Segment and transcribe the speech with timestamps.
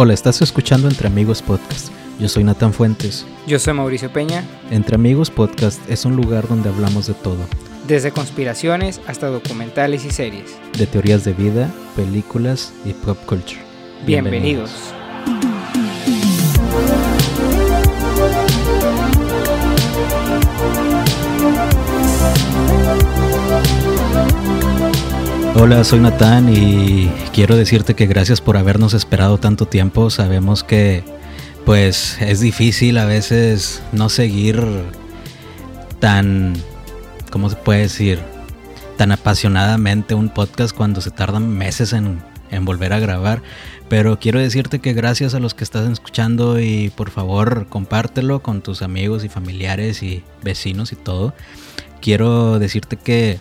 [0.00, 1.88] Hola, estás escuchando Entre Amigos Podcast.
[2.20, 3.26] Yo soy Nathan Fuentes.
[3.48, 4.44] Yo soy Mauricio Peña.
[4.70, 7.38] Entre Amigos Podcast es un lugar donde hablamos de todo.
[7.88, 10.56] Desde conspiraciones hasta documentales y series.
[10.78, 13.60] De teorías de vida, películas y pop culture.
[14.06, 14.70] Bienvenidos.
[25.60, 30.08] Hola, soy Natán y quiero decirte que gracias por habernos esperado tanto tiempo.
[30.08, 31.02] Sabemos que
[31.64, 34.64] pues es difícil a veces no seguir
[35.98, 36.54] tan,
[37.32, 38.20] ¿cómo se puede decir?
[38.96, 43.42] Tan apasionadamente un podcast cuando se tardan meses en, en volver a grabar.
[43.88, 48.62] Pero quiero decirte que gracias a los que estás escuchando y por favor compártelo con
[48.62, 51.34] tus amigos y familiares y vecinos y todo.
[52.00, 53.40] Quiero decirte que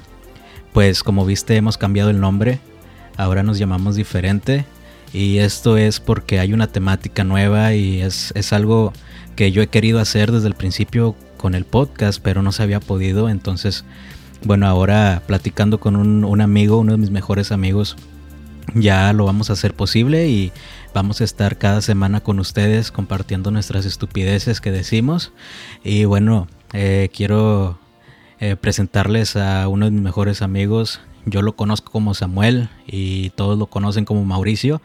[0.73, 2.59] pues como viste hemos cambiado el nombre,
[3.17, 4.65] ahora nos llamamos diferente
[5.13, 8.93] y esto es porque hay una temática nueva y es, algo
[9.35, 12.79] que yo he querido hacer desde el principio con el podcast, pero no se había
[12.79, 13.85] podido, entonces
[14.43, 17.95] bueno, ahora platicando con un, un amigo, uno de mis mejores amigos,
[18.75, 20.51] ya lo vamos a hacer posible y
[20.93, 25.31] vamos a estar cada semana con ustedes compartiendo nuestras estupideces que decimos.
[25.83, 27.79] Y bueno, eh, quiero
[28.39, 31.01] eh, presentarles a uno de mis mejores amigos.
[31.25, 34.81] Yo lo conozco como Samuel y todos lo conocen como Mauricio.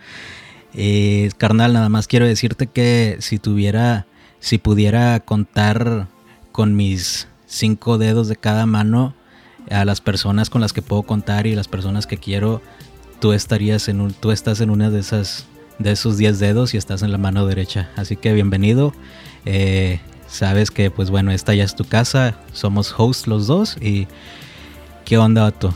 [0.74, 4.06] Eh, carnal, nada más quiero decirte que si tuviera,
[4.40, 6.08] si pudiera contar
[6.50, 9.14] con mis cinco dedos de cada mano
[9.70, 12.62] a las personas con las que puedo contar y las personas que quiero,
[13.20, 15.46] tú estarías en un, tú estás en una de esas,
[15.78, 17.90] de esos diez dedos y estás en la mano derecha.
[17.96, 18.94] Así que bienvenido.
[19.44, 20.00] Eh,
[20.32, 24.08] sabes que pues bueno, esta ya es tu casa, somos hosts los dos y
[25.04, 25.74] ¿qué onda, Otto?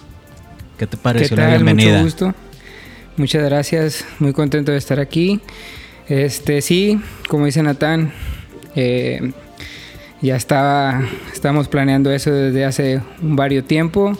[0.78, 2.02] ¿Qué te pareció la bienvenida?
[2.02, 2.34] Mucho gusto.
[3.18, 5.40] Muchas gracias, muy contento de estar aquí.
[6.08, 8.12] Este, sí, como dice Natán,
[8.74, 9.32] eh,
[10.22, 11.02] ya estaba,
[11.32, 14.12] estamos planeando eso desde hace un varios tiempo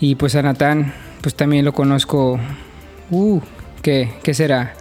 [0.00, 2.40] y pues a Natán, pues también lo conozco,
[3.10, 3.40] uh,
[3.82, 4.74] ¿qué, qué será?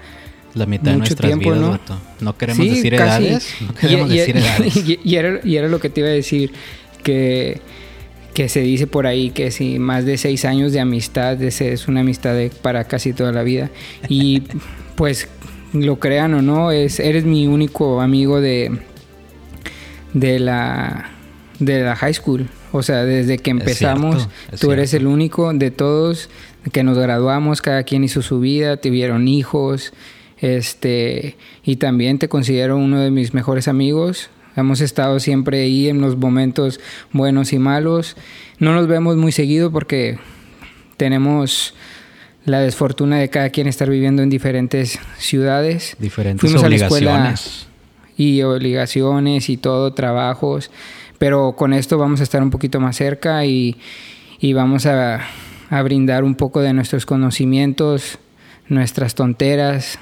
[0.58, 2.00] La mitad de nuestras tiempo, vidas, ¿no?
[2.20, 3.54] No queremos decir edades.
[3.62, 4.76] No queremos y, decir edades.
[5.04, 6.52] Y, era, y, era, lo que te iba a decir,
[7.04, 7.62] que,
[8.34, 12.02] que se dice por ahí que si más de seis años de amistad es una
[12.02, 13.70] amistad para casi toda la vida.
[14.10, 14.44] Y
[14.96, 15.28] pues
[15.74, 18.80] lo crean o no, es, eres mi único amigo de,
[20.14, 21.12] de, la,
[21.60, 22.48] de la high school.
[22.72, 24.28] O sea, desde que empezamos,
[24.60, 26.30] tú eres el único de todos
[26.72, 29.94] que nos graduamos, cada quien hizo su vida, tuvieron hijos,
[30.40, 34.30] este, y también te considero uno de mis mejores amigos.
[34.56, 36.80] Hemos estado siempre ahí en los momentos
[37.12, 38.16] buenos y malos.
[38.60, 40.18] No nos vemos muy seguido porque
[40.98, 41.76] tenemos
[42.46, 45.96] la desfortuna de cada quien estar viviendo en diferentes ciudades.
[46.00, 47.08] Diferentes Fuimos obligaciones.
[47.08, 47.68] A la escuela
[48.18, 50.72] y obligaciones y todo, trabajos.
[51.20, 53.78] Pero con esto vamos a estar un poquito más cerca y,
[54.40, 55.22] y vamos a,
[55.70, 58.18] a brindar un poco de nuestros conocimientos,
[58.68, 60.00] nuestras tonteras,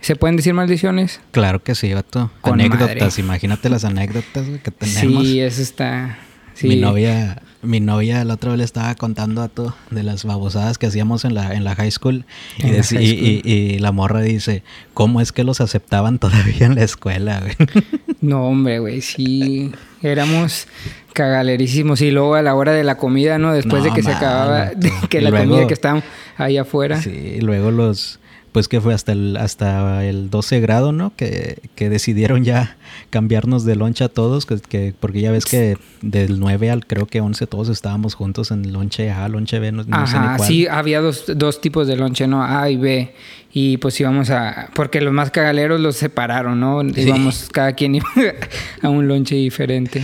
[0.00, 1.20] ¿Se pueden decir maldiciones?
[1.32, 2.30] Claro que sí, vato.
[2.42, 5.26] anécdotas, imagínate las anécdotas que tenemos.
[5.26, 6.18] Sí, eso está.
[6.62, 10.78] Mi novia, mi novia la otra vez le estaba contando a todo de las babosadas
[10.78, 12.24] que hacíamos en la, en la high school.
[12.58, 14.62] Y, y, la morra dice,
[14.94, 17.42] ¿cómo es que los aceptaban todavía en la escuela,
[18.20, 19.72] No, hombre, güey, sí.
[20.02, 20.66] Éramos
[21.12, 22.00] cagalerísimos.
[22.00, 23.52] Y luego a la hora de la comida, ¿no?
[23.52, 24.70] Después de que se acababa,
[25.10, 26.02] que la comida que estaban
[26.36, 27.00] ahí afuera.
[27.02, 28.18] Sí, luego los
[28.56, 31.14] pues que fue hasta el, hasta el 12 grado, ¿no?
[31.14, 32.78] Que, que decidieron ya
[33.10, 37.20] cambiarnos de lonche a todos, que, porque ya ves que del 9 al creo que
[37.20, 40.48] 11 todos estábamos juntos en lonche A, lonche B, no, sé ni cuál.
[40.48, 42.42] Sí, había dos, dos tipos de lonche, ¿no?
[42.42, 43.12] A y B.
[43.52, 44.70] Y pues íbamos a...
[44.72, 46.82] Porque los más cagaleros los separaron, ¿no?
[46.82, 48.06] Íbamos, cada quien iba
[48.80, 50.02] a un lonche diferente.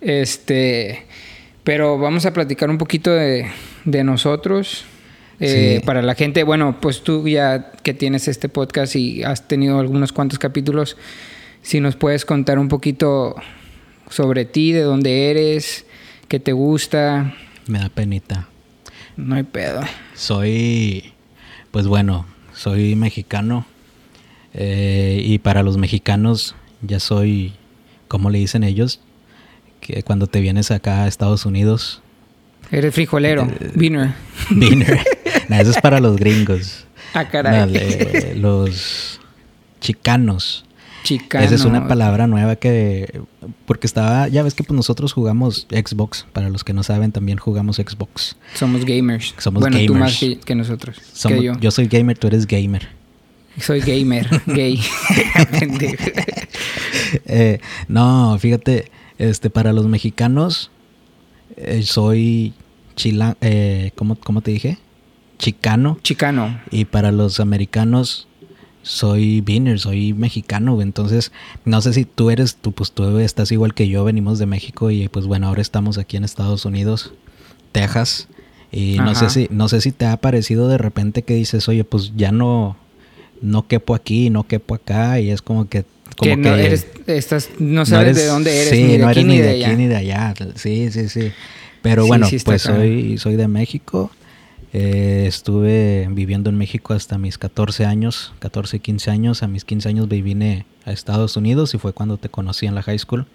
[0.00, 1.04] Este...
[1.62, 3.48] Pero vamos a platicar un poquito de,
[3.84, 4.86] de nosotros.
[5.38, 9.78] Eh, para la gente, bueno, pues tú ya que tienes este podcast y has tenido
[9.78, 10.96] algunos cuantos capítulos,
[11.62, 13.36] si nos puedes contar un poquito
[14.08, 15.84] sobre ti, de dónde eres,
[16.28, 17.34] qué te gusta.
[17.66, 18.48] Me da penita.
[19.16, 19.80] No hay pedo.
[20.14, 21.12] Soy,
[21.70, 23.66] pues bueno, soy mexicano
[24.54, 27.52] eh, y para los mexicanos ya soy,
[28.08, 29.00] ¿cómo le dicen ellos?
[29.80, 32.02] Que cuando te vienes acá a Estados Unidos.
[32.70, 34.14] Eres frijolero, eh, Viner.
[35.50, 36.86] eso es para los gringos.
[37.14, 38.34] Ah, caray.
[38.36, 39.20] los
[39.80, 40.64] chicanos.
[41.02, 41.44] Chicano.
[41.44, 43.20] Esa es una palabra nueva que...
[43.64, 44.26] Porque estaba...
[44.26, 46.26] Ya ves que pues nosotros jugamos Xbox.
[46.32, 48.36] Para los que no saben, también jugamos Xbox.
[48.54, 49.32] Somos gamers.
[49.38, 49.86] Somos bueno, gamers.
[49.86, 50.96] tú más que, nosotros.
[51.40, 51.56] yo.
[51.60, 52.88] yo soy gamer, tú eres gamer.
[53.60, 54.80] Soy gamer, gay.
[57.26, 60.70] Eh, no, fíjate, este, para los mexicanos,
[61.56, 62.54] eh, soy
[62.96, 64.78] chila, eh, ¿cómo, ¿cómo te dije?
[65.38, 65.98] Chicano.
[66.02, 66.60] Chicano.
[66.70, 68.26] Y para los americanos,
[68.82, 71.32] soy Beaner, soy mexicano, entonces
[71.64, 74.92] no sé si tú eres, tú pues tú estás igual que yo, venimos de México
[74.92, 77.12] y pues bueno, ahora estamos aquí en Estados Unidos,
[77.72, 78.28] Texas,
[78.70, 81.82] y no sé si, no sé si te ha parecido de repente que dices, oye,
[81.82, 82.76] pues ya no,
[83.42, 85.84] no quepo aquí, no quepo acá, y es como que
[86.16, 89.50] como que no eres, estás, no sabes de dónde eres, ni de aquí ni de,
[89.50, 89.74] allá.
[89.74, 90.34] ni de allá.
[90.54, 91.32] Sí, sí, sí.
[91.82, 94.10] Pero bueno, pues soy, soy de México.
[94.72, 99.42] Eh, estuve viviendo en México hasta mis 14 años, 14, 15 años.
[99.42, 102.74] A mis 15 años me vine a Estados Unidos y fue cuando te conocí en
[102.74, 103.26] la high school.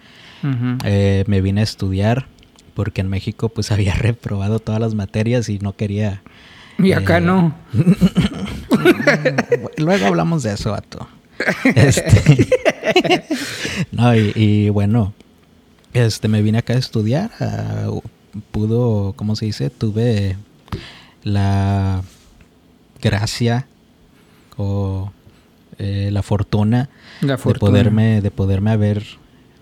[0.84, 2.28] Eh, me vine a estudiar
[2.74, 6.22] porque en México pues había reprobado todas las materias y no quería...
[6.78, 7.56] Y acá eh, no.
[9.78, 11.08] Luego hablamos de eso, vato.
[11.76, 12.46] Este,
[13.92, 15.14] no, y, bueno,
[15.94, 17.32] este, me vine acá a estudiar.
[18.52, 19.70] pudo, ¿cómo se dice?
[19.70, 20.38] Tuve
[21.24, 22.02] la
[23.02, 23.68] gracia
[24.58, 25.12] o
[25.78, 26.90] eh, la, fortuna
[27.22, 29.04] de poderme de poderme haber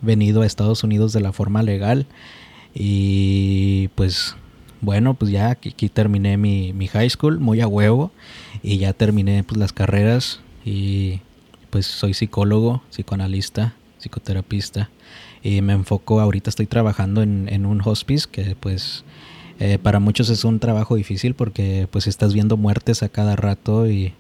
[0.02, 2.06] venido a Estados Unidos de la forma legal
[2.74, 4.36] y pues
[4.81, 8.12] bueno pues ya aquí, terminé mi, mi, high school muy a huevo
[8.64, 11.22] y ya terminé pues las carreras y
[11.69, 14.89] pues soy psicólogo psicoanalista psicoterapista
[15.44, 19.04] y me enfoco ahorita estoy trabajando en, un hospice que pues
[19.60, 23.89] eh, para muchos es un trabajo difícil porque pues estás viendo muertes a cada rato
[23.89, 24.13] y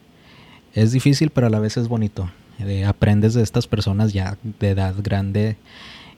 [0.73, 2.29] es difícil pero a la vez es bonito.
[2.59, 5.55] Eh, aprendes de estas personas ya de edad grande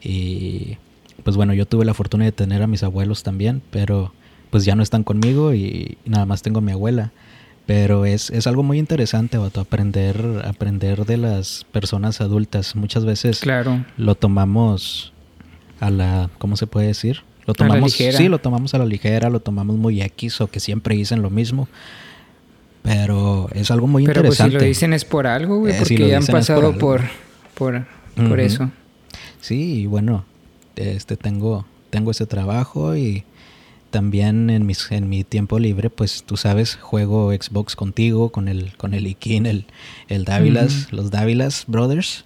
[0.01, 0.77] y
[1.23, 4.11] pues bueno, yo tuve la fortuna de tener a mis abuelos también, pero
[4.49, 7.11] pues ya no están conmigo y nada más tengo a mi abuela.
[7.71, 12.75] Pero es, es algo muy interesante, Bato, aprender, aprender de las personas adultas.
[12.75, 13.85] Muchas veces claro.
[13.95, 15.13] lo tomamos
[15.79, 17.21] a la, ¿cómo se puede decir?
[17.45, 20.97] Lo tomamos, sí, lo tomamos a la ligera, lo tomamos muy X o que siempre
[20.97, 21.69] dicen lo mismo.
[22.81, 24.35] Pero es algo muy interesante.
[24.35, 27.03] Pero pues si lo dicen es por algo, güey, eh, porque ya han pasado por,
[27.53, 27.85] por,
[28.15, 28.69] por eso.
[29.39, 30.25] Sí, y bueno,
[30.75, 33.23] este tengo, tengo ese trabajo y
[33.91, 38.75] también en mis, en mi tiempo libre, pues tú sabes, juego Xbox contigo, con el,
[38.77, 39.65] con el Ikin, el,
[40.07, 42.25] el Dávilas, los Dávilas Brothers.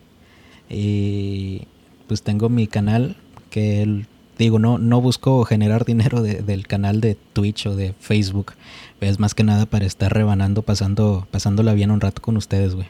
[0.70, 1.64] Y
[2.08, 3.18] pues tengo mi canal
[3.50, 4.08] que el
[4.38, 8.54] digo, no, no busco generar dinero del canal de Twitch o de Facebook.
[9.02, 12.88] Es más que nada para estar rebanando, pasando, pasándola bien un rato con ustedes, güey.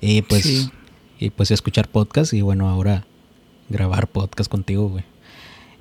[0.00, 0.70] Y pues,
[1.18, 3.06] y pues escuchar podcast y bueno, ahora
[3.68, 5.04] grabar podcast contigo, güey.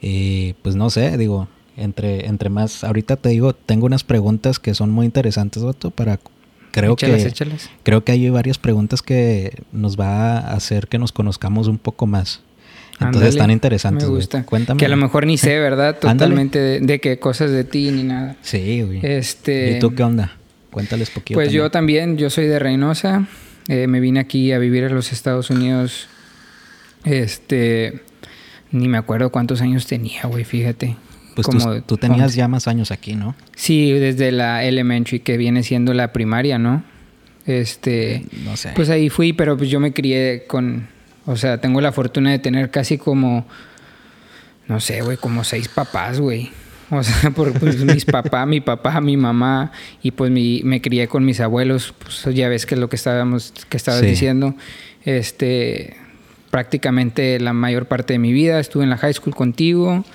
[0.02, 4.74] Y pues no sé, digo, entre, entre más, ahorita te digo, tengo unas preguntas que
[4.74, 6.20] son muy interesantes, Otto, para
[6.72, 7.34] creo que
[7.84, 12.06] creo que hay varias preguntas que nos va a hacer que nos conozcamos un poco
[12.06, 12.42] más.
[13.00, 14.08] Entonces están interesantes.
[14.08, 14.44] Me gusta.
[14.44, 14.80] Cuéntame.
[14.80, 16.00] Que a lo mejor ni sé, ¿verdad?
[16.00, 18.38] Totalmente de, qué cosas de ti ni nada.
[18.42, 19.00] Sí, güey.
[19.04, 20.38] Este, ¿Y tú qué onda?
[20.72, 21.38] Cuéntales poquito.
[21.38, 23.28] Pues yo también, yo soy de Reynosa.
[23.68, 26.08] Eh, me vine aquí a vivir a los Estados Unidos.
[27.04, 28.02] Este.
[28.72, 30.98] Ni me acuerdo cuántos años tenía, güey, fíjate.
[31.36, 31.48] Pues
[31.86, 33.36] tú, tenías ya más años aquí, ¿no?
[33.56, 36.84] Sí, desde la elementary, que viene siendo la primaria, ¿no?
[37.46, 38.26] Este.
[38.44, 38.72] No sé.
[38.76, 40.88] Pues ahí fui, pero pues yo me crié con
[41.26, 43.46] o sea, tengo la fortuna de tener casi como,
[44.68, 46.52] no sé, güey, como seis papás, güey.
[46.92, 49.72] O sea, por pues, mis papás, mi papá, mi mamá,
[50.04, 52.96] y pues mi, me crié con mis abuelos, pues ya ves que es lo que
[52.96, 54.54] estábamos, que estabas diciendo.
[55.04, 55.98] Este,
[56.52, 60.06] prácticamente la mayor parte de mi vida estuve en la high school contigo,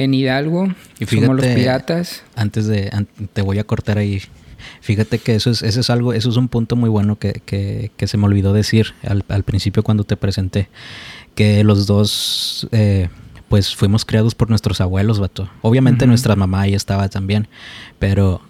[0.00, 0.68] en Hidalgo.
[0.98, 2.22] Y Somos los piratas.
[2.34, 2.90] Antes de,
[3.32, 4.22] te voy a cortar ahí.
[4.80, 7.90] Fíjate que eso es, eso es algo, eso es un punto muy bueno que, que,
[7.96, 10.68] que se me olvidó decir al, al, principio cuando te presenté.
[11.34, 13.08] Que los dos, eh,
[13.48, 15.50] pues fuimos criados por nuestros abuelos, vato.
[15.60, 17.46] Obviamente nuestra mamá ahí estaba también,
[17.98, 18.40] pero,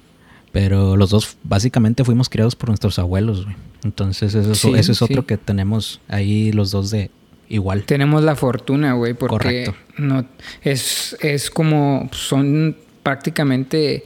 [0.52, 3.46] pero los dos básicamente fuimos criados por nuestros abuelos,
[3.82, 7.10] Entonces eso, eso es otro que tenemos ahí los dos de,
[7.50, 7.84] igual.
[7.84, 10.24] Tenemos la fortuna, güey, porque no
[10.62, 14.04] es, es como son prácticamente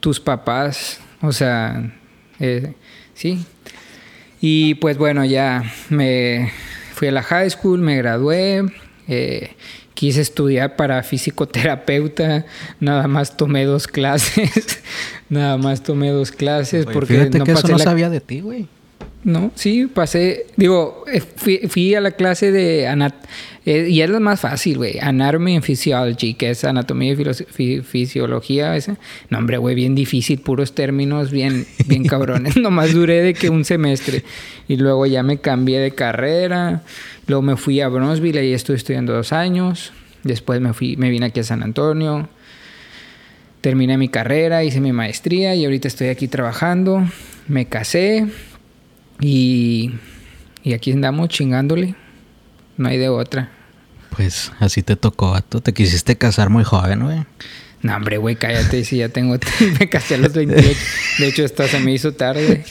[0.00, 1.90] tus papás o sea,
[2.38, 2.74] eh,
[3.14, 3.44] sí.
[4.40, 6.52] Y pues bueno, ya me
[6.92, 8.62] fui a la high school, me gradué,
[9.08, 9.52] eh,
[9.94, 12.44] quise estudiar para fisioterapeuta,
[12.78, 14.82] nada más tomé dos clases,
[15.30, 18.68] nada más tomé dos clases porque no que eso no sabía de ti, güey.
[19.24, 21.22] No, sí, pasé, digo, eh,
[21.68, 23.14] fui, a la clase de anat
[23.64, 28.76] eh, y es lo más fácil, güey, Anatomy and Physiology, que es anatomía y fisiología,
[28.76, 28.96] ese.
[29.30, 32.58] No, hombre, güey, bien difícil, puros términos bien bien cabrones.
[32.58, 34.24] Nomás duré de que un semestre
[34.68, 36.82] y luego ya me cambié de carrera,
[37.26, 41.26] luego me fui a Bronzeville y estuve estudiando dos años, después me fui me vine
[41.26, 42.28] aquí a San Antonio.
[43.62, 47.02] Terminé mi carrera, hice mi maestría y ahorita estoy aquí trabajando.
[47.48, 48.26] Me casé,
[49.20, 49.92] y,
[50.74, 51.94] aquí andamos chingándole.
[52.76, 53.50] No hay de otra.
[54.10, 57.24] Pues así te tocó, tú te quisiste casar muy joven, güey.
[57.82, 59.36] No, hombre, güey, cállate, si ya tengo...
[59.78, 60.80] me casé a los 28.
[61.18, 62.64] De hecho, esto se me hizo tarde.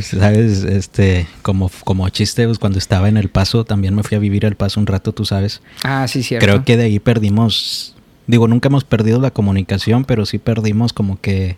[0.00, 4.20] Sabes, este, como, como chiste, pues, cuando estaba en El Paso, también me fui a
[4.20, 5.60] vivir El Paso un rato, tú sabes.
[5.82, 6.46] Ah, sí, cierto.
[6.46, 7.96] Creo que de ahí perdimos...
[8.28, 11.56] Digo, nunca hemos perdido la comunicación, pero sí perdimos como que...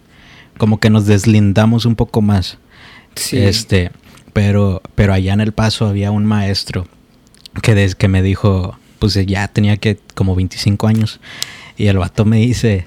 [0.57, 2.57] Como que nos deslindamos un poco más.
[3.15, 3.37] Sí.
[3.37, 3.91] Este...
[4.33, 6.87] Pero, pero allá en El Paso había un maestro
[7.63, 11.21] que, que me dijo, pues ya tenía que como 25 años.
[11.77, 12.87] Y el vato me dice,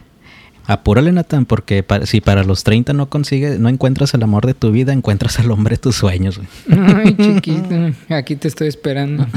[0.66, 4.72] apúrale Nathan, porque si para los 30 no consigues, no encuentras el amor de tu
[4.72, 6.40] vida, encuentras al hombre de tus sueños.
[6.70, 9.28] Ay, chiquito, aquí te estoy esperando.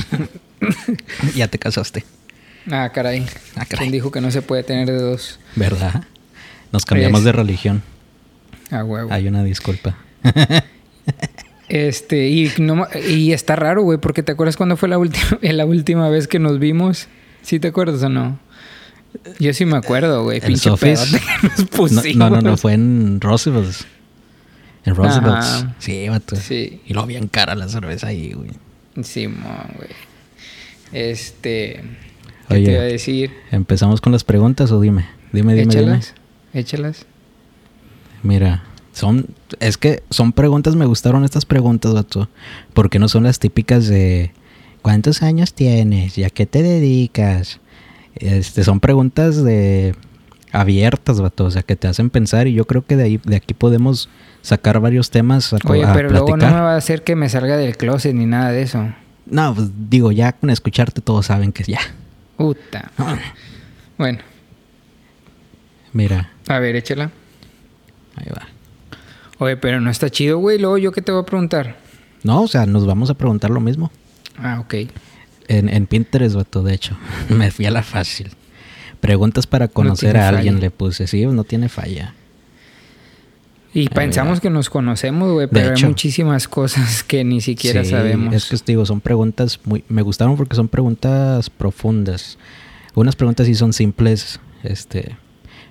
[1.35, 2.05] ya te casaste.
[2.71, 3.25] Ah, caray.
[3.57, 3.79] Ah, caray.
[3.79, 5.41] ¿Quién dijo que no se puede tener de dos?
[5.57, 6.05] ¿Verdad?
[6.73, 7.83] Nos cambiamos de religión.
[8.71, 9.11] Ah, huevo.
[9.11, 9.97] Hay una disculpa.
[11.69, 15.67] Este, y, no, y está raro, güey, porque ¿te acuerdas cuando fue la última, la
[15.67, 17.09] última vez que nos vimos?
[17.43, 18.39] ¿Sí te acuerdas o no?
[19.39, 20.41] Yo sí me acuerdo, güey.
[20.41, 20.71] Pinche
[21.71, 22.17] pusimos.
[22.17, 23.75] No, no, no, fue en Roosevelt.
[24.85, 25.75] En Roosevelt.
[25.79, 26.37] Sí, vato.
[26.37, 26.81] Sí.
[26.87, 28.51] Y lo bien cara la cerveza ahí, güey.
[29.03, 29.91] Sí, güey.
[30.93, 31.83] Este.
[32.49, 33.33] ¿Qué te iba a decir?
[33.51, 35.07] ¿Empezamos con las preguntas o dime?
[35.33, 36.15] Dime, dime, échalas,
[36.55, 37.07] Échalas.
[38.23, 38.65] Mira,
[38.99, 39.27] son,
[39.61, 42.29] es que son preguntas, me gustaron estas preguntas, vato.
[42.75, 44.33] Porque no son las típicas de
[44.83, 46.19] ¿cuántos años tienes?
[46.19, 47.61] ¿Y a qué te dedicas?
[48.17, 49.95] Este, son preguntas de
[50.51, 53.37] abiertas, vato, o sea, que te hacen pensar y yo creo que de ahí de
[53.37, 54.09] aquí podemos
[54.43, 57.57] sacar varios temas a, Oye, pero luego no me va a hacer que me salga
[57.57, 58.93] del closet ni nada de eso.
[59.27, 61.81] No, pues digo, ya con escucharte todos saben que ya.
[62.37, 62.91] Puta.
[63.99, 64.21] Bueno.
[65.93, 66.31] Mira.
[66.47, 67.11] A ver, échala.
[68.15, 68.47] Ahí va.
[69.39, 70.59] Oye, pero no está chido, güey.
[70.59, 71.77] Luego, ¿yo qué te voy a preguntar?
[72.23, 73.91] No, o sea, nos vamos a preguntar lo mismo.
[74.37, 74.75] Ah, ok.
[75.47, 76.97] En, en Pinterest, vato, de hecho.
[77.29, 78.31] Me fui a la fácil.
[79.01, 81.07] Preguntas para conocer a alguien le puse.
[81.07, 82.15] Sí, no tiene falla.
[83.75, 88.35] Y pensamos que nos conocemos, güey, pero hay muchísimas cosas que ni siquiera sabemos.
[88.35, 89.85] Es que digo, son preguntas muy...
[89.89, 92.39] Me gustaron porque son preguntas profundas.
[92.95, 95.17] Unas preguntas sí son simples, este...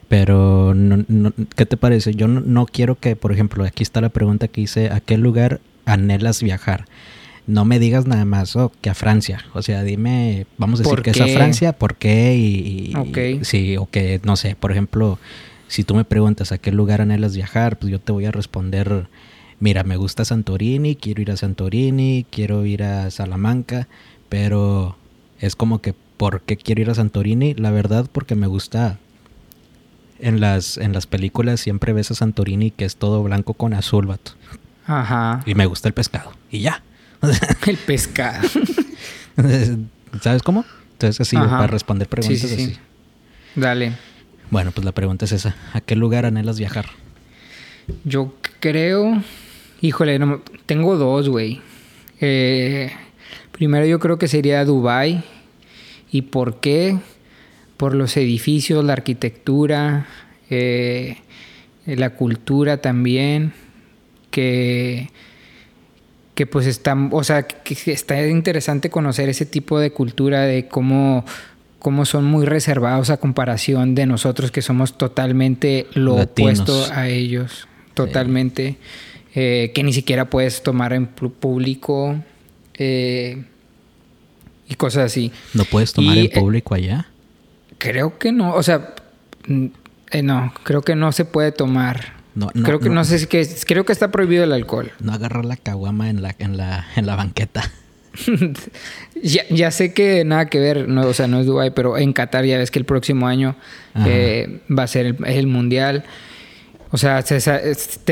[0.10, 2.14] Pero, no, ¿qué te parece?
[2.14, 5.60] Yo no, quiero que, por ejemplo, aquí está la pregunta que hice, ¿a qué lugar
[5.86, 6.86] anhelas viajar?
[7.46, 9.46] No me digas nada más oh, que a Francia.
[9.54, 12.36] O sea, dime, vamos a decir que es a Francia, ¿por qué?
[12.36, 12.94] Y,
[13.44, 15.20] sí, o que, no sé, por ejemplo,
[15.68, 19.08] si tú me preguntas a qué lugar anhelas viajar, pues yo te voy a responder,
[19.60, 23.90] mira, me gusta Santorini, quiero ir a Santorini, quiero ir a Salamanca,
[24.30, 24.96] pero
[25.40, 27.54] es como que, ¿por qué quiero ir a Santorini?
[27.56, 29.00] La verdad, porque me gusta
[30.20, 34.06] en las, en las películas siempre ves a Santorini que es todo blanco con azul,
[34.06, 34.32] vato.
[34.86, 35.42] Ajá.
[35.46, 36.32] Y me gusta el pescado.
[36.50, 36.84] Y ya.
[37.68, 38.48] el pescado.
[40.22, 40.66] ¿Sabes cómo?
[40.94, 42.78] Entonces así, para responder preguntas así.
[43.56, 43.94] Dale.
[44.50, 45.56] Bueno, pues la pregunta es esa.
[45.74, 46.86] ¿A qué lugar anhelas viajar?
[48.04, 49.22] Yo creo...
[49.80, 50.20] Híjole,
[50.66, 51.62] tengo dos, güey.
[52.20, 52.92] Eh,
[53.52, 55.24] primero yo creo que sería Dubai.
[56.12, 56.98] ¿Y por qué?
[57.78, 60.08] Por los edificios, la arquitectura,
[60.50, 61.18] eh,
[61.86, 63.54] la cultura también,
[64.32, 65.10] que,
[66.36, 71.24] que pues está, o sea, que está interesante conocer ese tipo de cultura de cómo,
[71.80, 77.68] cómo son muy reservados a comparación de nosotros que somos totalmente lo opuesto a ellos,
[77.94, 78.78] totalmente,
[79.34, 82.16] eh, que ni siquiera puedes tomar en público
[82.74, 83.44] eh,
[84.68, 85.32] y cosas así.
[85.54, 87.08] ¿No puedes tomar en público allá?
[87.78, 88.96] Creo que no, o sea,
[89.48, 92.18] eh, no, creo que no se puede tomar.
[92.36, 94.92] No, no, creo que no, sé si que creo que está prohibido el alcohol.
[95.00, 97.72] No agarrar la caguama en la en la en la banqueta.
[99.24, 102.14] ya, ya, sé que nada que ver, no, o sea, no es Dubai, pero en
[102.14, 103.56] Qatar ya ves que el próximo año
[104.06, 106.04] eh, va a ser el, el mundial.
[106.90, 107.22] O sea,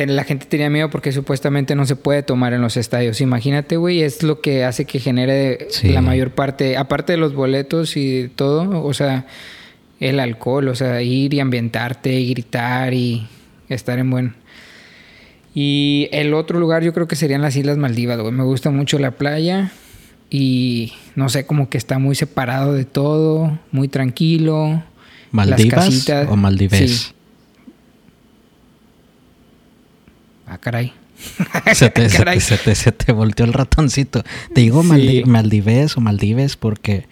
[0.07, 3.21] la gente tenía miedo porque supuestamente no se puede tomar en los estadios.
[3.21, 7.95] Imagínate, güey, es lo que hace que genere la mayor parte, aparte de los boletos
[7.95, 9.27] y todo, o sea,
[10.01, 13.27] el alcohol, o sea, ir y ambientarte y gritar y
[13.69, 14.35] estar en buen...
[15.53, 18.33] Y el otro lugar yo creo que serían las Islas Maldivas, güey.
[18.33, 19.71] Me gusta mucho la playa
[20.29, 24.83] y no sé, como que está muy separado de todo, muy tranquilo.
[25.31, 26.91] ¿Maldivas o Maldives?
[26.91, 27.14] Sí.
[30.47, 30.93] Ah, caray.
[31.73, 34.23] Se te, se, te, volteó el ratoncito.
[34.53, 37.07] Te digo Maldives o Maldives porque,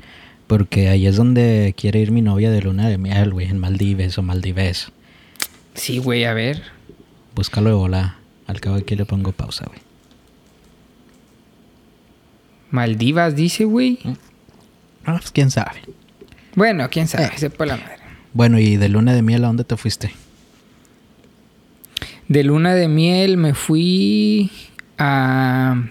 [0.47, 4.17] porque ahí es donde quiere ir mi novia de luna de miel, güey, en Maldives
[4.17, 4.91] o Maldives.
[5.73, 6.63] Sí, güey, a ver.
[7.35, 8.17] Búscalo de bola.
[8.45, 9.79] Al cabo aquí le pongo pausa, güey.
[12.69, 13.99] Maldivas dice, güey.
[15.05, 15.81] Ah, pues quién sabe.
[16.55, 17.51] Bueno, quién sabe, eh.
[17.59, 17.97] la madre.
[18.33, 20.11] Bueno, y de luna de miel, ¿a dónde te fuiste?
[22.33, 24.49] De luna de miel me fui
[24.97, 25.83] a...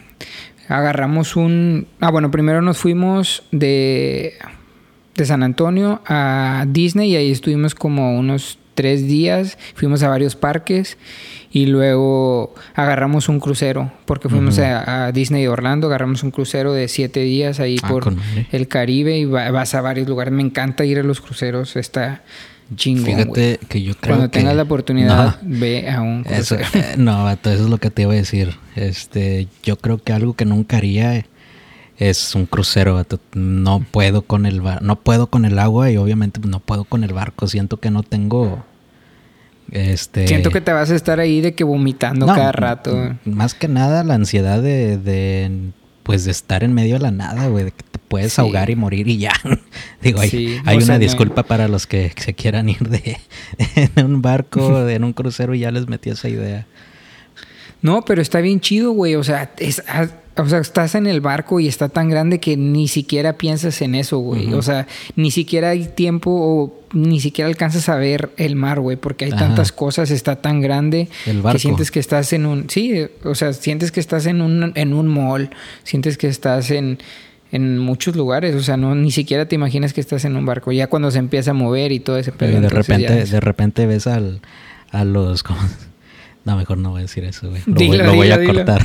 [0.67, 1.87] Agarramos un...
[2.01, 4.35] Ah, bueno, primero nos fuimos de,
[5.15, 9.57] de San Antonio a Disney y ahí estuvimos como unos tres días.
[9.77, 10.99] Fuimos a varios parques
[11.53, 17.21] y luego agarramos un crucero porque fuimos a, Disney Orlando, agarramos un crucero de siete
[17.21, 18.13] días ahí ah, por
[18.51, 20.35] el Caribe y vas a varios lugares.
[20.35, 22.25] Me encanta ir a los cruceros, está
[22.77, 23.05] chingón.
[23.05, 26.65] Fíjate que yo creo Cuando tengas la oportunidad, ve a un crucero.
[26.75, 28.57] Eh, no, eso es lo que te iba a decir.
[28.77, 31.25] Este, yo creo que algo que nunca haría
[31.99, 33.05] es un crucero.
[33.35, 37.13] No puedo con el no puedo con el agua y obviamente no puedo con el
[37.13, 37.47] barco.
[37.47, 38.65] Siento que no tengo
[39.73, 43.17] este, Siento que te vas a estar ahí de que vomitando cada rato.
[43.25, 47.65] Más que nada la ansiedad de, pues de estar en medio de la nada, güey,
[47.65, 49.33] de que te puedes ahogar y morir y ya.
[50.03, 53.19] Digo, hay, una disculpa para los que se quieran ir de
[53.97, 56.67] en un barco, de, en un crucero y ya les metí esa idea.
[57.81, 59.17] No, pero está bien chido, güey.
[59.17, 59.83] O sea, es,
[60.37, 63.95] o sea, estás en el barco y está tan grande que ni siquiera piensas en
[63.95, 64.53] eso, güey.
[64.55, 68.97] O sea, ni siquiera hay tiempo o ni siquiera alcanzas a ver el mar, güey,
[68.97, 73.35] porque hay tantas cosas, está tan grande que sientes que estás en un, sí, o
[73.35, 75.51] sea, sientes que estás en un, en un mall,
[75.85, 76.99] sientes que estás en,
[77.51, 80.73] en muchos lugares, o sea, no ni siquiera te imaginas que estás en un barco,
[80.73, 82.61] ya cuando se empieza a mover y todo ese pedo.
[82.61, 84.41] de repente, de repente ves al,
[84.91, 85.45] a los,
[86.45, 87.63] no, mejor no voy a decir eso, güey.
[87.67, 88.85] Lo, voy, a cortar.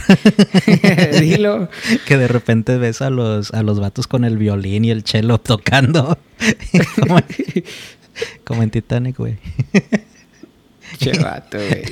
[1.20, 1.70] dilo.
[2.06, 5.40] que de repente ves a los, a los vatos con el violín y el cello
[5.40, 6.20] tocando.
[8.44, 9.38] como, en Titanic, güey.
[11.00, 11.84] che vato, güey.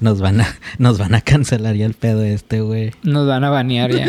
[0.00, 2.92] Nos van a, nos van a cancelar ya el pedo este, güey.
[3.02, 4.06] Nos van a banear ya.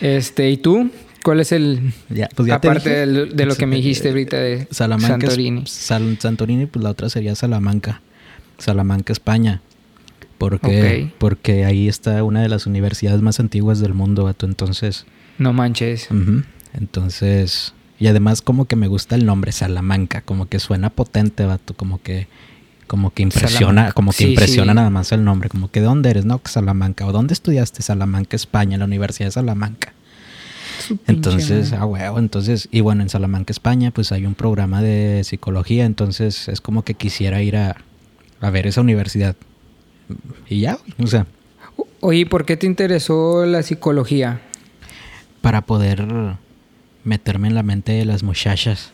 [0.00, 0.90] Este, ¿y tú?
[1.22, 1.92] ¿Cuál es el.
[2.08, 5.64] Ya, pues ya aparte de, lo que me dijiste ahorita de Salamanca Santorini.
[5.66, 8.00] Santorini, pues la otra sería Salamanca.
[8.58, 9.60] Salamanca, España.
[10.38, 14.46] Porque, porque ahí está una de las universidades más antiguas del mundo, vato.
[14.46, 15.06] Entonces.
[15.38, 16.08] No manches.
[16.72, 17.74] Entonces.
[17.98, 20.20] Y además, como que me gusta el nombre, Salamanca.
[20.22, 21.74] Como que suena potente, vato.
[21.74, 22.28] Como que.
[22.86, 25.48] Como que impresiona, como que impresiona nada más el nombre.
[25.48, 26.26] Como que ¿de dónde eres?
[26.26, 27.06] No, Salamanca.
[27.06, 27.80] ¿O dónde estudiaste?
[27.82, 29.94] Salamanca, España, en la Universidad de Salamanca.
[31.06, 35.84] Entonces, ah, huevo, entonces, y bueno, en Salamanca, España, pues hay un programa de psicología,
[35.84, 37.76] entonces es como que quisiera ir a,
[38.40, 39.36] a ver esa universidad.
[40.48, 41.26] Y ya, o sea.
[42.00, 44.40] Oye, ¿por qué te interesó la psicología?
[45.40, 46.06] Para poder
[47.04, 48.90] meterme en la mente de las muchachas.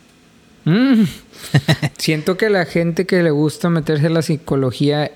[0.65, 1.05] Mm.
[1.99, 5.11] Siento que la gente que le gusta meterse en la psicología,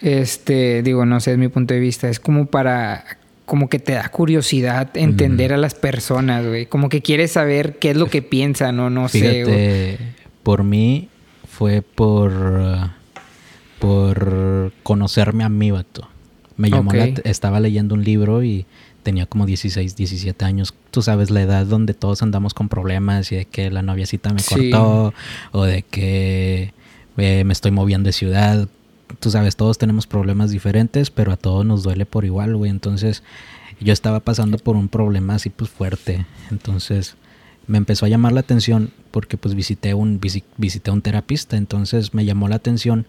[0.00, 3.04] este, digo, no sé, es mi punto de vista, es como para,
[3.44, 6.66] como que te da curiosidad entender a las personas, güey.
[6.66, 9.98] Como que quieres saber qué es lo que piensan o no sé.
[10.42, 11.08] Por mí
[11.48, 12.90] fue por
[13.78, 16.08] por conocerme a mí, vato.
[16.56, 18.66] Me llamó estaba leyendo un libro y
[19.04, 20.74] tenía como 16, 17 años.
[20.90, 24.42] Tú sabes, la edad donde todos andamos con problemas y de que la noviacita me
[24.42, 25.14] cortó
[25.52, 26.74] o de que
[27.16, 28.68] eh, me estoy moviendo de ciudad.
[29.20, 32.70] Tú sabes, todos tenemos problemas diferentes, pero a todos nos duele por igual, güey.
[32.70, 33.22] Entonces,
[33.80, 36.26] yo estaba pasando por un problema así pues fuerte.
[36.50, 37.16] Entonces,
[37.68, 40.20] me empezó a llamar la atención porque pues visité un
[40.56, 43.06] visité un terapista, entonces me llamó la atención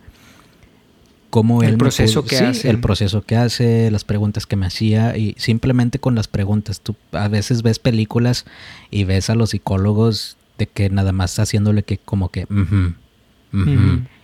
[1.30, 2.70] cómo el proceso que hace.
[2.70, 6.82] El proceso que hace, las preguntas que me hacía y simplemente con las preguntas.
[6.82, 8.46] Tú a veces ves películas
[8.92, 12.48] y ves a los psicólogos de que nada más haciéndole que como que...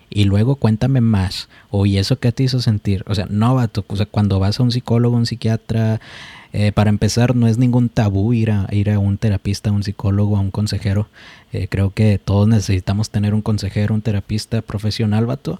[0.07, 1.49] Y luego cuéntame más.
[1.71, 3.03] O ¿y eso qué te hizo sentir?
[3.07, 3.83] O sea, no, vato.
[3.87, 5.99] O sea, cuando vas a un psicólogo, un psiquiatra,
[6.53, 9.83] eh, para empezar, no es ningún tabú ir a, ir a un terapista, a un
[9.83, 11.09] psicólogo, a un consejero.
[11.51, 15.59] Eh, creo que todos necesitamos tener un consejero, un terapista profesional, vato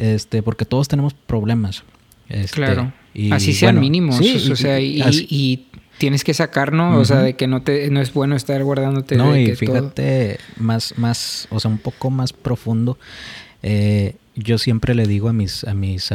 [0.00, 1.84] este, porque todos tenemos problemas.
[2.28, 2.92] Este, claro.
[3.12, 4.20] Y, Así sean mínimos.
[4.50, 5.66] o sea, y,
[5.98, 9.16] tienes que sacarnos, o sea, de que no te no es bueno estar guardándote.
[9.16, 12.98] No, y fíjate, más, más, o sea, un poco más profundo.
[13.62, 16.10] Eh, yo siempre le digo a mis, a mis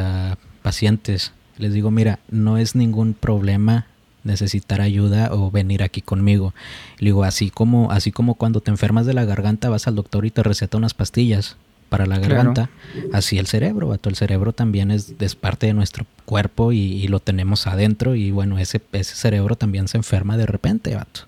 [0.63, 1.33] pacientes.
[1.57, 3.85] Les digo, mira, no es ningún problema
[4.23, 6.55] necesitar ayuda o venir aquí conmigo.
[6.97, 10.25] Le digo, así como, así como cuando te enfermas de la garganta vas al doctor
[10.25, 11.57] y te receta unas pastillas
[11.89, 12.69] para la garganta,
[13.13, 14.09] así el cerebro, vato.
[14.09, 18.57] El cerebro también es, es parte de nuestro cuerpo y, lo tenemos adentro y bueno,
[18.57, 21.21] ese, ese cerebro también se enferma de repente, vato.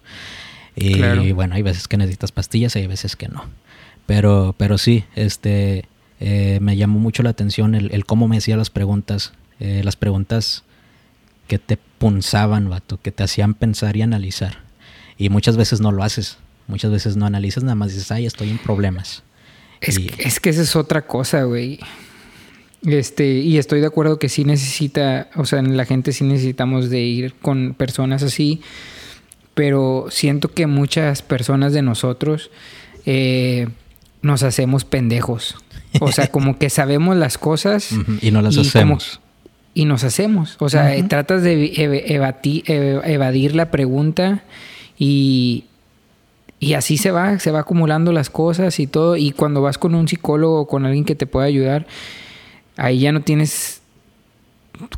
[0.76, 3.46] Y, bueno, hay veces que necesitas pastillas y hay veces que no.
[4.06, 5.86] Pero, pero sí, este,
[6.20, 10.64] eh, me llamó mucho la atención el, cómo me hacía las preguntas, eh, las preguntas
[11.48, 14.60] que te punzaban, vato, que te hacían pensar y analizar.
[15.18, 16.38] Y muchas veces no lo haces.
[16.68, 19.24] Muchas veces no analizas, nada más dices, ay, estoy en problemas.
[19.82, 21.80] Es, es que esa es otra cosa, güey.
[22.86, 27.02] Este, y estoy de acuerdo que sí necesita, o sea, la gente sí necesitamos de
[27.02, 28.62] ir con personas así,
[29.54, 32.52] pero siento que muchas personas de nosotros
[33.06, 33.68] eh,
[34.22, 35.56] nos hacemos pendejos.
[36.00, 37.90] O sea, como que sabemos las cosas
[38.22, 39.20] y no las hacemos
[39.78, 40.56] y nos hacemos.
[40.60, 41.72] O sea, tratas de
[43.06, 44.44] evadir la pregunta
[44.98, 45.66] y,
[46.60, 49.16] y así se va, se va acumulando las cosas y todo.
[49.16, 51.86] Y cuando vas con un psicólogo o con alguien que te pueda ayudar,
[52.78, 53.82] ahí ya no tienes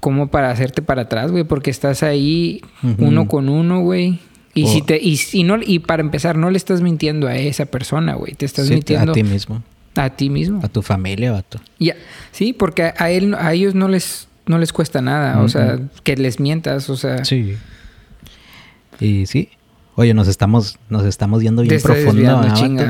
[0.02, 2.62] como para hacerte para atrás, güey, porque estás ahí
[2.98, 4.20] uno con uno, güey.
[4.54, 8.16] Y si te y, no y para empezar no le estás mintiendo a esa persona,
[8.16, 9.64] güey, te estás mintiendo a ti mismo.
[9.96, 10.60] A ti mismo.
[10.64, 11.60] A tu familia, a tu.
[11.78, 11.96] Ya.
[12.32, 16.16] Sí, porque a él a ellos no les no les cuesta nada, o sea, que
[16.18, 17.24] les mientas, o sea.
[17.24, 17.56] Sí.
[19.00, 19.50] Y sí.
[20.00, 22.42] Oye, nos estamos, nos estamos yendo bien profundo,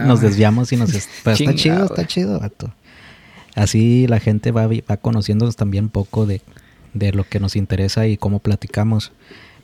[0.06, 0.92] nos desviamos y nos...
[1.24, 2.72] Pero está chido, está chido, vato.
[3.56, 6.42] Así la gente va, va conociéndonos también poco de,
[6.94, 9.12] de lo que nos interesa y cómo platicamos.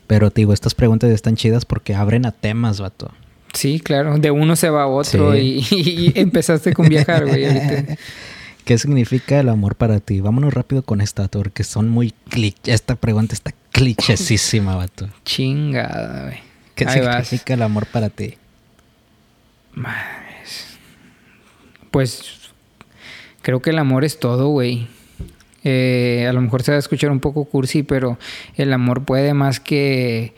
[0.08, 3.12] Pero te digo, estas preguntas están chidas porque abren a temas, vato.
[3.54, 4.18] Sí, claro.
[4.18, 7.46] De uno se va a otro y, y, empezaste con viajar, güey.
[8.64, 10.20] ¿Qué significa el amor para ti?
[10.20, 12.72] Vámonos rápido con esta, porque son muy cliché.
[12.72, 15.08] Esta pregunta está clichésísima, vato.
[15.24, 16.45] Chingada, güey.
[16.76, 18.34] ¿Qué significa el amor para ti?
[21.90, 22.52] Pues
[23.40, 24.86] creo que el amor es todo, güey.
[25.64, 28.18] Eh, a lo mejor se va a escuchar un poco cursi, pero
[28.56, 30.34] el amor puede más que,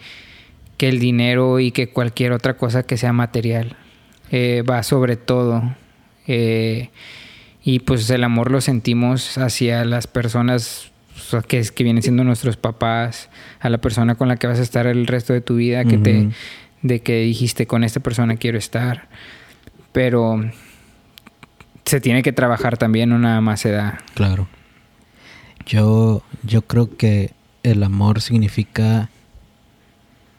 [0.77, 3.77] que el dinero y que cualquier otra cosa que sea material.
[4.31, 5.75] Eh, va sobre todo.
[6.29, 6.91] Eh,
[7.65, 10.93] y pues el amor lo sentimos hacia las personas
[11.47, 13.29] que, que vienen siendo nuestros papás,
[13.61, 15.99] a la persona con la que vas a estar el resto de tu vida, que
[15.99, 16.31] te,
[16.83, 19.09] de que dijiste con esta persona quiero estar.
[19.93, 20.41] Pero
[21.85, 23.99] se tiene que trabajar también, no nada más se da.
[24.15, 24.49] Claro.
[25.67, 29.11] Yo, yo creo que el amor significa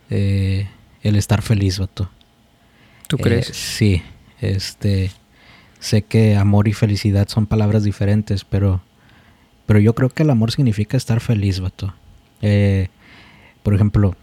[0.10, 0.68] eh,
[1.02, 2.10] el estar feliz, vato.
[3.08, 3.48] ¿Tú crees?
[3.48, 4.02] Sí.
[4.42, 5.12] Este
[5.80, 8.82] Sé que amor y felicidad son palabras diferentes, pero,
[9.70, 11.94] pero yo creo que el amor significa estar feliz, vato.
[12.42, 12.88] Eh,
[13.62, 14.16] por ejemplo,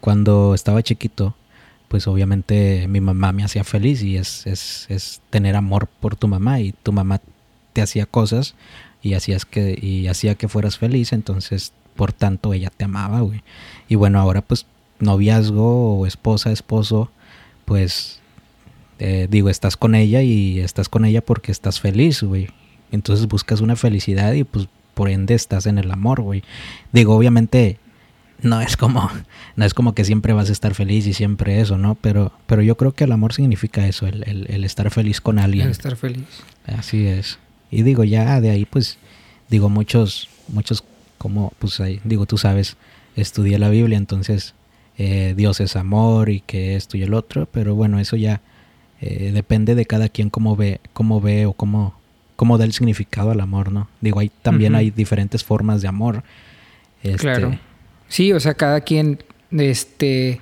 [0.00, 1.36] cuando estaba chiquito,
[1.88, 6.26] pues obviamente mi mamá me hacía feliz y es, es, es tener amor por tu
[6.26, 7.20] mamá y tu mamá
[7.74, 8.54] te hacía cosas
[9.02, 13.42] y hacías que y hacía que fueras feliz, entonces por tanto ella te amaba, güey.
[13.88, 14.64] Y bueno, ahora pues
[15.00, 17.10] noviazgo o esposa, esposo,
[17.66, 18.20] pues
[18.98, 22.48] eh, digo, estás con ella y estás con ella porque estás feliz, güey.
[22.92, 26.42] Entonces buscas una felicidad y pues por ende estás en el amor, güey.
[26.92, 27.78] Digo, obviamente
[28.40, 29.10] no es como
[29.56, 31.96] no es como que siempre vas a estar feliz y siempre eso, ¿no?
[31.96, 35.66] Pero pero yo creo que el amor significa eso, el, el, estar feliz con alguien.
[35.66, 36.26] El estar feliz.
[36.66, 37.38] Así es.
[37.70, 38.98] Y digo, ya de ahí pues
[39.48, 40.84] digo muchos muchos
[41.18, 42.76] como pues ahí, digo, tú sabes,
[43.14, 44.54] estudié la Biblia, entonces
[44.98, 48.40] eh, Dios es amor y que esto y el otro, pero bueno, eso ya
[49.00, 51.94] eh, depende de cada quien cómo ve, cómo ve o cómo,
[52.42, 53.86] cómo da el significado al amor, ¿no?
[54.00, 56.24] Digo, ahí también hay diferentes formas de amor.
[57.04, 57.56] Este, claro.
[58.08, 60.40] Sí, o sea, cada quien este,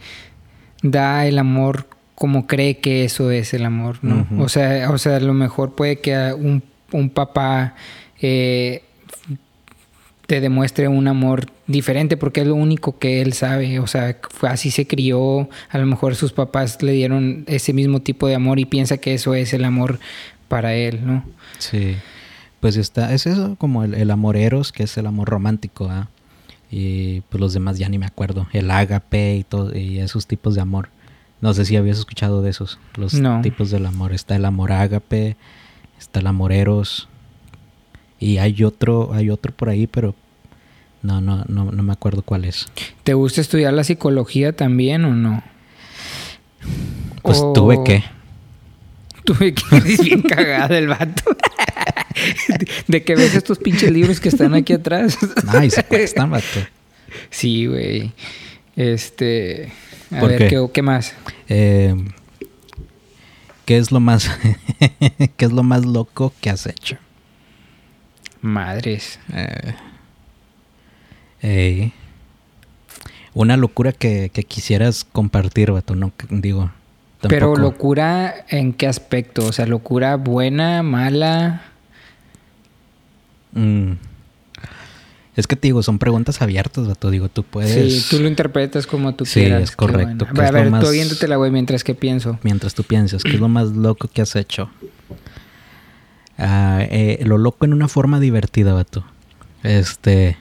[0.83, 4.27] da el amor como cree que eso es el amor, ¿no?
[4.43, 7.75] o, sea, o sea, a lo mejor puede que un, un papá
[8.23, 8.83] eh,
[10.27, 14.17] te demuestre un amor diferente porque es lo único que él sabe, o sea,
[14.49, 18.59] así se crió, a lo mejor sus papás le dieron ese mismo tipo de amor
[18.59, 19.99] y piensa que eso es el amor
[20.51, 21.25] para él, ¿no?
[21.59, 21.95] Sí,
[22.59, 26.09] pues está, es eso como el, amor eros, que es el amor romántico, ¿ah?
[26.73, 30.57] Y pues los demás ya ni me acuerdo, el ágape y todo, y esos tipos
[30.57, 30.89] de amor.
[31.41, 34.13] No sé si habías escuchado de esos, los tipos del amor.
[34.13, 35.37] Está el amor ágape,
[35.99, 37.09] está el amor eros,
[38.19, 40.17] y hay otro, hay otro por ahí, pero
[41.03, 42.67] no, no, no, no me acuerdo cuál es.
[43.05, 45.45] ¿Te gusta estudiar la psicología también o no?
[47.23, 48.03] Pues tuve que.
[49.25, 49.81] Tuve que.
[50.03, 51.37] Bien cagada el vato.
[52.89, 55.19] de que ves estos pinches libros que están aquí atrás.
[55.49, 56.61] Ay, se cuestan, vato.
[57.31, 58.13] Sí, güey.
[58.77, 59.73] Este.
[60.11, 60.69] A ver, qué?
[60.73, 61.15] ¿qué, más?
[61.49, 61.95] Eh,
[63.65, 64.31] ¿Qué es lo más.
[65.37, 66.97] ¿Qué es lo más loco que has hecho?
[68.41, 69.19] Madres.
[71.43, 71.93] Eh,
[73.35, 76.71] una locura que, quisieras compartir, vato, no digo.
[77.29, 79.47] Pero locura en qué aspecto?
[79.47, 81.63] O sea, locura buena, mala.
[83.53, 83.93] Mm.
[85.37, 87.11] Es que te digo, son preguntas abiertas, vato.
[87.11, 87.95] Digo, tú puedes.
[87.95, 89.61] Sí, tú lo interpretas como tú quieras.
[89.61, 90.27] Sí, es correcto.
[90.29, 92.39] A ver, tú la güey, mientras que pienso.
[92.43, 94.71] Mientras tú piensas, ¿qué es lo más loco que has hecho?
[96.37, 99.05] Ah, eh, lo loco en una forma divertida, vato.
[99.63, 100.37] Este,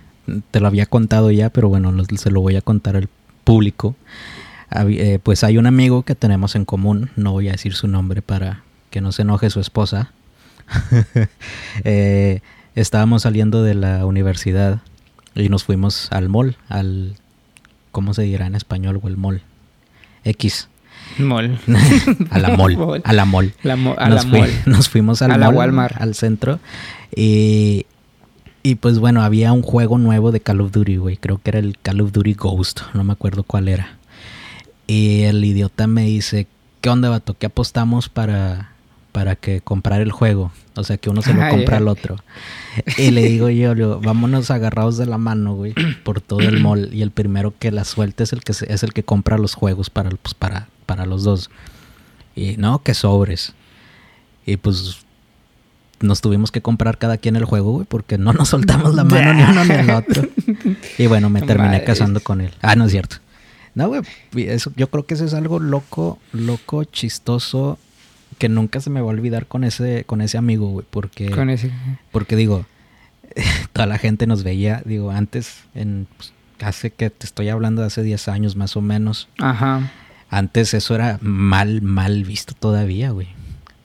[0.51, 3.09] te lo había contado ya, pero bueno, se lo voy a contar al
[3.43, 3.95] público.
[4.71, 8.21] Eh, pues hay un amigo que tenemos en común, no voy a decir su nombre
[8.21, 10.12] para que no se enoje su esposa.
[11.84, 12.41] Eh,
[12.75, 14.79] estábamos saliendo de la universidad
[15.36, 17.15] y nos fuimos al mall, al...
[17.91, 18.99] ¿Cómo se dirá en español?
[19.01, 19.41] O el mall.
[20.23, 20.69] X.
[21.17, 21.60] Mall.
[22.29, 23.01] a la mall.
[23.03, 23.53] A la mall.
[23.63, 24.51] a nos, la mall.
[24.65, 25.99] nos fuimos al a la Walmart.
[25.99, 26.60] al centro.
[27.15, 27.88] Y,
[28.62, 31.17] y pues bueno, había un juego nuevo de Call of Duty, güey.
[31.17, 32.82] Creo que era el Call of Duty Ghost.
[32.93, 33.98] No me acuerdo cuál era.
[34.89, 36.47] Y el idiota me dice,
[36.82, 37.38] ¿qué onda, vato?
[37.38, 38.71] ¿Qué apostamos para,
[39.12, 40.52] para que comprar el juego?
[40.75, 42.17] O sea, que uno se lo compra al otro.
[42.97, 46.89] Y le digo yo, vámonos agarrados de la mano, güey, por todo el mall.
[46.91, 49.91] Y el primero que la suelte es el que, es el que compra los juegos
[49.91, 51.52] para, pues, para, para los dos.
[52.36, 53.54] Y no, que sobres.
[54.43, 55.06] Y pues
[55.99, 59.36] nos tuvimos que comprar cada quien el juego, güey, porque no nos soltamos la mano
[59.36, 60.28] ni uno ni el otro.
[60.97, 62.54] Y bueno, me terminé casando con él.
[62.63, 63.17] Ah, no es cierto.
[63.75, 64.01] No, güey,
[64.36, 67.77] eso, yo creo que eso es algo loco, loco, chistoso,
[68.38, 71.29] que nunca se me va a olvidar con ese, con ese amigo, güey, porque...
[71.29, 71.71] Con ese...
[72.12, 72.65] Porque digo,
[73.73, 77.88] toda la gente nos veía, digo, antes, en, pues, hace que te estoy hablando de
[77.88, 79.29] hace 10 años más o menos.
[79.39, 79.91] Ajá.
[80.29, 83.27] Antes eso era mal, mal visto todavía, güey.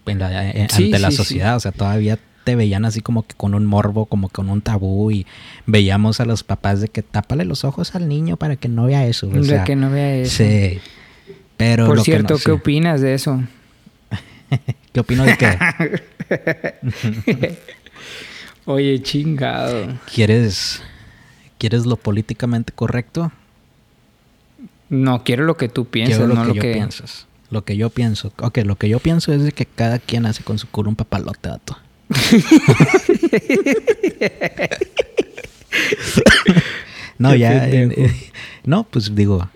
[0.07, 4.29] ante la sociedad, o sea, todavía te veían así como que con un morbo, como
[4.29, 5.27] con un tabú y
[5.67, 9.07] veíamos a los papás de que tápale los ojos al niño para que no vea
[9.07, 9.29] eso.
[9.29, 10.45] O de que no vea eso.
[10.45, 10.79] Sí.
[11.57, 13.43] Pero Por cierto, ¿qué opinas de eso?
[14.93, 16.79] ¿Qué opino de qué?
[18.67, 19.99] Oye, chingado.
[20.13, 20.83] ¿Quieres,
[21.59, 23.33] ¿Quieres lo políticamente correcto?
[24.89, 27.27] No, quiero lo que tú piensas, lo no que lo que piensas.
[27.51, 28.33] Lo que yo pienso.
[28.39, 30.97] Ok, lo que yo pienso es de que cada quien hace con su culo un
[30.97, 31.77] papalote, dato.
[37.19, 37.69] no, ya.
[38.65, 39.49] no, pues digo,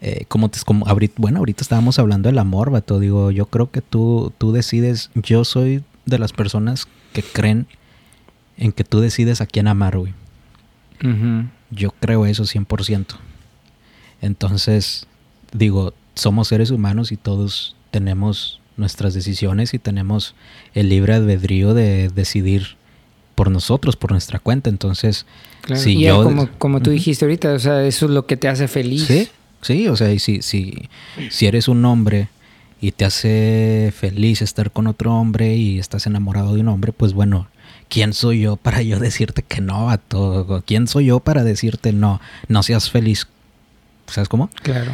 [0.00, 2.98] eh, como, como ahorita, bueno, ahorita estábamos hablando del amor, vato.
[2.98, 5.10] Digo, yo creo que tú, tú decides.
[5.14, 7.66] Yo soy de las personas que creen
[8.56, 10.14] en que tú decides a quién amar, güey.
[11.70, 13.16] Yo creo eso 100%.
[14.20, 15.08] Entonces,
[15.52, 20.34] digo, somos seres humanos y todos tenemos nuestras decisiones y tenemos
[20.74, 22.76] el libre albedrío de decidir
[23.34, 24.68] por nosotros, por nuestra cuenta.
[24.68, 25.26] Entonces,
[25.74, 26.22] si yo...
[26.22, 29.06] Como, como tú dijiste ahorita, o sea, eso es lo que te hace feliz.
[29.06, 29.28] Sí,
[29.62, 30.88] sí, o sea, y si, si,
[31.30, 32.28] si eres un hombre
[32.80, 37.14] y te hace feliz estar con otro hombre y estás enamorado de un hombre, pues
[37.14, 37.48] bueno,
[37.88, 40.62] ¿quién soy yo para yo decirte que no a todo?
[40.66, 43.28] ¿Quién soy yo para decirte no, no seas feliz?
[44.06, 44.50] ¿Sabes cómo?
[44.62, 44.92] Claro.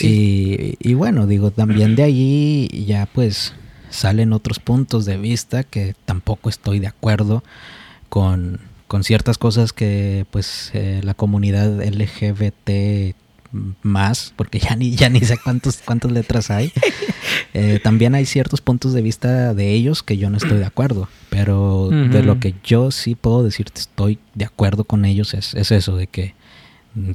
[0.00, 3.54] Y, bueno, digo, también de allí ya pues
[3.90, 7.44] salen otros puntos de vista que tampoco estoy de acuerdo
[8.08, 8.60] con,
[9.02, 13.16] ciertas cosas que pues eh, la comunidad LGBT
[13.82, 16.72] más, porque ya ni, ya ni sé cuántos, cuántas letras hay.
[17.56, 21.08] Eh, también hay ciertos puntos de vista de ellos que yo no estoy de acuerdo,
[21.30, 25.70] pero de lo que yo sí puedo decirte estoy de acuerdo con ellos es, es
[25.70, 26.34] eso, de que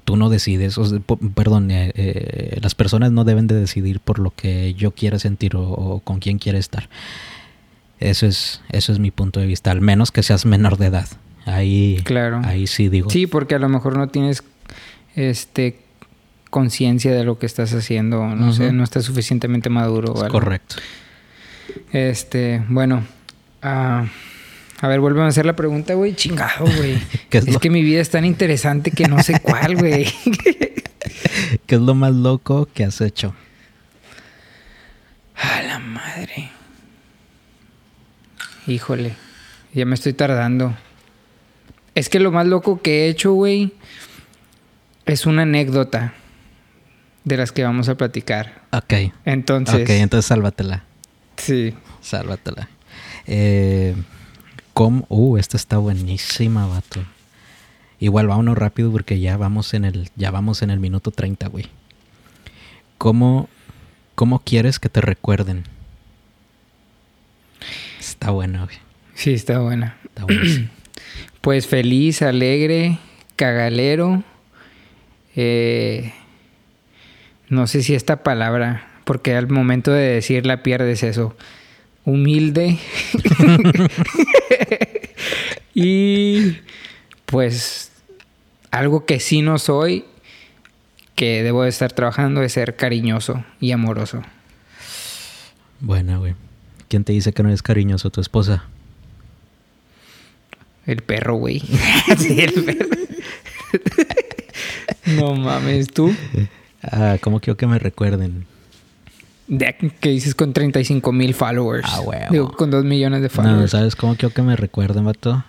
[0.03, 0.77] tú no decides,
[1.35, 5.55] perdón, eh, eh, las personas no deben de decidir por lo que yo quiera sentir
[5.55, 6.89] o, con quién quiera estar.
[7.99, 11.07] Eso es, eso es mi punto de vista, al menos que seas menor de edad.
[11.45, 12.41] Ahí, claro.
[12.43, 13.09] ahí sí digo.
[13.09, 14.43] Sí, porque a lo mejor no tienes
[15.15, 15.79] este
[16.49, 20.13] conciencia de lo que estás haciendo, no sé, no estás suficientemente maduro.
[20.13, 20.77] correcto.
[21.91, 23.03] Este, bueno,
[23.61, 24.05] ah,
[24.81, 26.15] a ver, vuelve a hacer la pregunta, güey.
[26.15, 27.01] Chingado, güey.
[27.31, 30.05] es, que mi vida es tan interesante que no sé cuál, güey.
[31.65, 33.35] ¿Qué es lo más loco que has hecho?
[35.35, 36.51] A la madre.
[38.67, 39.15] Híjole,
[39.73, 40.75] ya me estoy tardando.
[41.95, 43.73] Es que lo más loco que he hecho, güey,
[45.05, 46.13] es una anécdota
[47.25, 48.61] de las que vamos a platicar.
[48.71, 49.11] Ok.
[49.25, 49.81] Entonces.
[49.81, 50.85] Ok, entonces sálvatela.
[51.35, 51.73] Sí.
[52.01, 52.69] Sálvatela.
[53.27, 53.93] Eh
[54.79, 55.05] ¿Cómo?
[55.09, 57.01] Uh, esta está buenísima, vato.
[57.99, 61.65] Igual vámonos rápido porque ya vamos en el, ya vamos en el minuto 30, güey.
[62.97, 63.49] ¿Cómo,
[64.15, 65.65] ¿Cómo quieres que te recuerden?
[67.99, 68.77] Está buena, güey.
[69.15, 69.97] Sí, está buena.
[70.05, 70.71] Está buena.
[71.41, 72.99] Pues feliz, alegre,
[73.35, 74.23] cagalero.
[75.35, 76.13] eh,
[77.49, 81.35] no sé si esta palabra, porque al momento de decirla pierdes eso.
[82.05, 82.77] Humilde.
[85.81, 86.57] y
[87.25, 87.91] pues
[88.71, 90.05] algo que sí no soy,
[91.15, 94.21] que debo de estar trabajando, es ser cariñoso y amoroso.
[95.79, 96.35] Buena, güey.
[96.87, 98.09] ¿Quién te dice que no eres cariñoso?
[98.09, 98.65] ¿Tu esposa?
[100.85, 101.59] El perro, güey.
[102.17, 102.89] sí, el perro.
[105.17, 106.13] no mames, tú.
[106.81, 108.45] Ah, ¿cómo quiero que me recuerden?
[109.47, 111.87] De, que dices con 35 mil followers.
[111.91, 112.25] Ah, huevo.
[112.31, 113.71] Digo, con 2 millones de No, followers.
[113.71, 115.43] ¿sabes cómo quiero que me recuerden, vato?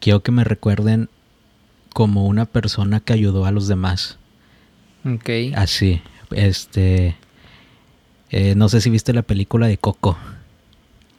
[0.00, 1.08] Quiero que me recuerden
[1.92, 4.18] como una persona que ayudó a los demás.
[5.04, 5.30] ok.
[5.54, 6.02] Así.
[6.32, 7.16] Este.
[8.30, 10.18] eh, no sé si viste la película de Coco.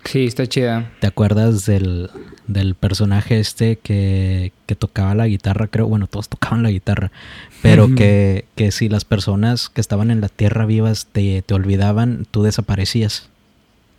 [0.06, 0.92] Sí, está chida.
[1.02, 2.10] ¿Te acuerdas del,
[2.48, 5.68] del personaje este que, que tocaba la guitarra?
[5.68, 7.12] Creo, bueno, todos tocaban la guitarra.
[7.62, 12.26] Pero que, que si las personas que estaban en la tierra vivas te, te olvidaban,
[12.32, 13.30] tú desaparecías.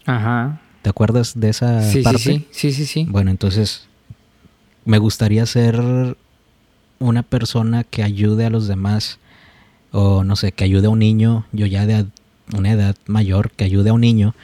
[0.06, 0.60] Ajá.
[0.82, 2.18] ¿Te acuerdas de esa Sí, sí, parte?
[2.20, 2.46] sí.
[2.52, 3.06] Sí, sí, sí.
[3.08, 3.87] Bueno, entonces
[4.88, 6.16] me gustaría ser
[6.98, 9.18] una persona que ayude a los demás
[9.92, 12.06] o no sé, que ayude a un niño, yo ya de
[12.56, 14.34] una edad mayor, que ayude a un niño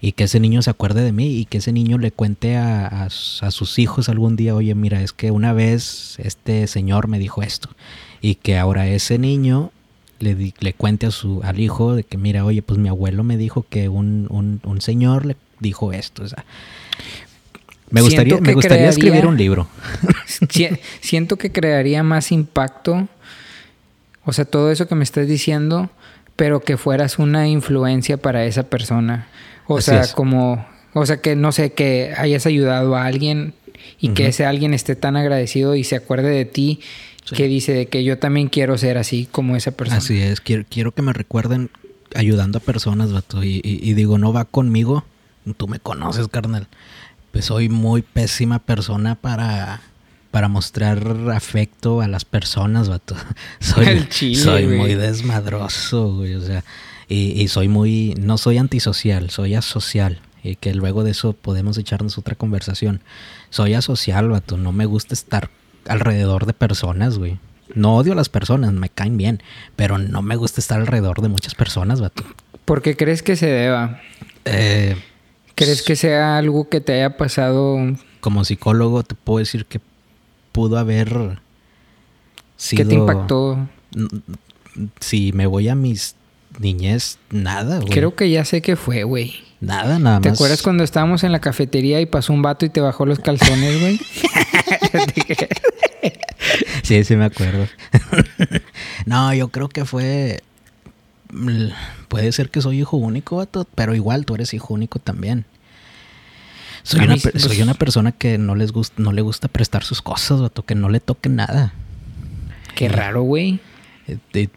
[0.00, 3.08] y que ese niño se acuerde de mí y que ese niño le cuente a,
[3.10, 7.68] sus hijos algún día, oye, mira, es que una vez este señor me dijo esto
[8.20, 9.70] y que ahora ese niño
[10.18, 13.36] le, le cuente a su, al hijo de que, mira, oye, pues mi abuelo me
[13.36, 16.24] dijo que un, un, un señor le dijo esto.
[16.24, 16.44] O sea,
[17.92, 19.68] me gustaría, me escribir un libro.
[20.48, 20.68] Si-
[21.00, 23.08] Siento que crearía más impacto.
[24.24, 25.90] O sea, todo eso que me estás diciendo,
[26.36, 29.26] pero que fueras una influencia para esa persona.
[29.66, 30.12] O Así sea, es.
[30.12, 33.54] como, o sea, que no sé, que hayas ayudado a alguien
[34.00, 36.80] y que ese alguien esté tan agradecido y se acuerde de ti,
[37.24, 37.36] Sí.
[37.36, 39.98] que dice de que yo también quiero ser así como esa persona.
[39.98, 41.70] Así es, quiero, quiero que me recuerden
[42.16, 43.44] ayudando a personas, vato.
[43.44, 45.04] Y, y- y digo, no va conmigo.
[45.56, 46.66] Tú me conoces, carnal.
[47.32, 49.80] Pues soy muy pésima persona para,
[50.30, 53.16] para mostrar afecto a las personas, vato.
[53.60, 54.78] Soy, Al chile, soy güey.
[54.78, 56.34] muy desmadroso, güey.
[56.34, 56.62] O sea,
[57.08, 60.20] y, y soy muy, no soy antisocial, soy asocial.
[60.44, 63.00] Y que luego de eso podemos echarnos otra conversación.
[63.50, 64.56] Soy asocial, vato.
[64.56, 65.48] No me gusta estar
[65.86, 67.38] alrededor de personas, güey.
[67.74, 69.42] No odio a las personas, me caen bien.
[69.76, 72.24] Pero no me gusta estar alrededor de muchas personas, vato.
[72.64, 74.00] ¿Por qué crees que se deba?
[74.44, 74.96] Eh,
[75.54, 77.78] ¿Crees que sea algo que te haya pasado?
[78.22, 79.80] como psicólogo te puedo decir que
[80.52, 81.40] pudo haber
[82.56, 82.84] sido...
[82.84, 83.68] ¿Qué te impactó?
[85.00, 86.14] Si me voy a mis
[86.60, 87.90] niñez, nada, güey.
[87.90, 89.34] Creo que ya sé qué fue, güey.
[89.60, 90.22] Nada, nada más.
[90.22, 93.18] ¿Te acuerdas cuando estábamos en la cafetería y pasó un vato y te bajó los
[93.18, 94.00] calzones, güey?
[96.82, 97.68] Sí, sí me acuerdo.
[99.06, 100.42] no, yo creo que fue...
[101.32, 101.68] mm,
[102.08, 105.44] Puede ser que soy hijo único, vato, pero igual tú eres hijo único también.
[106.84, 109.48] Soy, una, mí per- sí, soy una persona que no les gusta, no le gusta
[109.48, 111.72] prestar sus cosas, vato, que no le toque nada.
[112.74, 113.60] Qué raro, güey.
[114.08, 114.48] Eh,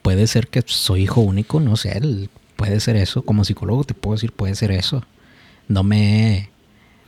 [0.00, 2.00] puede ser que soy hijo único, no sé,
[2.56, 3.22] puede ser eso.
[3.22, 5.04] Como psicólogo te puedo decir, puede ser eso.
[5.68, 6.48] No me,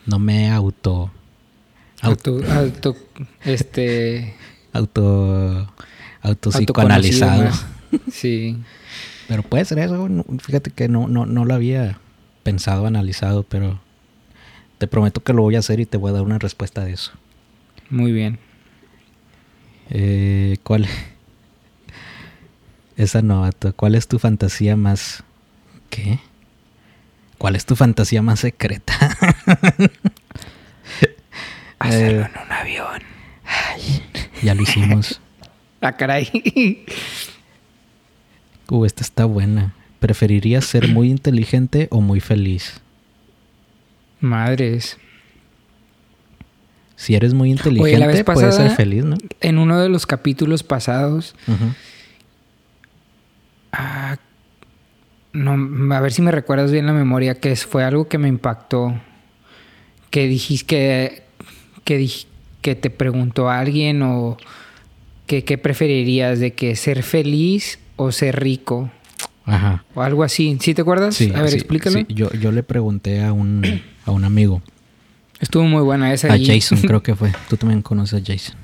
[0.05, 1.11] no me auto,
[2.03, 2.97] auto, Auto,
[3.45, 4.35] este...
[4.73, 5.73] auto,
[6.21, 7.51] auto psicoanalizado.
[8.13, 8.59] Sí.
[9.29, 10.09] Pero puede ser eso.
[10.41, 11.99] Fíjate que no, no, no lo había
[12.43, 13.81] pensado, analizado, pero
[14.79, 16.93] te prometo que lo voy a hacer y te voy a dar una respuesta de
[16.93, 17.13] eso.
[17.91, 18.39] Muy bien.
[19.91, 20.87] Eh, ¿Cuál?
[22.97, 23.49] Esa no.
[23.77, 25.23] ¿Cuál es tu fantasía más...
[25.91, 26.19] ¿Qué?
[27.39, 28.95] ¿Cuál es tu fantasía más secreta?
[31.79, 33.03] Hacerlo Eh, en un avión.
[34.43, 35.21] ya lo hicimos.
[35.83, 36.85] Ah, caray.
[38.71, 39.75] Uh, esta está buena.
[40.01, 42.81] ¿Preferirías ser muy inteligente o muy feliz?
[44.21, 44.99] Madres.
[46.97, 49.17] Si eres muy inteligente, Oye, la vez puedes ser feliz, ¿no?
[49.41, 51.35] En uno de los capítulos pasados...
[51.47, 51.73] Ujú.
[53.73, 54.17] Ah,
[55.33, 58.99] no, a ver si me recuerdas bien la memoria, que fue algo que me impactó.
[60.11, 61.23] Que dijiste que,
[61.85, 62.27] que, dij-
[62.63, 64.39] que te preguntó a alguien o
[65.27, 68.91] que qué preferirías de que ser feliz o ser rico
[69.45, 69.85] Ajá.
[69.95, 70.57] o algo así.
[70.61, 71.17] ¿Sí te acuerdas?
[71.17, 71.99] Sí, a ver, sí, explícalo.
[71.99, 72.07] sí.
[72.09, 74.63] Yo, yo le pregunté a un, a un amigo
[75.41, 76.33] Estuvo muy buena esa.
[76.33, 77.33] A Jason creo que fue.
[77.49, 78.57] Tú también conoces a Jason.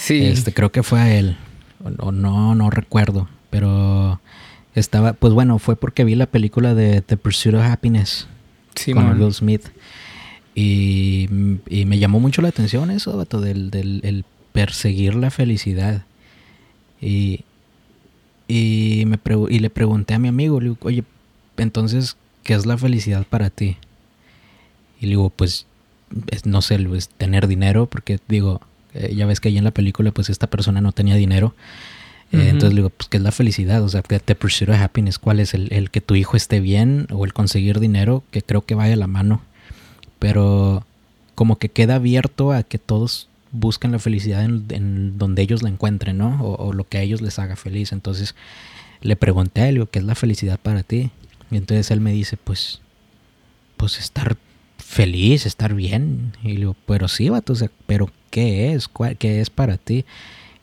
[0.00, 0.24] Sí.
[0.24, 1.36] Este, creo que fue a él.
[1.98, 3.28] O, no, no recuerdo.
[3.50, 4.20] Pero
[4.74, 8.26] estaba, pues bueno, fue porque vi la película de The Pursuit of Happiness
[8.74, 9.68] sí, con Will Smith.
[10.54, 11.28] Y,
[11.68, 16.04] y, me llamó mucho la atención eso, vato, del, del el perseguir la felicidad.
[17.00, 17.44] Y,
[18.48, 19.18] y, me
[19.50, 21.04] y le pregunté a mi amigo, le digo, oye,
[21.56, 23.76] entonces, ¿qué es la felicidad para ti?
[25.00, 25.66] Y le digo, pues,
[26.44, 28.60] no sé, pues, tener dinero, porque digo,
[28.94, 31.54] eh, ya ves que ahí en la película, pues esta persona no tenía dinero.
[32.32, 33.82] Eh, entonces le digo, pues, ¿qué es la felicidad?
[33.82, 35.54] O sea, te pursuit of happiness, ¿cuál es?
[35.54, 38.94] El, el, que tu hijo esté bien o el conseguir dinero, que creo que vaya
[38.94, 39.42] a la mano.
[40.18, 40.86] Pero
[41.34, 46.18] como que queda abierto a que todos busquen la felicidad en, donde ellos la encuentren,
[46.18, 46.42] ¿no?
[46.42, 47.92] O, lo que a ellos les haga feliz.
[47.92, 48.34] Entonces
[49.00, 51.10] le pregunté a él, ¿qué es la felicidad para ti?
[51.50, 52.80] Y entonces él me dice, pues,
[53.76, 54.36] pues estar
[54.78, 56.32] feliz, estar bien.
[56.42, 58.88] Y le digo, pero sí, vato, o sea, pero ¿qué es?
[59.18, 60.04] ¿Qué es para ti?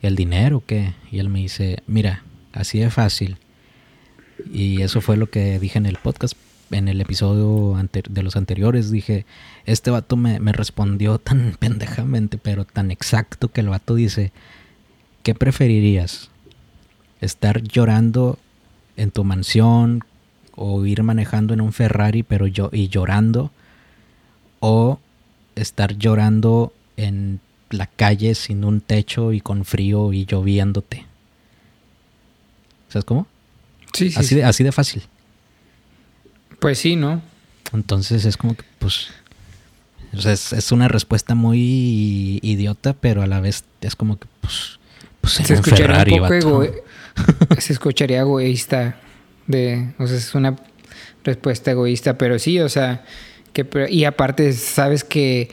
[0.02, 0.94] ¿El dinero qué?
[1.12, 2.24] Y él me dice, mira,
[2.54, 3.38] así de fácil.
[4.52, 6.36] Y eso fue lo que dije en el podcast,
[6.72, 7.78] en el episodio
[8.10, 8.92] de los anteriores.
[8.92, 9.26] Dije,
[9.66, 14.32] este vato me, me respondió tan pendejamente, pero tan exacto que el vato dice,
[15.24, 16.30] ¿qué preferirías?
[17.22, 18.40] ¿Estar llorando
[18.96, 20.04] en tu mansión
[20.56, 23.52] o ir manejando en un Ferrari pero yo y llorando
[24.60, 25.00] o
[25.56, 27.40] estar llorando en
[27.70, 31.06] la calle sin un techo y con frío y lloviéndote.
[32.90, 33.28] ¿Sabes cómo?
[33.94, 34.20] Sí, sí.
[34.20, 35.04] Así, De, así de fácil.
[36.60, 37.22] Pues sí, ¿no?
[37.74, 39.10] Entonces es como que, pues.
[40.14, 44.80] O sea, es, una respuesta muy idiota, pero a la vez es como que, pues.
[45.22, 46.66] pues se escucharía un poco
[47.60, 49.00] Se escucharía egoísta.
[49.48, 50.56] De, o sea, es una
[51.24, 53.06] respuesta egoísta, pero sí, o sea.
[53.54, 55.50] Que, y aparte, sabes que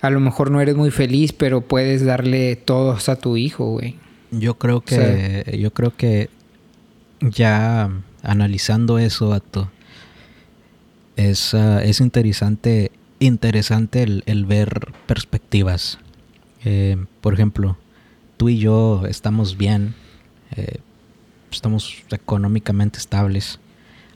[0.00, 3.96] a lo mejor no eres muy feliz, pero puedes darle todos a tu hijo, güey.
[4.30, 6.28] Yo creo que, yo creo que
[7.20, 7.90] ya
[8.22, 9.70] analizando eso, Ato,
[11.16, 15.98] es, ah, es interesante, interesante el, ver perspectivas.
[16.64, 17.76] Eh, por ejemplo,
[18.36, 19.94] tú y yo estamos bien,
[20.56, 20.78] eh,
[21.50, 23.60] estamos económicamente estables.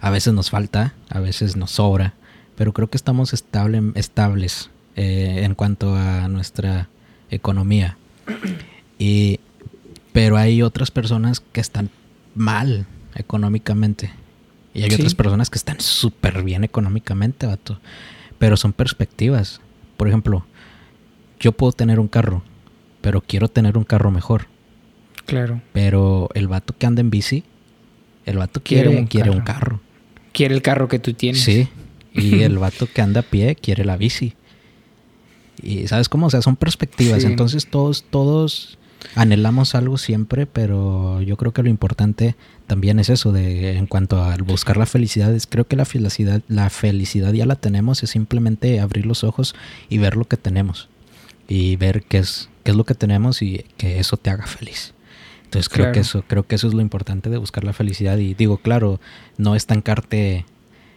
[0.01, 2.15] A veces nos falta, a veces nos sobra,
[2.57, 6.89] pero creo que estamos estable, estables eh, en cuanto a nuestra
[7.31, 7.97] economía.
[8.99, 9.41] Y,
[10.13, 11.91] pero hay otras personas que están
[12.35, 14.11] mal económicamente.
[14.79, 17.81] Y hay otras personas que están súper bien económicamente, vato.
[18.39, 19.61] Pero son perspectivas.
[19.97, 20.47] Por ejemplo,
[21.41, 22.43] yo puedo tener un carro,
[23.01, 24.47] pero quiero tener un carro mejor.
[25.27, 25.61] Claro.
[25.73, 27.45] Pero el vato que anda en bici,
[28.25, 29.81] el vato quiere, un, quiere un carro.
[30.33, 31.43] Quiere el carro que tú tienes.
[31.43, 31.69] Sí.
[32.13, 34.35] Y el vato que anda a pie quiere la bici.
[35.63, 37.25] Y sabes cómo, o sea, son perspectivas.
[37.25, 38.79] Entonces todos, todos
[39.15, 42.37] anhelamos algo siempre, pero yo creo que lo importante
[42.67, 46.43] también es eso de en cuanto al buscar la felicidad, es, creo que la felicidad,
[46.49, 49.55] la felicidad ya la tenemos, es simplemente abrir los ojos
[49.89, 50.89] y ver lo que tenemos.
[51.49, 54.93] Y ver qué es, qué es lo que tenemos y que eso te haga feliz.
[55.45, 58.19] Entonces creo que eso, creo que eso es lo importante de buscar la felicidad.
[58.19, 59.01] Y digo, claro,
[59.39, 60.45] no estancarte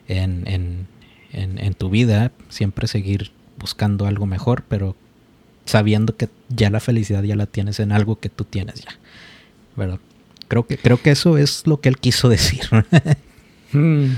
[0.10, 0.88] en, en,
[1.32, 4.98] en, en tu vida, siempre seguir buscando algo mejor, pero
[5.66, 8.98] sabiendo que ya la felicidad ya la tienes en algo que tú tienes ya.
[9.76, 10.00] ¿Verdad?
[10.48, 12.62] Creo que, creo que eso es lo que él quiso decir.
[13.74, 14.16] Hmm.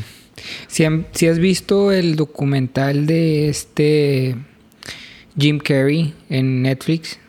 [0.68, 4.36] si, has visto el documental de este
[5.38, 7.20] Jim Carrey en Netflix.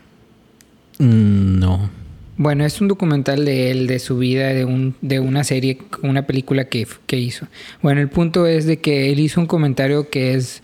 [0.98, 1.90] Mm, no.
[2.38, 6.26] Bueno, es un documental de él, de su vida, de, un, de una serie, una
[6.26, 7.46] película que, que hizo.
[7.82, 10.62] Bueno, el punto es de que él hizo un comentario que es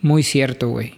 [0.00, 0.94] muy cierto, güey.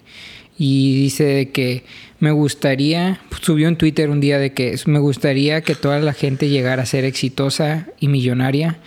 [0.56, 1.84] Y dice que
[2.20, 6.48] me gustaría, subió en Twitter un día de que me gustaría que toda la gente
[6.48, 8.78] llegara a ser exitosa y millonaria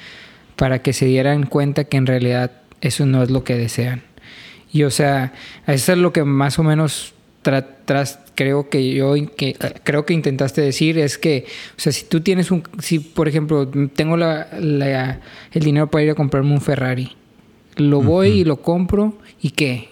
[0.56, 2.52] para que se dieran cuenta que en realidad
[2.82, 4.04] eso no es lo que desean.
[4.72, 5.34] Y o sea,
[5.68, 7.14] eso es lo que más o menos
[7.86, 11.46] tras creo que yo que, creo que intentaste decir es que,
[11.78, 16.12] o sea, si tú tienes un, si por ejemplo tengo la, el dinero para ir
[16.12, 17.16] a comprarme un Ferrari,
[17.78, 19.90] lo voy y lo compro y qué,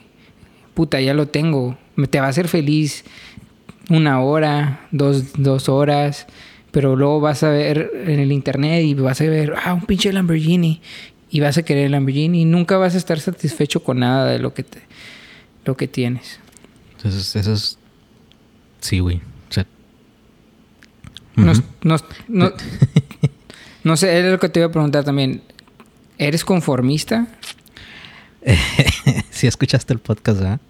[0.76, 1.78] puta, ya lo tengo,
[2.10, 3.04] te va a hacer feliz
[3.90, 6.28] una hora, dos, dos horas,
[6.72, 10.12] pero luego vas a ver en el internet y vas a ver, ah, un pinche
[10.12, 10.82] Lamborghini,
[11.32, 14.40] y vas a querer el Lamborghini y nunca vas a estar satisfecho con nada de
[14.40, 14.80] lo que, te,
[15.64, 16.40] lo que tienes.
[16.98, 17.78] Entonces, eso es...
[18.82, 19.18] Sí, güey.
[19.50, 19.66] O sea...
[21.36, 21.54] no,
[21.84, 21.98] no,
[22.28, 22.54] no,
[23.84, 25.42] no sé, es lo que te iba a preguntar también.
[26.18, 27.28] ¿Eres conformista?
[29.32, 30.62] si escuchaste el podcast.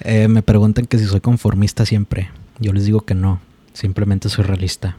[0.00, 2.30] Eh, me preguntan que si soy conformista siempre.
[2.58, 3.40] Yo les digo que no.
[3.72, 4.96] Simplemente soy realista.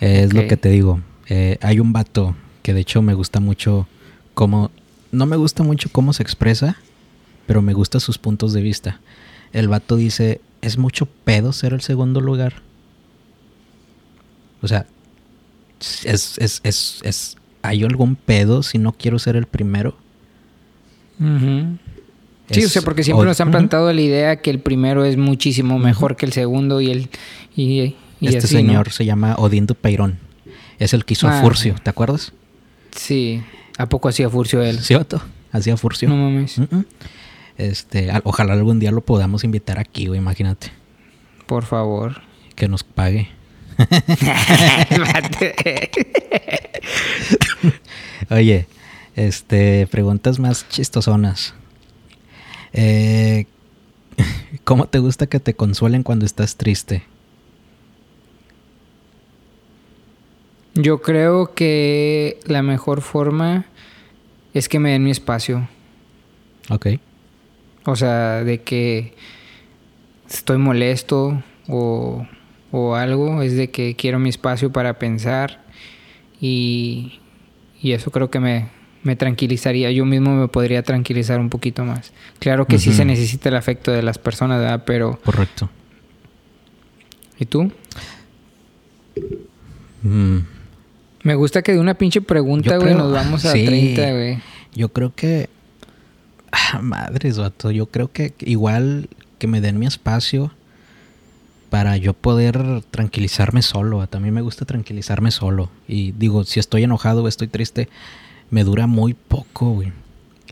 [0.00, 1.00] es lo que te digo.
[1.28, 3.86] Eh, hay un vato que de hecho me gusta mucho
[4.34, 4.70] cómo...
[5.12, 6.76] No me gusta mucho cómo se expresa,
[7.46, 9.00] pero me gustan sus puntos de vista.
[9.52, 12.62] El vato dice, es mucho pedo ser el segundo lugar.
[14.60, 14.86] O sea,
[16.04, 19.96] es, es, es, es, ¿hay algún pedo si no quiero ser el primero?
[22.50, 25.78] sí, o sea, porque siempre nos han plantado la idea que el primero es muchísimo
[25.78, 27.08] mejor que el segundo y el...
[27.56, 30.18] Y, este señor se llama Odindo Peirón.
[30.78, 32.32] Es el que hizo a ah, Furcio, ¿te acuerdas?
[32.94, 33.42] Sí.
[33.78, 34.80] ¿A poco hacía Furcio él?
[34.80, 34.94] Sí,
[35.52, 36.08] Hacía Furcio.
[36.08, 36.56] No mames.
[37.56, 40.70] Este, ojalá algún día lo podamos invitar aquí, güey, imagínate.
[41.46, 42.22] Por favor.
[42.56, 43.28] Que nos pague.
[48.30, 48.66] Oye,
[49.16, 51.54] este, preguntas más chistosonas.
[52.72, 53.46] Eh,
[54.64, 57.04] ¿Cómo te gusta que te consuelen cuando estás triste?
[60.74, 63.66] Yo creo que la mejor forma
[64.54, 65.68] es que me den mi espacio.
[66.68, 66.86] Ok.
[67.86, 69.14] O sea, de que
[70.28, 72.26] estoy molesto o,
[72.76, 75.62] o algo, es de que quiero mi espacio para pensar
[76.40, 77.20] y,
[77.80, 78.66] y eso creo que me,
[79.04, 79.92] me tranquilizaría.
[79.92, 82.12] Yo mismo me podría tranquilizar un poquito más.
[82.40, 84.82] Claro que sí se necesita el afecto de las personas, ¿verdad?
[84.84, 85.20] Pero...
[85.24, 85.70] Correcto.
[87.38, 87.70] ¿Y tú?
[90.02, 90.38] Mm.
[91.22, 94.38] Me gusta que de una pinche pregunta, güey, nos vamos a 30, güey.
[94.74, 95.48] Yo creo que...
[96.50, 97.70] Ah, madres, vato.
[97.70, 99.08] Yo creo que igual
[99.38, 100.50] que me den mi espacio
[101.74, 104.06] para yo poder tranquilizarme solo.
[104.06, 105.70] También me gusta tranquilizarme solo.
[105.88, 107.88] Y digo, si estoy enojado o estoy triste,
[108.48, 109.90] me dura muy poco, güey.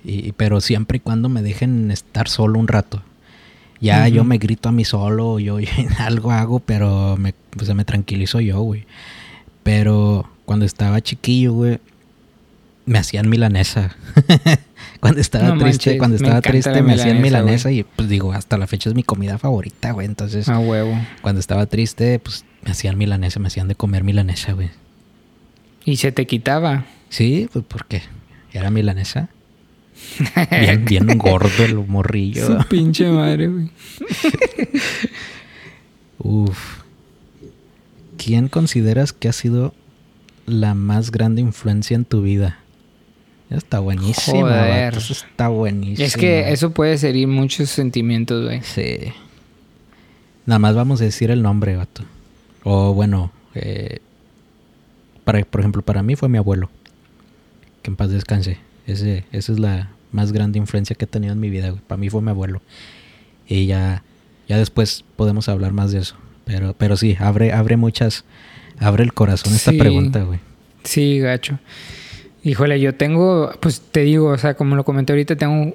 [0.03, 3.05] Y, pero siempre y cuando me dejen estar solo un rato.
[3.81, 5.59] Ya yo me grito a mí solo, yo,
[6.01, 8.85] algo hago, pero me, pues, me tranquilizo yo, güey.
[9.63, 11.79] Pero cuando estaba chiquillo, güey,
[12.85, 13.95] me hacían milanesa.
[15.03, 18.89] cuando estaba triste, cuando estaba triste me hacían milanesa y pues digo, hasta la fecha
[18.89, 20.07] es mi comida favorita, güey.
[20.07, 20.97] Entonces, a huevo.
[21.23, 24.71] Cuando estaba triste, pues me hacían milanesa, me hacían de comer milanesa, güey.
[25.85, 26.85] ¿Y se te quitaba?
[27.09, 28.03] Sí, pues porque
[28.53, 29.29] era milanesa.
[30.53, 32.47] Bien, bien gordo el morrillo.
[32.47, 33.71] Su pinche madre, güey.
[36.19, 36.83] Uf.
[38.19, 39.75] ¿Quién consideras que ha sido
[40.47, 42.62] la más grande influencia en tu vida?
[43.57, 44.41] Está buenísimo.
[44.41, 44.97] Joder.
[44.97, 46.07] está buenísimo.
[46.07, 48.63] Es que eso puede serir muchos sentimientos, güey.
[48.63, 49.13] Sí.
[50.47, 52.03] Nada más vamos a decir el nombre, vato.
[52.65, 53.99] O bueno, eh,
[55.25, 56.71] para, por ejemplo, para mí fue mi abuelo.
[57.83, 58.59] Que en paz descanse.
[58.87, 61.83] Ese, esa es la más grande influencia que he tenido en mi vida, güey.
[61.87, 62.63] Para mí fue mi abuelo.
[63.47, 64.03] Y ya,
[64.49, 66.17] ya después podemos hablar más de eso.
[66.45, 68.25] Pero, pero sí, abre, abre muchas,
[68.79, 70.41] abre el corazón esta pregunta, güey.
[70.85, 71.59] Sí, gacho.
[72.45, 75.75] Híjole, yo tengo, pues te digo, o sea, como lo comenté ahorita, tengo un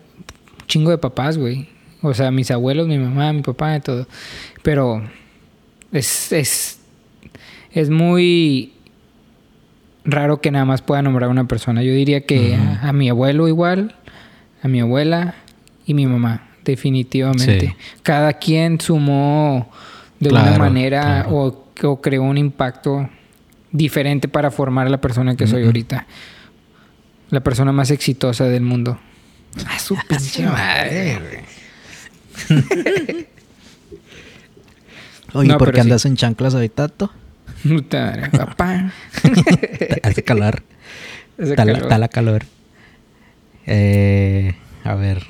[0.67, 1.69] chingo de papás, güey.
[2.01, 4.05] O sea, mis abuelos, mi mamá, mi papá y todo.
[4.63, 5.01] Pero
[5.93, 6.81] es, es,
[7.71, 8.73] es muy
[10.03, 11.83] raro que nada más pueda nombrar una persona.
[11.83, 13.95] Yo diría que a, mi abuelo igual,
[14.61, 15.35] a mi abuela
[15.85, 17.77] y mi mamá, definitivamente.
[18.03, 19.71] Cada quien sumó
[20.19, 23.09] de una manera o, o, creó un impacto
[23.71, 26.07] diferente para formar a la persona que soy ahorita
[27.29, 28.99] la persona más exitosa del mundo.
[29.67, 31.43] A su pinche madre,
[35.33, 36.87] Oye, ¿por qué andas en chanclas ahorita,
[37.63, 38.93] Puta papá.
[40.03, 40.63] Hace calor.
[41.37, 42.45] Está la calor.
[43.65, 45.23] Eh, a ver.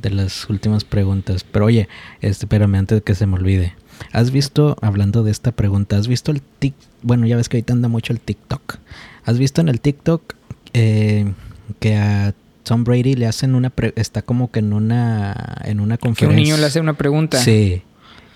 [0.00, 1.44] De las últimas preguntas.
[1.44, 1.88] Pero oye,
[2.20, 3.74] este, espérame antes de que se me olvide.
[4.12, 6.88] ¿Has visto, hablando de esta pregunta, has visto el TikTok?
[7.02, 8.78] Bueno, ya ves que ahorita anda mucho el TikTok.
[9.24, 10.34] ¿Has visto en el TikTok
[10.74, 11.32] eh,
[11.78, 16.28] que a Tom Brady le hacen una está como que en una en una conferencia.
[16.28, 17.38] Que un niño le hace una pregunta.
[17.38, 17.82] Sí.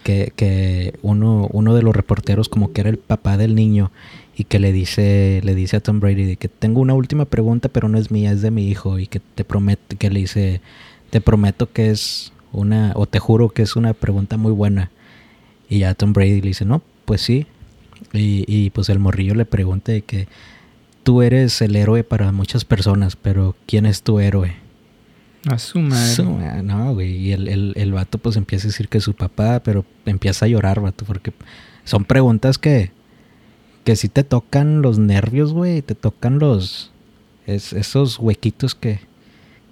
[0.03, 3.91] Que, que uno, uno de los reporteros como que era el papá del niño
[4.37, 7.89] y que le dice le dice a Tom Brady que tengo una última pregunta pero
[7.89, 10.61] no es mía es de mi hijo y que te prometo que le dice
[11.11, 14.93] te prometo que es una o te juro que es una pregunta muy buena
[15.69, 17.49] y ya Tom Brady le dice no pues sí
[18.13, 20.29] y, y pues el morrillo le pregunta de que
[21.07, 24.57] tú eres el héroe para muchas personas, pero ¿quién es tu héroe?
[25.49, 26.65] A su madre.
[26.65, 27.15] no, güey.
[27.17, 30.47] Y el, el, el, vato pues empieza a decir que es su papá, pero empieza
[30.47, 31.33] a llorar, vato, porque
[31.85, 32.91] son preguntas que,
[33.85, 35.81] que sí te tocan los nervios, güey.
[35.81, 36.91] Te tocan los...
[37.47, 38.99] esos huequitos que,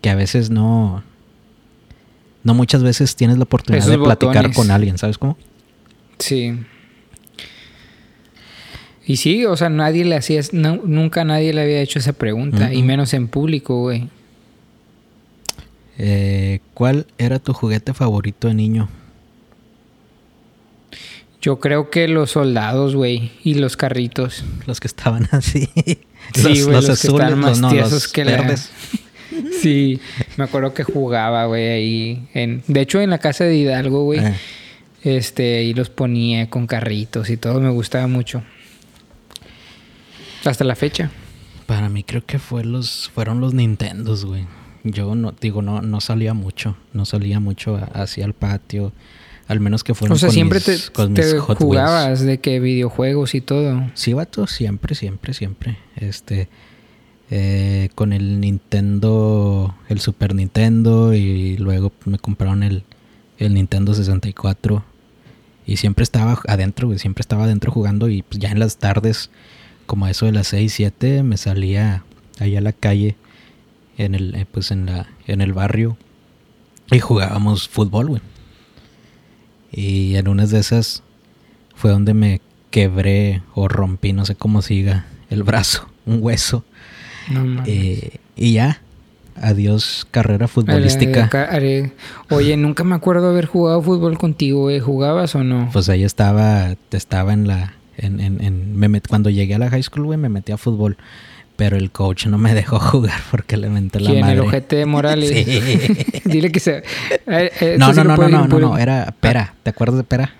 [0.02, 1.02] que a veces no...
[2.44, 4.56] no muchas veces tienes la oportunidad Esos de platicar botones.
[4.56, 5.36] con alguien, ¿sabes cómo?
[6.16, 6.60] Sí.
[9.06, 12.72] Y sí, o sea, nadie le hacía, no- nunca nadie le había hecho esa pregunta,
[12.72, 14.08] y menos en público, güey.
[15.98, 18.88] Eh, ¿Cuál era tu juguete favorito de niño?
[21.40, 24.44] Yo creo que los soldados, güey, y los carritos.
[24.66, 25.68] Los que estaban así.
[26.34, 28.70] Sí, güey, los, que están más no, tiesos los que la- verdes.
[29.60, 29.98] Sí,
[30.36, 32.28] me acuerdo que jugaba, güey, ahí.
[32.34, 32.62] En...
[32.68, 34.34] De hecho, en la casa de Hidalgo, güey, Eh,
[35.02, 38.42] este, y los ponía con carritos y todo, me gustaba mucho.
[40.44, 41.10] Hasta la fecha.
[41.66, 44.46] para mí creo que fue los, fueron los Nintendos, güey.
[44.84, 46.76] Yo no, digo, no, no salía mucho.
[46.92, 48.92] No salía mucho hacia el patio.
[49.48, 51.58] Al menos que fueron O sea, con siempre mis- te, con te mis Hot Wheels.
[51.58, 53.90] jugabas de que videojuegos y todo.
[53.94, 55.78] Sí, vato, siempre, siempre, siempre.
[55.96, 56.48] Este,
[57.30, 62.84] eh, con el Nintendo, el Super Nintendo y luego me compraron el,
[63.38, 64.84] el Nintendo 64
[65.66, 69.30] y siempre estaba adentro, güey, siempre estaba adentro jugando y pues, ya en las tardes,
[69.86, 72.04] como a eso de las 6, 7, me salía
[72.40, 73.16] allá a la calle,
[73.96, 75.96] en el, eh, pues en la, en el barrio
[76.90, 78.22] y jugábamos fútbol, güey.
[79.72, 81.02] Y en unas de esas
[81.74, 86.64] fue donde me quebré o rompí, no sé cómo siga, el brazo, un hueso.
[87.30, 87.62] No.
[87.66, 88.82] Eh, y ya,
[89.36, 91.30] adiós carrera futbolística.
[92.30, 94.80] Oye, nunca me acuerdo haber jugado fútbol contigo, güey.
[94.80, 95.70] ¿Jugabas o no?
[95.72, 99.70] Pues ahí estaba, estaba en la, en, en, en- me met- cuando llegué a la
[99.70, 100.96] high school, güey, me metí a fútbol.
[101.56, 104.32] Pero el coach no me dejó jugar porque le menté la madre.
[104.34, 105.30] El ojete de Morales.
[105.30, 106.20] Sí.
[106.24, 106.78] Dile que se...
[106.78, 109.54] eh, eh, No, no, sí no, no, no, no, no, era Pera.
[109.62, 110.34] ¿Te acuerdas de Pera?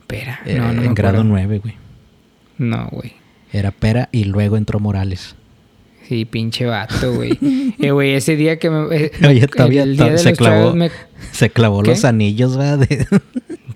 [0.00, 0.40] Espera.
[0.44, 1.30] Eh, No, no me en grado acuerdo.
[1.32, 1.74] 9, güey.
[2.58, 3.14] No, güey.
[3.52, 5.34] Era Pera y luego entró Morales.
[6.08, 7.38] Sí, pinche vato, güey.
[7.78, 8.94] eh, güey, ese día que me...
[8.96, 10.90] eh, Oye, todavía el día de se los clavó, me...
[11.30, 11.90] se clavó ¿Qué?
[11.90, 12.78] los anillos, ¿verdad?
[12.86, 13.06] De-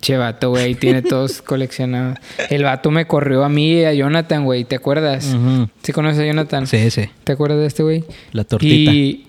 [0.04, 0.74] Che, vato, güey.
[0.74, 2.18] Tiene todos coleccionados.
[2.50, 4.64] El vato me corrió a mí y a Jonathan, güey.
[4.64, 5.32] ¿Te acuerdas?
[5.32, 5.70] Ujú.
[5.82, 6.66] ¿Sí conoces a Jonathan?
[6.66, 7.08] Sí, sí.
[7.24, 8.04] ¿Te acuerdas de este güey?
[8.32, 8.92] La tortita.
[8.92, 9.26] Y...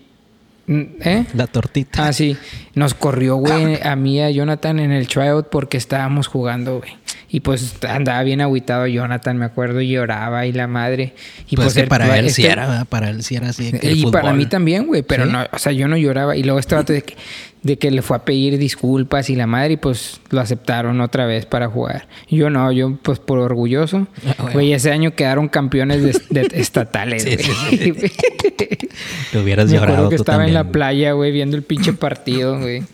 [0.67, 1.25] ¿Eh?
[1.33, 2.05] La tortita.
[2.05, 2.35] Ah, sí.
[2.73, 6.91] Nos corrió, güey, a mí y a Jonathan en el tryout porque estábamos jugando, güey.
[7.29, 11.13] Y pues andaba bien agüitado Jonathan, me acuerdo, y lloraba y la madre.
[11.49, 12.85] Y pues, que el- para él sí este- era, ¿verdad?
[12.87, 13.71] Para él sí era así.
[13.81, 15.31] Y para mí también, güey, pero ¿Sí?
[15.31, 16.35] no, o sea, yo no lloraba.
[16.37, 17.15] Y luego este vato de que,
[17.63, 21.25] de que le fue a pedir disculpas y la madre, y pues lo aceptaron otra
[21.25, 22.07] vez para jugar.
[22.29, 24.07] Y yo no, yo pues por orgulloso.
[24.27, 24.53] Ah, bueno.
[24.53, 28.11] Güey, ese año quedaron campeones de, de estatales, Sí, sí, güey.
[29.31, 30.49] Te hubieras Me llorado que tú estaba también.
[30.49, 30.71] en la güey.
[30.73, 32.83] playa, güey, viendo el pinche partido, güey.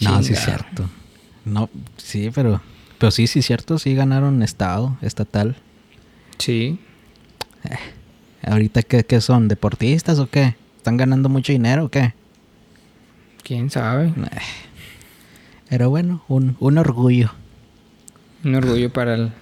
[0.00, 0.90] No, sí es cierto.
[1.46, 2.60] No, sí, pero...
[2.98, 3.78] Pero sí, sí cierto.
[3.78, 5.56] Sí ganaron estado, estatal.
[6.38, 6.78] Sí.
[8.42, 9.48] Ahorita, ¿qué, qué son?
[9.48, 10.54] ¿Deportistas o qué?
[10.76, 12.12] ¿Están ganando mucho dinero o qué?
[13.42, 14.08] ¿Quién sabe?
[14.08, 14.12] Eh,
[15.68, 17.32] Pero bueno, un, un orgullo.
[18.44, 19.32] Un orgullo para el,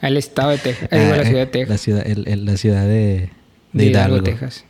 [0.00, 0.88] al estado de Texas.
[0.92, 1.70] Eh, digo, Ah, la ciudad de eh, Texas.
[1.70, 3.30] La ciudad, el- el- la ciudad de, de
[3.72, 4.24] de Hidalgo, Hidalgo.
[4.24, 4.64] Texas.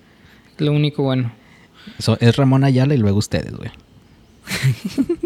[0.59, 1.33] Lo único bueno.
[1.99, 3.71] So- es Ramón Ayala y luego ustedes, güey.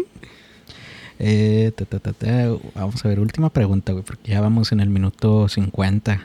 [1.19, 2.49] Eh, ta, ta, ta, ta.
[2.75, 6.21] Vamos a ver, última pregunta, güey, porque ya vamos en el minuto 50.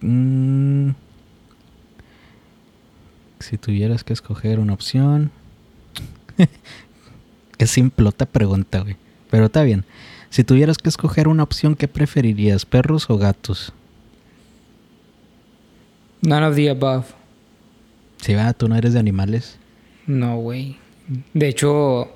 [0.00, 0.90] Mm,
[3.40, 5.30] si tuvieras que escoger una opción.
[7.58, 8.96] Qué simplota pregunta, güey.
[9.30, 9.84] Pero está bien.
[10.30, 12.66] Si tuvieras que escoger una opción, ¿qué preferirías?
[12.66, 13.72] ¿Perros o gatos?
[16.22, 17.06] None of the above.
[18.20, 19.58] Si va, tú no eres de animales.
[20.06, 20.76] No, güey.
[21.34, 22.14] De hecho,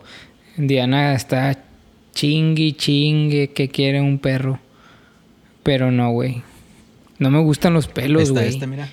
[0.58, 1.64] Diana está
[2.12, 4.58] chingue, chingue que quiere un perro.
[5.62, 6.42] Pero no, güey.
[7.18, 8.48] No me gustan los pelos, güey.
[8.48, 8.90] esta, mira.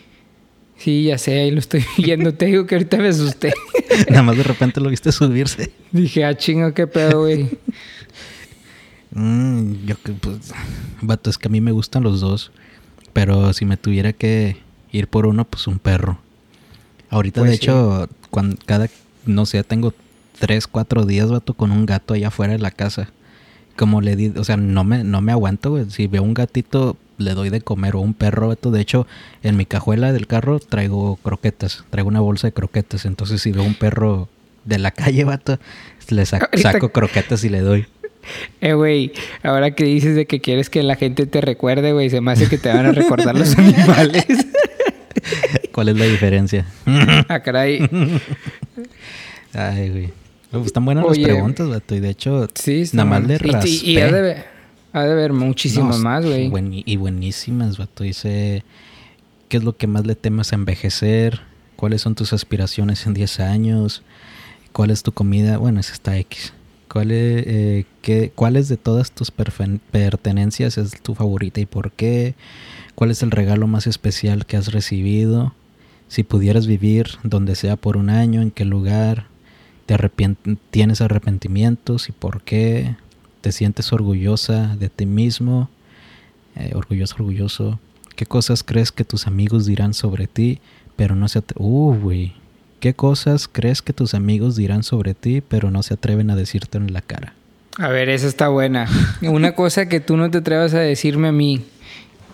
[0.78, 2.34] Sí, ya sé, ahí lo estoy viendo.
[2.34, 3.54] Te digo que ahorita me asusté.
[4.10, 5.72] Nada más de repente lo viste subirse.
[5.92, 7.48] Dije, ah, chingo, qué pedo, güey.
[9.12, 10.52] Mm, yo que, pues,
[11.02, 12.52] vato, es que a mí me gustan los dos.
[13.14, 14.58] Pero si me tuviera que
[14.92, 16.20] ir por uno, pues un perro.
[17.10, 17.64] Ahorita, Pues de sí.
[17.64, 18.90] hecho, cuando cada,
[19.26, 19.94] no sé, tengo
[20.40, 23.10] tres, cuatro días, vato, con un gato allá afuera de la casa.
[23.76, 25.90] Como le di, o sea, no me, no me aguanto, güey.
[25.90, 28.72] Si veo un gatito, le doy de comer o un perro, vato.
[28.72, 29.06] De hecho,
[29.44, 31.84] en mi cajuela del carro traigo croquetas.
[31.90, 33.06] Traigo una bolsa de croquetas.
[33.06, 34.30] Entonces, si veo un perro
[34.64, 35.60] de la calle, vato,
[36.10, 37.86] le sa- Ahorita- saco croquetas y le doy.
[38.60, 39.12] Eh, güey,
[39.44, 42.50] ahora que dices de que quieres que la gente te recuerde, güey, se me hace
[42.50, 44.26] que te van a recordar los animales.
[45.72, 46.66] ¿Cuál es la diferencia?
[47.28, 47.88] ah, caray.
[49.54, 50.14] Ay, güey.
[50.64, 51.22] Están buenas Oye.
[51.22, 51.96] las preguntas, vato.
[51.96, 53.70] Y de hecho, Sí, nada más le Y- raspé.
[53.70, 54.46] Y, y ha, de haber,
[54.94, 56.48] ha de haber muchísimas No, más, güey.
[56.50, 58.04] buen- y buenísimas, vato.
[58.04, 58.64] Dice,
[59.50, 61.42] ¿qué es lo que más le temes a envejecer?
[61.76, 64.02] ¿Cuáles son tus aspiraciones en 10 años?
[64.72, 65.58] ¿Cuál es tu comida?
[65.58, 66.54] Bueno, esa está X.
[66.90, 72.36] ¿Cuál es, eh, qué, ¿Cuáles de todas tus pertenencias es tu favorita y por qué?
[72.96, 75.54] ¿Cuál es el regalo más especial que has recibido?
[76.08, 79.28] Si pudieras vivir donde sea por un año, ¿en qué lugar?
[79.86, 79.98] ¿Te
[80.72, 82.96] ¿Tienes arrepentimientos y por qué?
[83.42, 85.70] ¿Te sientes orgullosa de ti mismo?
[86.56, 87.80] Eh, orgulloso, orgulloso.
[88.16, 90.60] ¿Qué cosas crees que tus amigos dirán sobre ti,
[90.96, 91.68] pero no se atreven?
[91.68, 92.34] Uh, güey.
[92.80, 96.78] ¿Qué cosas crees que tus amigos dirán sobre ti, pero no se atreven a decirte
[96.78, 97.34] en la cara?
[97.78, 98.88] A ver, esa está buena.
[99.22, 101.66] Una cosa que tú no te atrevas a decirme a mí.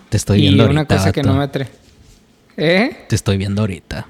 [0.08, 1.70] Te estoy viendo y una cosa que no me atreve.
[2.56, 2.96] ¿Eh?
[3.08, 4.06] Te estoy viendo ahorita.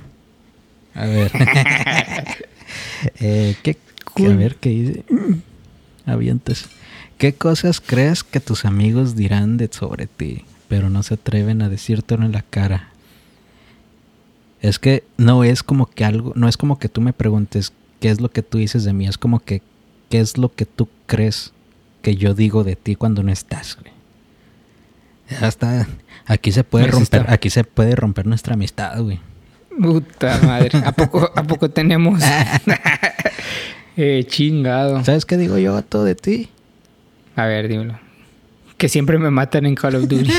[0.95, 1.32] A ver.
[3.20, 3.77] eh, ¿qué,
[4.18, 5.05] A ver, ¿qué dice?
[6.07, 6.66] Avientes.
[7.18, 10.45] ¿Qué cosas crees que tus amigos dirán de sobre ti?
[10.73, 12.89] pero no se atreven a decírtelo en la cara.
[14.62, 18.09] Es que no es como que algo, no es como que tú me preguntes qué
[18.09, 19.61] es lo que tú dices de mí, es como que
[20.09, 21.53] qué es lo que tú crees
[22.01, 23.93] que yo digo de ti cuando no estás, güey.
[25.43, 25.87] Hasta
[26.25, 29.20] aquí se puede romper, aquí se puede romper nuestra amistad, güey.
[29.81, 30.79] Puta madre.
[30.85, 32.23] ¿A poco, a poco tenemos?
[33.97, 35.05] eh, chingado.
[35.05, 36.49] ¿Sabes qué digo yo a todo de ti?
[37.37, 37.99] A ver, dímelo.
[38.77, 40.31] Que siempre me matan en Call of Duty.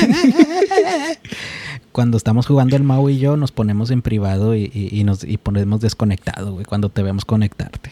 [1.94, 5.80] cuando estamos jugando el Mau y yo, nos ponemos en privado y, nos y ponemos
[5.80, 7.90] desconectado, güey, cuando te vemos conectarte.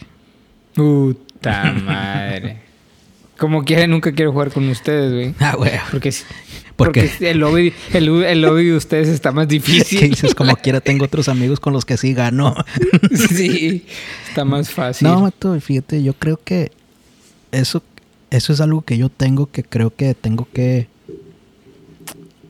[0.75, 2.57] Puta madre.
[3.37, 5.35] Como quiera, nunca quiero jugar con ustedes, güey.
[5.39, 5.71] Ah, güey.
[5.89, 6.13] Porque,
[6.75, 9.99] porque el lobby, el, lobby de ustedes está más difícil.
[9.99, 10.35] ¿Qué dices?
[10.35, 12.55] Como quiera, tengo otros amigos con los que sí gano.
[13.29, 13.85] sí,
[14.27, 15.07] está más fácil.
[15.07, 16.71] No, Mato, fíjate, yo creo que
[17.51, 17.83] eso
[18.31, 20.87] eso es algo que yo tengo que creo que tengo que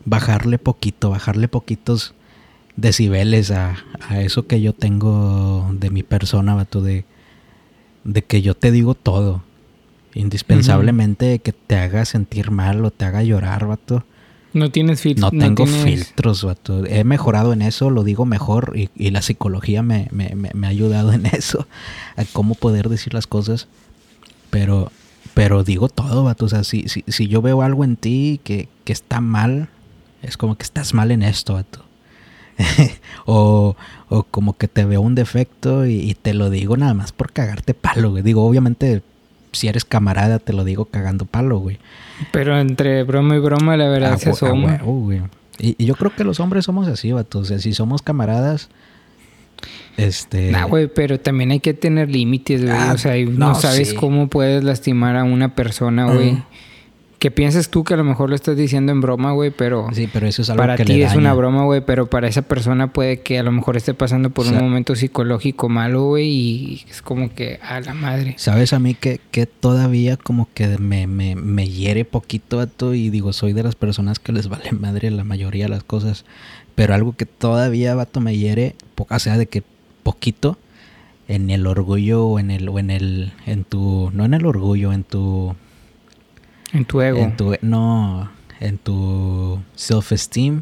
[0.06, 2.14] bajarle poquito, bajarle poquitos
[2.76, 3.76] decibeles a,
[4.16, 7.06] eso que yo tengo de mi persona, vato, de,
[8.04, 9.44] de que yo te digo todo.
[10.16, 14.06] Indispensablemente que te haga sentir mal o te haga llorar, vato.
[14.54, 15.34] No tienes filtros.
[15.34, 16.86] No tengo filtros, vato.
[16.86, 20.70] He mejorado en eso, lo digo mejor y, y la psicología me, me, me, ha
[20.70, 21.68] ayudado en eso,
[22.16, 23.68] a cómo poder decir las cosas.
[24.50, 24.92] Pero
[25.34, 26.46] pero digo todo, vato.
[26.46, 29.70] O sea, si, si, si yo veo algo en ti que, que, está mal,
[30.22, 31.84] es como que estás mal en esto, vato.
[33.26, 33.76] o,
[34.10, 37.74] o, como que te veo un defecto y, te lo digo nada más por cagarte
[37.74, 38.24] palo, güey.
[38.24, 39.02] Digo, obviamente,
[39.54, 41.80] si eres camarada, te lo digo cagando palo, güey.
[42.32, 45.22] Pero entre broma y broma, la verdad güey.
[45.60, 47.40] Y, y, yo creo que los hombres somos así, vato.
[47.40, 48.70] O sea, si somos camaradas
[49.98, 50.52] este.
[50.52, 52.76] Nah, güey, pero también hay que tener límites, güey.
[52.76, 56.42] Ah, o sea, no, sabes cómo puedes lastimar a una persona, güey.
[57.24, 59.88] Que piensas tú que a lo mejor lo estás diciendo en broma, güey, pero.
[59.94, 62.92] Sí, pero eso es algo para ti es una broma, güey, pero para esa persona
[62.92, 67.02] puede que a lo mejor esté pasando por un momento psicológico malo, güey, y es
[67.02, 68.36] como que a la madre.
[68.38, 72.94] ¿Sabes a mí que, que todavía como que me, me, me hiere poquito, vato?
[72.94, 76.26] Y digo, soy de las personas que les vale madre la mayoría de las cosas.
[76.76, 79.64] Pero algo que todavía, vato, me hiere, o sea, de que
[80.04, 80.58] poquito
[81.30, 84.92] en el orgullo o en el o en el en tu no en el orgullo
[84.92, 85.56] en tu
[86.74, 87.20] en tu ego.
[87.20, 90.62] En tu no en tu self esteem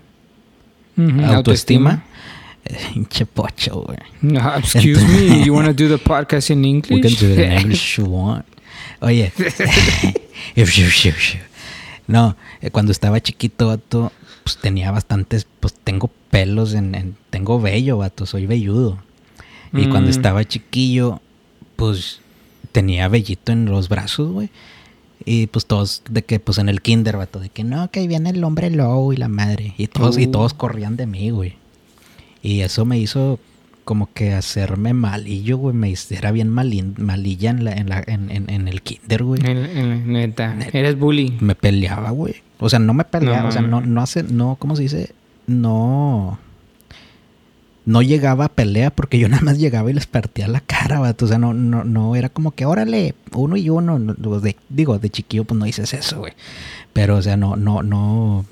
[1.26, 2.04] autoestima.
[2.94, 3.98] Hinche pocho güey.
[4.22, 7.40] No, excuse me you want to do the podcast in English we can do it
[7.40, 8.46] in English if you want.
[9.02, 9.32] Oye
[12.08, 14.12] no eh, cuando estaba chiquito vato
[14.44, 19.00] pues tenía bastantes pues tengo pelos en, en tengo vello vato soy velludo.
[19.74, 20.12] Y cuando mm.
[20.12, 21.22] estaba chiquillo,
[21.76, 22.20] pues
[22.72, 24.50] tenía vellito en los brazos, güey.
[25.26, 28.08] Y pues todos, de que, pues en el kinder, vato, de que no, que ahí
[28.08, 29.74] viene el hombre lobo y la madre.
[29.78, 30.32] Y todos, y uh.
[30.32, 31.56] todos corrían de mí, güey.
[32.42, 33.40] Y eso me hizo
[33.84, 35.76] como que hacerme malillo, güey.
[35.76, 39.42] Me era bien malilla en, la, en, la, en, el kinder, güey.
[39.42, 40.58] neta.
[40.74, 41.38] Eres bully.
[41.40, 42.36] Me peleaba, güey.
[42.60, 45.14] O sea, no me peleaba, o sea, no, no hace, no, ¿cómo se dice?
[45.48, 46.40] No
[47.86, 51.26] no llegaba a pelea porque yo nada más llegaba y les partía la cara, vato.
[51.26, 54.00] O sea, no, no, no era como que órale, uno y uno.
[54.70, 56.34] digo, de chiquillo, pues no dices eso, güey.
[56.94, 58.46] Pero, o sea, no, no, no.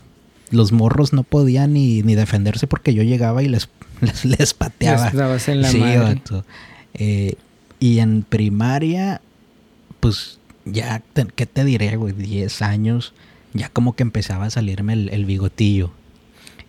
[0.51, 3.69] Los morros no podían ni, ni defenderse porque yo llegaba y les,
[4.23, 5.11] les, pateaba.
[5.47, 6.43] en la sí, Vato.
[6.95, 7.35] Eh,
[7.79, 9.21] y en primaria,
[9.99, 11.03] pues ya,
[11.35, 12.13] ¿qué te diré, güey?
[12.13, 13.13] 10 años,
[13.53, 15.91] ya como que empezaba a salirme el bigotillo.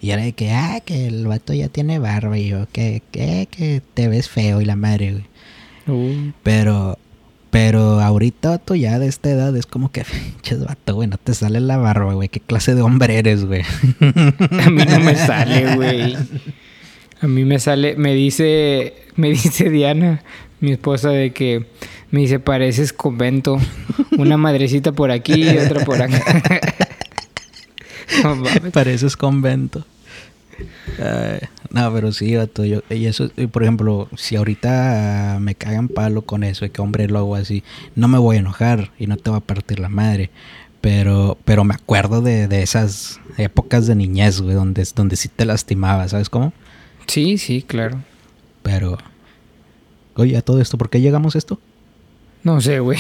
[0.01, 2.39] Y era de que, ah, que el vato ya tiene barba.
[2.39, 5.25] Y yo, que, que, que te ves feo y la madre, güey.
[5.87, 6.33] Uh.
[6.43, 6.99] Pero,
[7.51, 11.35] pero ahorita, vato, ya de esta edad es como que, pinches vato, güey, no te
[11.35, 12.29] sale la barba, güey.
[12.29, 13.63] ¿Qué clase de hombre eres, güey?
[14.01, 16.17] A mí no me sale, güey.
[17.21, 20.23] A mí me sale, me dice, me dice Diana,
[20.61, 21.67] mi esposa, de que
[22.11, 23.59] me dice, pareces convento.
[24.17, 26.23] Una madrecita por aquí y otra por acá.
[28.25, 29.85] no, pareces convento.
[31.71, 36.65] no, pero sí, yo, y eso, por ejemplo, si ahorita me cagan palo con eso,
[36.65, 37.63] de que hombre lo hago así,
[37.95, 40.31] no me voy a enojar y no te va a partir la madre.
[40.81, 45.45] Pero, pero me acuerdo de, de esas épocas de niñez, güey, donde, donde sí te
[45.45, 46.55] lastimaba, ¿sabes cómo?
[47.07, 48.01] Sí, sí, claro.
[48.63, 48.97] Pero,
[50.15, 51.61] oye, a todo esto, ¿por qué llegamos a esto?
[52.43, 52.99] No sé, güey.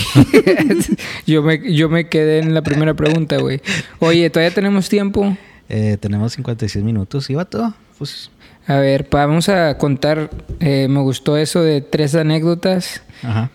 [1.26, 3.61] yo, me, yo me quedé en la primera pregunta, güey.
[3.99, 5.36] Oye, ¿todavía tenemos tiempo?
[5.68, 7.74] Eh, tenemos 56 minutos, ¿y va todo?
[7.99, 8.30] Pues...
[8.66, 10.30] A ver, vamos a contar.
[10.61, 13.03] Eh, me gustó eso de tres anécdotas.
[13.22, 13.51] Ajá.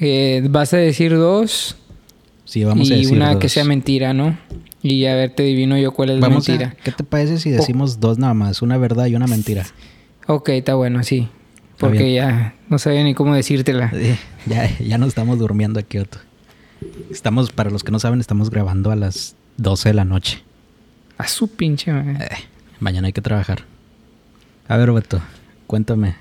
[0.00, 1.76] Eh, vas a decir dos.
[2.44, 4.38] Sí, vamos y a decir una que sea mentira, ¿no?
[4.82, 6.76] Y a ver, te adivino yo cuál es la mentira.
[6.84, 8.62] ¿Qué te parece si decimos dos nada más?
[8.62, 9.66] Una verdad y una mentira.
[10.26, 11.28] Ok, está bueno, sí.
[11.78, 13.92] Porque ya no sabía ni cómo decírtela.
[14.46, 16.18] Ya, ya no estamos durmiendo aquí, Otto.
[17.10, 20.42] Estamos, para los que no saben, estamos grabando a las 12 de la noche.
[21.18, 22.28] A su pinche eh,
[22.80, 23.64] mañana hay que trabajar.
[24.68, 25.20] A ver, Beto,
[25.66, 26.14] cuéntame.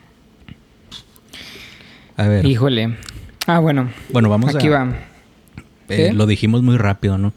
[2.18, 2.45] A ver.
[2.45, 2.97] Híjole.
[3.45, 3.91] Ah, bueno.
[4.12, 4.95] Bueno, vamos Aquí va.
[5.89, 7.34] Eh, lo dijimos muy rápido, ¿no?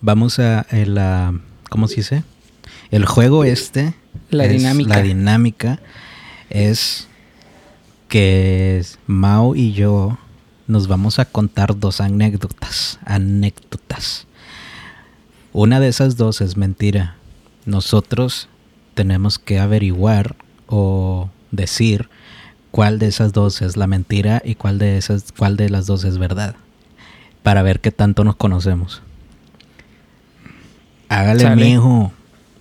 [0.00, 1.38] Vamos a la...
[1.68, 2.24] ¿Cómo se dice?
[2.90, 3.94] El juego este...
[4.30, 4.96] La dinámica.
[4.96, 5.80] La dinámica
[6.50, 7.08] es
[8.14, 10.16] que Mao y yo
[10.68, 13.00] nos vamos a contar dos anécdotas.
[13.04, 14.28] Anécdotas.
[15.52, 17.16] Una de esas dos es mentira.
[17.66, 18.48] Nosotros
[18.94, 20.36] tenemos que averiguar
[20.68, 22.08] o decir
[22.70, 26.04] cuál de esas dos es la mentira y cuál de esas cuál de las dos
[26.04, 26.54] es verdad
[27.42, 29.02] para ver qué tanto nos conocemos.
[31.08, 32.12] Hágale, mijo.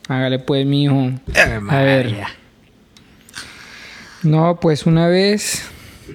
[0.10, 1.12] Hágale pues, mijo.
[1.70, 2.43] A ver.
[4.24, 5.64] No, pues una vez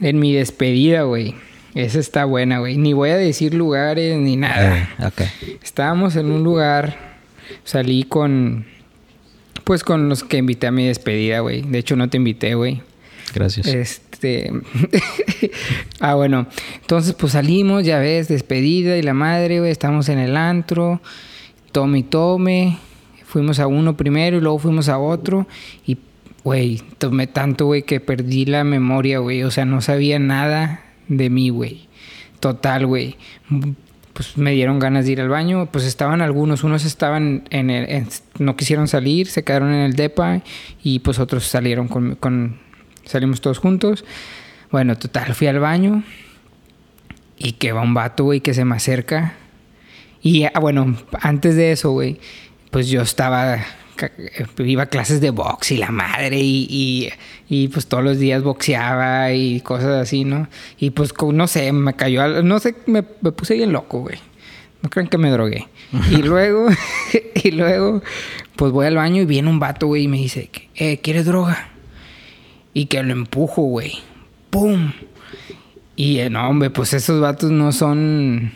[0.00, 1.34] en mi despedida, güey.
[1.74, 2.76] Esa está buena, güey.
[2.76, 4.88] Ni voy a decir lugares ni nada.
[4.98, 7.18] Eh, Estábamos en un lugar.
[7.64, 8.66] Salí con.
[9.64, 11.62] Pues con los que invité a mi despedida, güey.
[11.62, 12.82] De hecho, no te invité, güey.
[13.34, 13.66] Gracias.
[13.66, 14.50] Este.
[16.00, 16.46] ah, bueno.
[16.80, 19.70] Entonces, pues salimos, ya ves, despedida y la madre, güey.
[19.70, 21.00] Estamos en el antro.
[21.70, 22.78] Tome y tome.
[23.26, 25.46] Fuimos a uno primero y luego fuimos a otro.
[25.86, 25.98] Y
[26.44, 29.42] Güey, tomé tanto, güey, que perdí la memoria, güey.
[29.42, 31.88] O sea, no sabía nada de mí, güey.
[32.40, 33.16] Total, güey.
[34.12, 35.66] Pues me dieron ganas de ir al baño.
[35.66, 36.64] Pues estaban algunos.
[36.64, 38.06] Unos estaban en el...
[38.38, 40.42] no quisieron salir, se quedaron en el DEPA.
[40.82, 42.14] Y pues otros salieron con...
[42.14, 42.58] con
[43.04, 44.04] salimos todos juntos.
[44.70, 46.02] Bueno, total, fui al baño.
[47.36, 49.34] Y que va un vato, güey, que se me acerca.
[50.22, 52.18] Y ah, bueno, antes de eso, güey,
[52.70, 53.58] pues yo estaba
[54.58, 57.10] iba a clases de box y la madre y,
[57.48, 60.48] y, pues todos los días boxeaba y cosas así, ¿no?
[60.78, 64.18] Y pues no sé, me cayó, no sé, me, puse bien loco, güey.
[64.82, 65.66] No crean que me drogué.
[66.10, 66.68] y luego,
[67.34, 68.02] y luego,
[68.56, 71.70] pues voy al baño y viene un vato, güey, y me dice, eh, ¿quieres droga?
[72.74, 73.94] Y que lo empujo, güey.
[74.50, 74.92] ¡Pum!
[75.96, 78.52] Y eh, no, hombre, pues esos vatos no son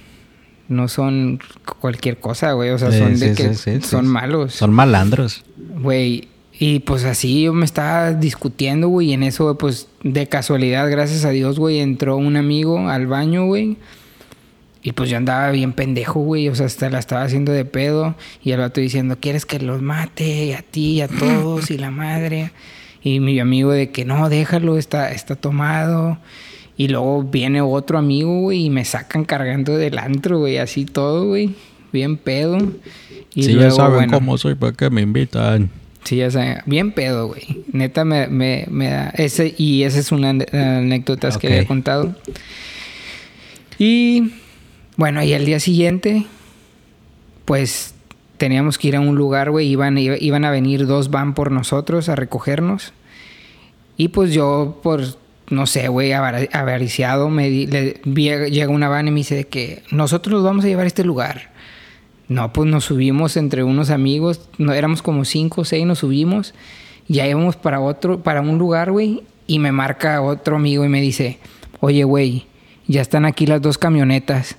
[0.72, 1.40] no son
[1.80, 2.70] cualquier cosa, güey.
[2.70, 4.54] O sea, son de que son malos.
[4.54, 5.44] Son malandros.
[5.80, 6.28] Güey.
[6.58, 9.10] Y pues así yo me estaba discutiendo, güey.
[9.10, 13.46] Y en eso, pues de casualidad, gracias a Dios, güey, entró un amigo al baño,
[13.46, 13.76] güey.
[14.82, 16.48] Y pues yo andaba bien pendejo, güey.
[16.48, 18.16] O sea, hasta la estaba haciendo de pedo.
[18.42, 20.56] Y el vato diciendo, ¿quieres que los mate?
[20.56, 22.52] A ti, a todos, y la madre.
[23.02, 26.18] Y mi amigo de que no, déjalo, está, está tomado.
[26.76, 31.26] Y luego viene otro amigo, güey, y me sacan cargando del antro, güey, así todo,
[31.26, 31.54] güey.
[31.92, 32.58] Bien pedo.
[33.34, 35.70] Y sí, ya saben cómo soy, ¿para qué me invitan?
[36.04, 36.58] Sí, ya saben.
[36.66, 37.64] Bien pedo, güey.
[37.72, 39.10] Neta me, me, me, da...
[39.10, 42.14] Ese, y esa es una anécdota que había contado.
[43.78, 44.32] Y...
[44.96, 46.26] Bueno, y al día siguiente...
[47.44, 47.94] Pues...
[48.38, 49.68] Teníamos que ir a un lugar, güey.
[49.68, 52.92] Iban, iban a venir dos van por nosotros a recogernos.
[53.96, 55.04] Y pues yo, por
[55.52, 60.64] no sé, güey, avariciado, me llega una van y me dice que nosotros nos vamos
[60.64, 61.50] a llevar a este lugar.
[62.26, 66.54] No, pues nos subimos entre unos amigos, no, éramos como cinco o seis, nos subimos,
[67.06, 71.02] ya íbamos para otro, para un lugar, güey, y me marca otro amigo y me
[71.02, 71.38] dice,
[71.80, 72.46] oye, güey,
[72.86, 74.56] ya están aquí las dos camionetas,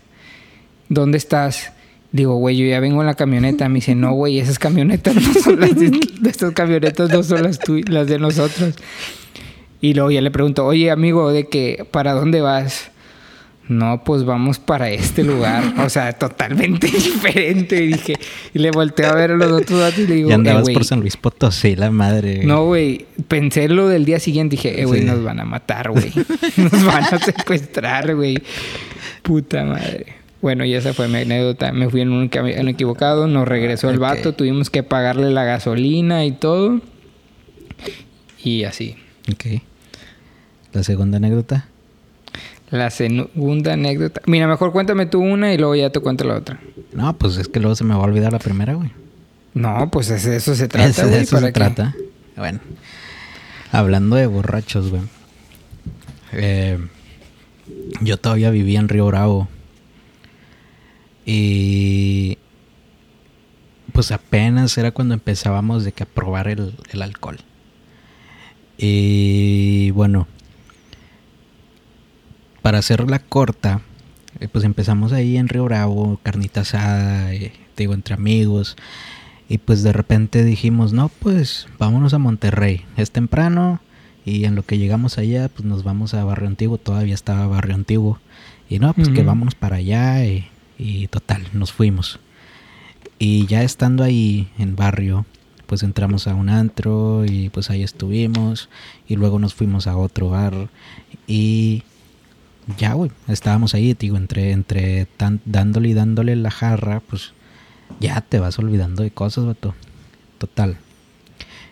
[0.89, 1.73] ¿dónde estás?
[2.11, 3.67] Digo, güey, yo ya vengo en la camioneta.
[3.69, 7.59] Me dice, no, güey, esas camionetas no son las de, estas camionetas no son las,
[7.87, 8.75] las de nosotros.
[9.83, 11.85] Y luego ya le pregunto, oye amigo, ¿de qué?
[11.91, 12.89] ¿Para dónde vas?
[13.69, 15.63] no, pues vamos para este lugar.
[15.79, 17.83] O sea, totalmente diferente.
[17.83, 18.13] Y dije,
[18.53, 20.73] y le volteé a ver a los otros datos y le digo, Y andabas "Eh,
[20.73, 20.85] por güey".
[20.85, 22.43] San Luis Potosí, la madre.
[22.45, 23.05] No, güey.
[23.27, 24.57] Pensé lo del día siguiente.
[24.57, 25.05] Dije, eh, güey, Sí.
[25.05, 26.11] nos van a matar, güey.
[26.57, 28.37] nos van a secuestrar, güey.
[29.21, 30.07] Puta madre.
[30.41, 31.71] Bueno, y esa fue mi anécdota.
[31.71, 33.27] Me fui en un camino equivocado.
[33.27, 34.33] Nos regresó el vato.
[34.33, 36.81] Tuvimos que pagarle la gasolina y todo.
[38.43, 38.95] Y así.
[39.31, 39.61] Ok.
[40.73, 41.65] La segunda anécdota.
[42.71, 44.21] La segunda anécdota.
[44.25, 46.59] Mira, mejor cuéntame tú una y luego ya te cuento la otra.
[46.93, 48.91] No, pues es que luego se me va a olvidar la primera, güey.
[49.53, 51.59] No, pues es- de eso se trata, Eso- de eso ¿para se qué?
[51.59, 51.95] trata.
[52.35, 52.59] Bueno,
[53.71, 55.03] hablando de borrachos, güey.
[56.31, 56.79] Eh,
[58.01, 59.47] yo todavía vivía en Río Bravo.
[61.25, 62.37] Y
[63.93, 67.37] pues apenas era cuando empezábamos de que a probar el, el alcohol.
[68.77, 70.27] Y bueno,
[72.63, 73.81] para hacerla corta,
[74.39, 78.77] eh, pues empezamos ahí en Río Bravo, carnita asada, eh, digo, entre amigos.
[79.49, 82.85] Y pues de repente dijimos, no, pues vámonos a Monterrey.
[82.97, 83.81] Es temprano
[84.25, 86.77] y en lo que llegamos allá, pues nos vamos a Barrio Antiguo.
[86.77, 88.19] Todavía estaba Barrio Antiguo.
[88.69, 90.47] Y no, pues que vámonos para allá y,
[90.79, 92.19] y total, nos fuimos.
[93.19, 95.25] Y ya estando ahí en Barrio,
[95.67, 98.69] pues entramos a un antro y pues ahí estuvimos.
[99.07, 100.69] Y luego nos fuimos a otro bar.
[101.27, 101.83] Y
[102.77, 107.33] ya, güey, estábamos ahí, digo, entre, entre tan- dándole y dándole la jarra, pues
[107.99, 109.73] ya te vas olvidando de cosas, vato.
[110.37, 110.77] Total.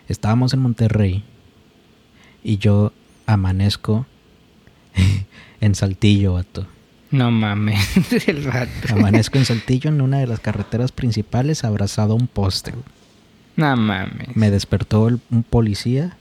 [0.08, 1.24] Estábamos en Monterrey
[2.44, 2.92] y yo
[3.26, 4.06] amanezco
[5.60, 6.66] en Saltillo, vato.
[7.10, 7.78] No mames.
[8.28, 8.70] el vato.
[8.94, 12.72] Amanezco en Saltillo en una de las carreteras principales abrazado a un poste.
[13.56, 14.34] No mames.
[14.34, 16.16] Me despertó el- un policía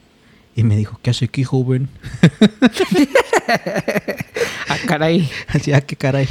[0.56, 1.88] y me dijo, ¿qué hace aquí, joven?
[4.88, 5.30] Caray.
[5.48, 6.28] Así, ah, qué caray.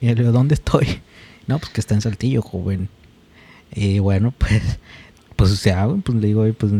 [0.00, 1.00] Y le digo, ¿dónde estoy?
[1.46, 2.88] No, pues que está en Saltillo, joven.
[3.74, 4.62] Y bueno, pues,
[5.36, 6.72] pues o sea, pues le digo, "Oye, pues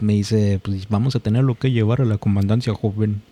[0.00, 3.22] me dice, pues vamos a tenerlo que llevar a la comandancia, joven.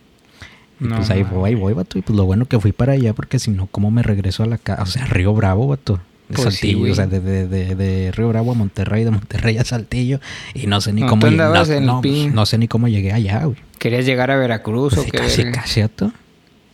[0.80, 1.98] Y No pues ahí voy, ahí voy, vato.
[1.98, 4.46] Y pues lo bueno que fui para allá, porque si no, ¿cómo me regreso a
[4.46, 4.82] la casa?
[4.82, 6.00] O sea, Río Bravo, vato.
[6.28, 6.92] De Pues sí, Saltillo, güey.
[6.92, 10.20] o sea, de, de, de, de Río Bravo a Monterrey, de Monterrey a Saltillo.
[10.54, 11.42] Y no sé ni No, cómo tú llegué.
[11.80, 13.56] No, no, pues, no sé ni cómo llegué allá, güey.
[13.78, 15.18] ¿Querías llegar a Veracruz Pues o sí, qué?
[15.18, 16.12] casi, casi, ¿cierto?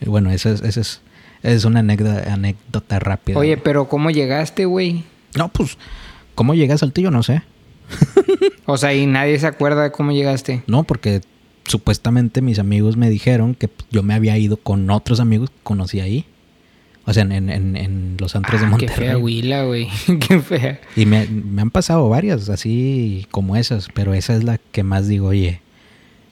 [0.00, 1.00] Y bueno, esa es, esa es,
[1.42, 3.38] esa es una anécdota, anécdota rápida.
[3.38, 5.04] Oye, pero ¿cómo llegaste, güey?
[5.36, 5.76] No, pues,
[6.34, 7.10] ¿cómo llegué a Saltillo?
[7.10, 7.42] No sé.
[8.70, 10.62] O sea, y nadie se acuerda de cómo llegaste.
[10.66, 11.22] No, porque
[11.64, 16.00] supuestamente mis amigos me dijeron que yo me había ido con otros amigos que conocí
[16.00, 16.26] ahí.
[17.06, 19.08] O sea, en, en, en- los antros de Ah, qué Monterrey.
[19.08, 19.88] fea huila, güey.
[20.28, 20.80] qué fea.
[20.96, 25.08] Y me, me han pasado varias así como esas, pero esa es la que más
[25.08, 25.62] digo, oye,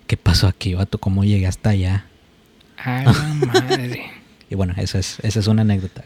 [0.07, 0.99] ¿qué pasó aquí, vato?
[0.99, 2.05] ¿Cómo llegué hasta allá?
[2.79, 4.11] A la madre.
[4.49, 6.05] Y bueno, esa es, esa es una anécdota.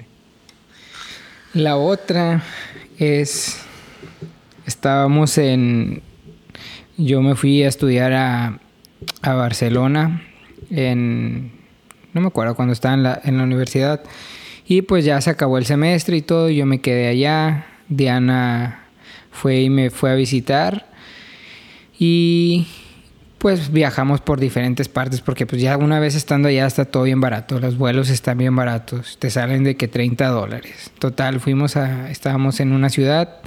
[1.52, 2.42] La otra
[2.98, 3.60] es.
[4.66, 6.02] Estábamos en.
[6.96, 8.60] Yo me fui a estudiar a,
[9.22, 10.22] a Barcelona.
[10.70, 11.52] En.
[12.12, 14.02] No me acuerdo cuando estaba en la, en la universidad.
[14.66, 16.48] Y pues ya se acabó el semestre y todo.
[16.48, 17.66] Yo me quedé allá.
[17.88, 18.84] Diana
[19.32, 20.86] fue y me fue a visitar.
[21.98, 22.66] Y
[23.40, 27.22] pues viajamos por diferentes partes porque pues ya una vez estando allá está todo bien
[27.22, 30.90] barato, los vuelos están bien baratos, te salen de que 30 dólares.
[30.98, 33.38] Total, fuimos a, estábamos en una ciudad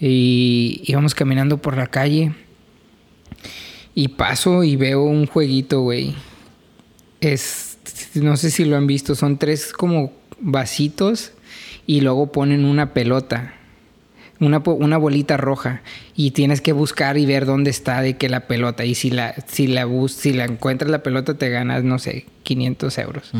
[0.00, 2.32] y íbamos caminando por la calle
[3.94, 6.14] y paso y veo un jueguito, güey.
[7.20, 7.76] Es,
[8.14, 11.32] no sé si lo han visto, son tres como vasitos
[11.86, 13.52] y luego ponen una pelota
[14.40, 15.82] una, una bolita roja
[16.14, 18.84] y tienes que buscar y ver dónde está de que la pelota.
[18.84, 22.26] Y si la si la bus si la encuentras la pelota te ganas no sé
[22.42, 23.32] 500 euros.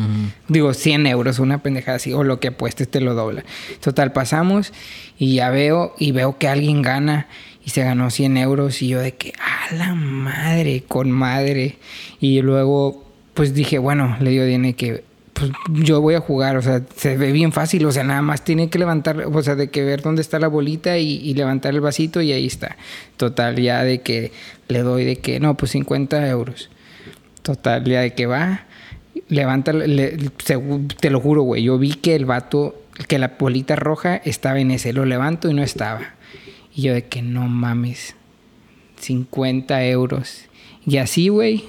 [0.47, 3.43] Digo 100 euros una pendejada así o lo que apuestes te lo dobla.
[3.81, 4.73] Total pasamos
[5.17, 7.27] y ya veo y veo que alguien gana
[7.63, 11.77] y se ganó 100 euros y yo de que a la madre con madre
[12.19, 15.03] y luego pues dije bueno le digo a Diana que
[15.35, 18.45] pues yo voy a jugar, o sea, se ve bien fácil, o sea, nada más
[18.45, 21.81] tiene que levantar, o sea, de que ver dónde está la bolita y, levantar el
[21.81, 22.77] vasito y ahí está.
[23.17, 24.31] Total, ya de que
[24.69, 26.69] le doy de que, no, pues 50 euros.
[27.41, 28.63] Total, ya de que va,
[29.27, 34.61] levanta, te lo juro, güey, yo vi que el vato, que la bolita roja estaba
[34.61, 36.15] en ese, lo levanto y no estaba.
[36.73, 38.15] Y yo de que no mames,
[39.01, 40.45] 50 euros.
[40.85, 41.65] Y así, güey,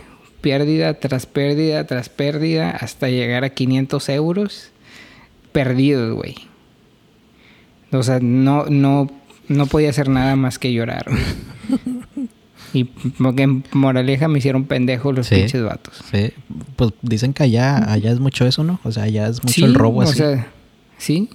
[0.47, 4.70] pérdida tras pérdida tras pérdida hasta llegar a 500 euros
[5.51, 6.36] perdidos, güey.
[7.90, 9.11] O sea, no, no,
[9.49, 11.07] no podía hacer nada más que llorar.
[12.72, 15.34] Y porque en moraleja me hicieron pendejo los Sí.
[15.34, 16.01] pinches vatos.
[16.12, 16.30] Sí,
[16.76, 18.78] pues dicen que allá, allá es mucho eso, ¿no?
[18.84, 20.14] O sea, allá es mucho Sí, el robo o así.
[20.18, 20.47] sea,
[20.99, 21.28] sí.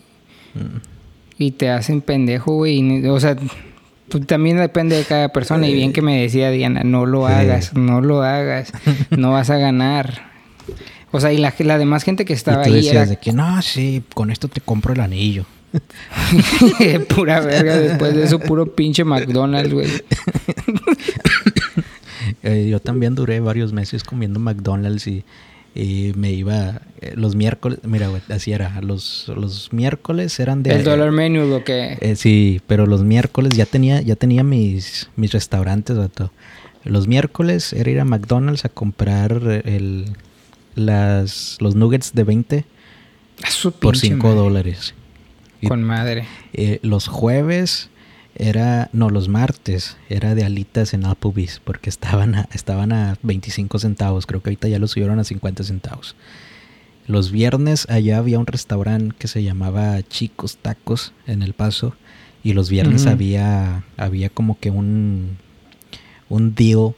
[1.37, 3.05] Y te hacen pendejo, güey.
[3.07, 3.35] O sea,
[4.19, 5.67] también depende de cada persona.
[5.67, 7.33] Y bien que me decía Diana, no lo Sí.
[7.33, 8.71] hagas, no lo hagas.
[9.09, 10.31] no vas a ganar.
[11.11, 13.17] O sea, y la, la demás gente que y estaba tú ahí decías era de
[13.17, 15.45] que, no, sí, con esto te compro el anillo.
[17.15, 17.77] pura verga.
[17.77, 19.87] Después de eso, puro pinche McDonald's, güey.
[22.43, 25.23] Eh, yo también duré varios meses comiendo McDonald's y,
[25.73, 30.71] y me iba eh, los miércoles, mira, güey, así era, los, los miércoles eran de...
[30.73, 31.97] El dollar menu, lo que...
[32.01, 36.31] Eh, sí, pero los miércoles ya tenía, ya tenía mis, mis restaurantes, vato.
[36.83, 40.05] Los miércoles era ir a McDonald's a comprar el,
[40.75, 42.65] las, los nuggets de 20
[43.43, 44.39] a su por pinche 5 madre.
[44.39, 44.93] dólares.
[45.67, 46.25] Con madre.
[46.53, 47.90] eh, los jueves
[48.35, 53.79] era, no, los martes era de alitas en Applebee's porque estaban a, estaban a 25
[53.79, 54.25] centavos.
[54.25, 56.15] Creo que ahorita ya los subieron a 50 centavos.
[57.07, 61.95] Los viernes allá había un restaurante que se llamaba Chicos Tacos en El Paso.
[62.43, 65.37] Y los viernes había, había como que un,
[66.27, 66.95] un deal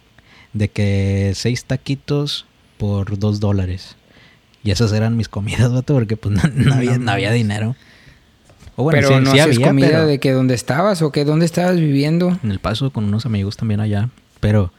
[0.54, 2.46] de que seis taquitos
[2.78, 3.98] por dos dólares.
[4.64, 7.76] Y esas eran mis comidas, vato, porque pues no, no había, no había dinero.
[8.76, 11.26] O bueno, pero sí, no sí había, comida pero de que dónde estabas o que
[11.26, 12.40] dónde estabas viviendo.
[12.44, 14.10] en El Paso con unos amigos también allá.
[14.40, 14.72] Pero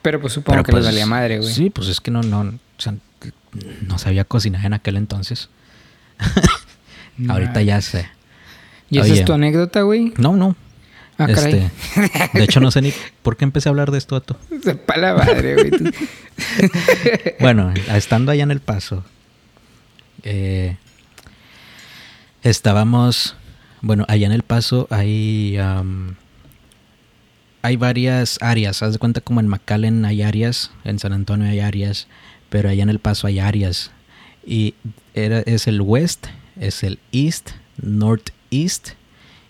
[0.00, 1.52] Pero pues supongo pero, que pues, les valía madre, güey.
[1.52, 2.94] Sí, pues es que no, no, o sea,
[3.82, 5.48] no sabía cocinar en aquel entonces.
[7.28, 8.08] Ahorita ya sé.
[8.90, 10.12] ¿Y esa es tu anécdota, güey?
[10.16, 10.56] No, no.
[11.18, 11.70] Ah, caray.
[11.94, 12.92] Este, de hecho, no sé ni
[13.22, 14.38] por qué empecé a hablar de esto, vato.
[14.62, 15.70] Sepa la madre, güey.
[17.40, 19.04] Bueno, estando allá en El Paso,
[20.22, 20.76] eh,
[22.42, 23.36] estábamos,
[23.82, 26.14] bueno, allá en El Paso hay, am,
[27.62, 31.60] hay varias áreas, haz de cuenta como en McAllen hay áreas, en San Antonio hay
[31.60, 32.06] áreas,
[32.48, 33.90] pero allá en El Paso hay áreas.
[34.46, 34.74] Y
[35.14, 36.26] era, es el West,
[36.58, 38.90] es el East, Northeast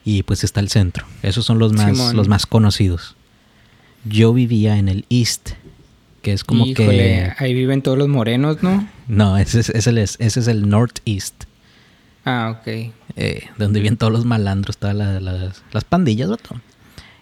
[0.05, 1.07] y pues está el centro.
[1.23, 2.17] Esos son los más, Simón.
[2.17, 3.17] los más conocidos.
[4.05, 5.51] Yo vivía en el East,
[6.23, 7.33] que es como Híjole, que...
[7.39, 8.89] ahí viven todos los morenos, ¿no?
[9.09, 11.45] No, ese es, ese es, ese es el Northeast.
[12.25, 12.93] Ah, ok.
[13.17, 16.61] Eh, donde viven todos los malandros, todas la- las, las pandillas, vato.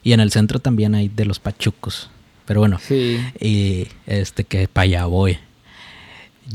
[0.02, 2.10] Y en el centro también hay de los pachucos.
[2.46, 3.18] Pero bueno, Sí.
[3.40, 5.38] y este que para allá voy.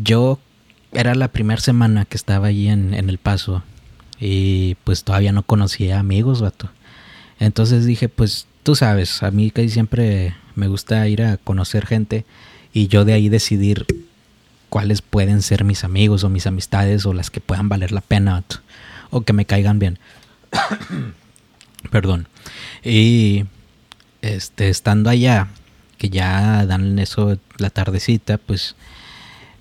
[0.02, 0.40] Yo
[0.92, 3.64] era la primera semana que estaba allí en, en El Paso.
[4.20, 6.70] Y pues todavía no conocía amigos, vato.
[7.40, 12.26] Entonces dije, pues tú sabes, a mí casi siempre me gusta ir a conocer gente.
[12.74, 13.86] Y yo de ahí decidir
[14.70, 18.34] cuáles pueden ser mis amigos o mis amistades o las que puedan valer la pena
[18.34, 18.58] vato,
[19.10, 20.00] o que me caigan bien.
[21.92, 22.28] Perdón.
[22.84, 23.46] Y
[24.22, 25.48] este estando allá,
[25.98, 28.76] que ya dan eso la tardecita, pues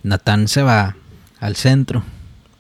[0.03, 0.97] Natán se va
[1.41, 2.05] al centro,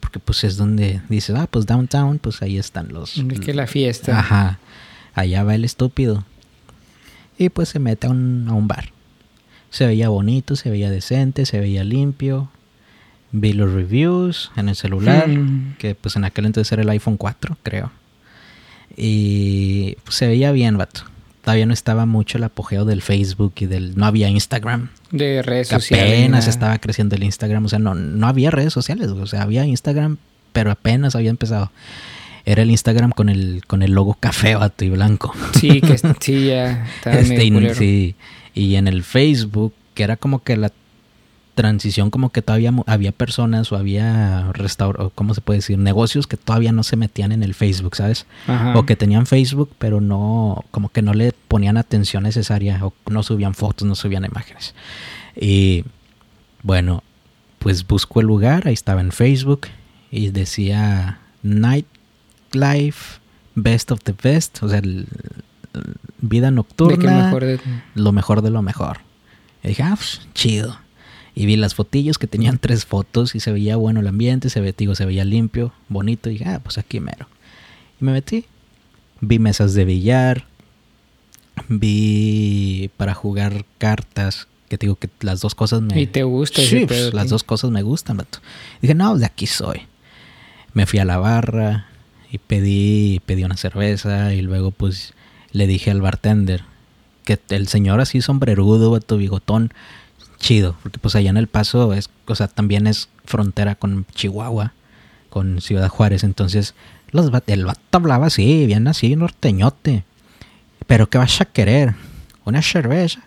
[0.01, 3.17] porque pues es donde dice, ah, pues downtown, pues ahí están los...
[3.17, 4.19] Es que la fiesta.
[4.19, 4.59] Ajá.
[5.15, 6.25] Allá va el estúpido.
[7.39, 8.93] Y pues se mete a un, a un bar.
[9.71, 12.51] Se veía bonito, se veía decente, se veía limpio.
[13.37, 15.75] Vi los reviews en el celular, Mm.
[15.79, 17.91] que pues en aquel entonces era el iPhone 4, creo.
[18.97, 21.03] Y pues, se veía bien, vato.
[21.43, 23.97] Todavía no estaba mucho el apogeo del Facebook y del...
[23.99, 24.89] No había Instagram.
[25.11, 26.13] De redes Que sociales.
[26.21, 27.67] apenas estaba creciendo el Instagram.
[27.67, 29.09] O sea, no, no había redes sociales.
[29.09, 30.17] O sea, había Instagram,
[30.53, 31.71] pero apenas había empezado.
[32.47, 35.35] Era el Instagram con el, con el logo café, vato, y blanco.
[35.59, 38.15] Sí, que sí, ya Este, y, sí,
[38.55, 40.71] y en el Facebook, que era como que la
[41.55, 45.79] transición, como que todavía había personas o había restaurantes, ¿cómo se puede decir?
[45.79, 48.27] Negocios que todavía no se metían en el Facebook, ¿sabes?
[48.47, 48.77] Ajá.
[48.77, 53.23] O que tenían Facebook, pero no, como que no le ponían atención necesaria, o no
[53.23, 54.75] subían fotos, no subían imágenes.
[55.37, 55.85] Y
[56.63, 57.03] bueno,
[57.61, 59.69] pues busco el lugar, ahí estaba en Facebook,
[60.11, 61.21] y decía
[62.53, 63.21] Nightlife,
[63.55, 65.07] Best of the Best, o sea, el-
[65.75, 67.61] el- vida De que nocturna, mejor de...
[67.95, 68.99] lo mejor de lo mejor.
[69.63, 70.79] Y dije, ah, pues, chido.
[71.35, 74.61] Y vi las fotillos que tenían tres fotos y se veía bueno el ambiente, se,
[74.61, 76.31] ve, digo, se veía limpio, bonito.
[76.31, 77.27] Y dije, ah, pues aquí mero.
[78.01, 78.45] Y me metí.
[79.21, 80.47] Vi mesas de billar.
[81.69, 84.49] Vi para jugar cartas.
[84.69, 86.01] Que te digo que las dos cosas me...
[86.01, 88.39] Y te gusta Sí, pues, las dos cosas me gustan, vato.
[88.81, 89.83] Dije, no, de aquí soy.
[90.73, 91.87] Me fui a la barra
[92.31, 95.15] y pedí, pedí una cerveza y luego pues
[95.53, 96.65] le dije al bartender
[97.25, 99.73] que el señor así sombrerudo, vato, bigotón,
[100.39, 104.73] chido, porque pues allá en El Paso es, o sea, también es frontera con Chihuahua,
[105.31, 106.75] con Ciudad Juárez, entonces
[107.11, 110.05] los, el vato hablaba así, bien así, norteñote.
[110.87, 111.95] Pero ¿qué vas a querer?
[112.45, 113.21] ¿Una cerveza?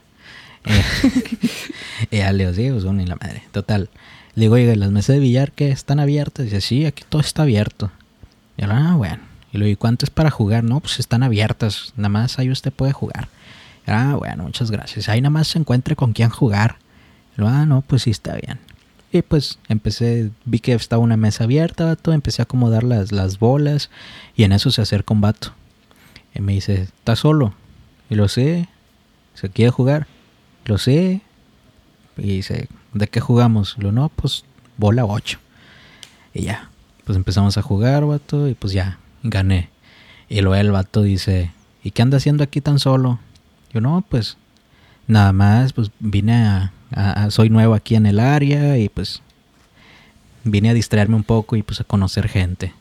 [2.12, 3.44] y ya le digo, sí, pues la madre.
[3.52, 3.90] Total.
[4.36, 6.46] Le digo, oye, las mesas de billar que están abiertas.
[6.46, 7.92] Dice, sí, aquí todo está abierto.
[8.58, 9.20] Y yo, ah, bueno.
[9.54, 10.64] Y le digo, ¿y cuánto es para jugar?
[10.64, 11.94] No, pues están abiertas.
[11.96, 13.30] Nada más ahí usted puede jugar.
[13.86, 15.08] Ah, bueno, muchas gracias.
[15.08, 16.78] Ahí nada más se encuentre con quién jugar.
[17.38, 18.60] Y yo, ah, no, pues sí está bien.
[19.12, 23.40] Y pues empecé, vi que estaba una mesa abierta, vato, empecé a acomodar las, las
[23.40, 23.90] bolas
[24.36, 25.54] y en eso se acerca un vato.
[26.36, 27.54] Y me dice, ¿estás solo?
[28.10, 28.68] Y lo sé,
[29.34, 30.08] ¿se quiere jugar?
[30.66, 31.22] Lo sé.
[32.18, 33.76] Y dice, ¿de qué jugamos?
[33.78, 34.44] Lo no, pues
[34.78, 35.40] bola 8.
[36.34, 36.70] Y ya,
[37.06, 39.70] pues empezamos a jugar, vato, y pues ya, gané.
[40.30, 41.52] Y luego el vato dice,
[41.84, 43.20] ¿y qué anda haciendo aquí tan solo?
[43.74, 44.38] Yo no, pues
[45.08, 46.74] nada más, pues vine a,
[47.30, 49.22] soy nuevo aquí en el área y pues
[50.44, 52.74] vine a distraerme un poco y pues a conocer gente.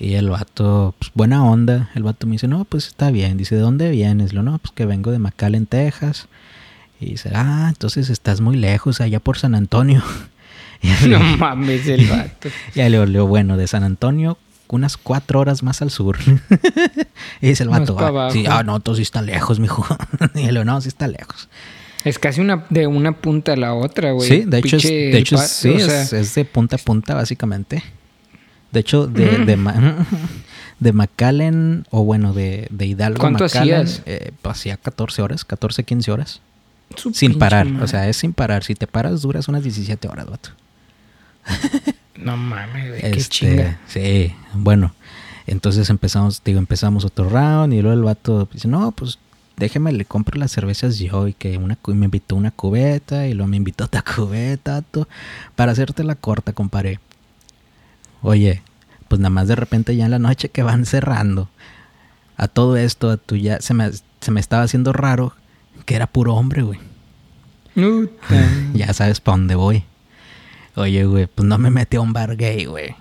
[0.00, 3.36] Y el vato, pues buena onda, el vato me dice, no, pues está bien.
[3.36, 4.32] Dice, ¿de dónde vienes?
[4.32, 6.28] Lo no, pues que vengo de McAllen, Texas.
[7.00, 10.02] Y dice, ah, entonces estás muy lejos, allá por San Antonio.
[11.08, 12.48] no mames, el vato.
[12.74, 14.38] ya le leo, bueno, de San Antonio,
[14.68, 16.16] unas cuatro horas más al sur.
[17.40, 19.84] y dice el vato, ah, sí, ah, no, entonces sí está lejos, mijo.
[20.36, 21.48] y le no, sí está lejos.
[22.04, 24.28] Es casi una de una punta a la otra, güey.
[24.28, 27.82] Sí, de hecho, es, de hecho sí, es, de punta a punta, básicamente.
[28.70, 29.56] De hecho, de, de,
[30.80, 34.02] de McAllen, o bueno, de, de Hidalgo ¿Cuánto hacías?
[34.06, 36.40] Eh, pues, hacía 14 horas, 14, 15 horas.
[37.12, 38.64] sin parar, o sea, es sin parar.
[38.64, 40.50] Si te paras, duras unas 17 horas, vato.
[42.16, 43.78] no mames, güey, qué este, chinga.
[43.88, 44.94] Sí, bueno.
[45.46, 49.18] Entonces empezamos, digo, empezamos otro round y luego el vato dice, no, pues
[49.58, 53.48] déjeme, le compro las cervezas yo y que una, me invitó una cubeta y luego
[53.48, 54.82] me invitó otra cubeta,
[55.56, 57.00] para hacerte la corta, compadre.
[58.22, 58.62] Oye,
[59.08, 61.48] pues nada más de repente ya en la noche que van cerrando,
[62.36, 63.90] a todo esto, a tú ya se me,
[64.20, 65.34] se me estaba haciendo raro
[65.84, 66.78] que era puro hombre, güey.
[68.74, 69.84] ya sabes para dónde voy.
[70.74, 72.94] Oye, güey, pues no me metí a un bar gay, güey.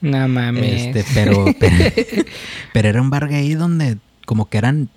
[0.00, 0.96] No mames.
[0.96, 1.76] Este, pero, pero,
[2.72, 4.88] pero, era un bar gay donde como que eran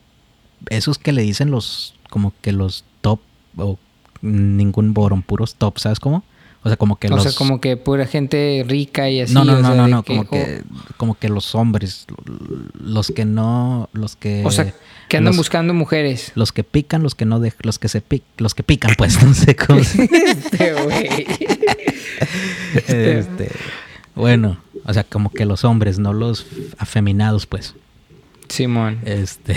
[0.70, 3.20] esos que le dicen los, como que los top,
[3.58, 3.78] o
[4.22, 6.24] ningún borón, puros top, ¿sabes cómo?
[6.66, 9.34] O sea, como que o sea, como que pura gente rica y así.
[9.34, 10.64] No, no, no, no, como, que,
[10.96, 12.06] como que los hombres,
[12.80, 14.44] los que no, los que...
[14.46, 14.74] O sea,
[15.10, 16.32] que andan buscando mujeres.
[16.36, 19.22] Los que pican, los que no, de, los que se pican, los que pican, pues,
[19.26, 19.80] no sé cómo.
[19.82, 21.28] este, güey.
[22.88, 23.52] este,
[24.16, 26.46] bueno, o sea, como que los hombres, no los
[26.78, 27.76] afeminados, pues.
[28.50, 29.00] Simón.
[29.06, 29.56] Este,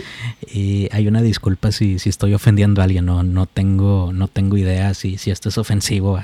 [0.46, 4.56] y hay una disculpa si, si estoy ofendiendo a alguien, no, no tengo, no tengo
[4.56, 6.20] idea si, si esto es ofensivo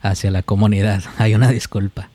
[0.00, 1.02] hacia la comunidad.
[1.18, 2.10] Hay una disculpa.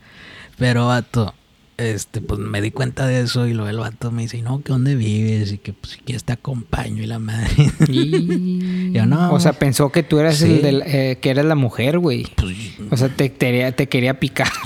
[0.58, 1.34] Pero, vato,
[1.80, 4.74] este, pues me di cuenta de eso y luego el vato me dice, no, ¿que
[4.74, 5.54] dónde vives?
[5.54, 7.72] Y que pues si quieres te acompaño y la madre.
[7.88, 8.92] Y...
[8.94, 9.32] Yo no.
[9.32, 12.28] O sea, pensó que tú eras el del, eh, que eras la mujer, güey.
[12.36, 12.58] Pues,
[12.92, 14.52] o sea, te, te, quería picar.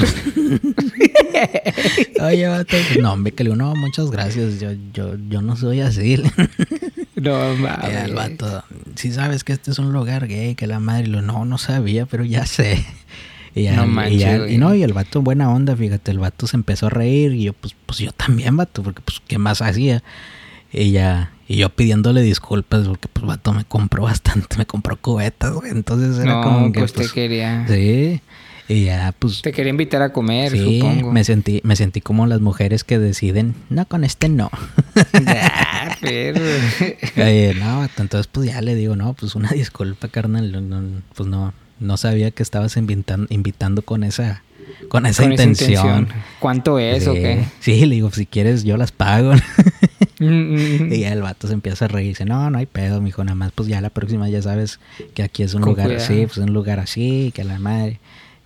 [2.22, 4.60] Oye, vato, no, hombre, que le digo, no, muchas gracias.
[4.60, 6.22] Yo, yo, yo no soy así.
[7.16, 8.06] no, mames.
[8.06, 8.64] El vato,
[8.96, 12.08] si sabes que este es un lugar gay, que la madre, lo no, no sabía,
[12.08, 12.84] pero ya sé.
[13.56, 16.88] Y no manches, y, no, y el vato buena onda, fíjate, el vato se empezó
[16.88, 20.04] a reír y yo, pues, pues yo también, vato, porque pues, ¿qué más hacía?
[20.72, 25.54] Y ya, y yo pidiéndole disculpas porque pues vato me compró bastante, me compró cubetas,
[25.54, 25.72] güey.
[25.72, 26.80] Entonces era como que.
[26.80, 27.66] Pues, te pues, quería.
[27.68, 28.22] Sí.
[28.70, 29.42] Y ya, pues.
[29.42, 31.12] Te quería invitar a comer, sí, supongo.
[31.12, 34.50] Me sentí, me sentí como las mujeres que deciden, no, con este no.
[35.28, 36.42] ah, pero.
[37.18, 41.04] Oye, no, entonces pues ya le digo, no, pues una disculpa, carnal.
[41.14, 44.44] pues no, no sabía que estabas invitando, invitando con esa
[44.88, 46.08] con esa, intención.
[46.40, 47.46] ¿Cuánto es o qué?
[47.60, 49.34] Sí, le digo, si quieres yo las pago.
[50.20, 50.94] Mm, mm, mm.
[50.94, 53.24] y ya el vato se empieza a reír y dice, no, no hay pedo, mijo,
[53.26, 54.80] nada más pues ya la próxima ya sabes
[55.16, 58.00] que aquí es un lugar así, pues un lugar así, que la madre...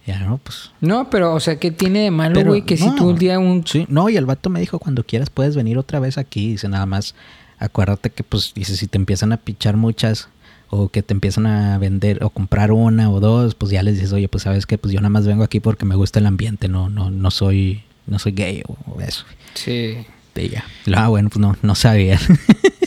[0.08, 0.72] Ya no, pues.
[0.80, 2.62] No, pero, o sea, ¿qué tiene de malo, güey?
[2.62, 3.68] Que si tú un día un.
[3.68, 6.52] Sí, no, y el vato me dijo, cuando quieras puedes venir otra vez aquí.
[6.52, 7.14] Dice, nada más,
[7.60, 10.30] acuérdate que, pues, dice, si te empiezan a pichar muchas,
[10.70, 14.14] o que te empiezan a vender o comprar una o dos, pues ya les dices,
[14.14, 16.68] oye, pues sabes que pues yo nada más vengo aquí porque me gusta el ambiente,
[16.68, 19.26] no, no, no soy, no soy gay o, eso.
[19.54, 20.06] Sí.
[20.36, 20.66] Y ya.
[20.94, 22.20] Ah, bueno, pues no, no sabía.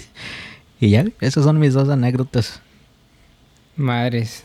[0.80, 2.60] y ya, esas son mis dos anécdotas.
[3.76, 4.44] Madres.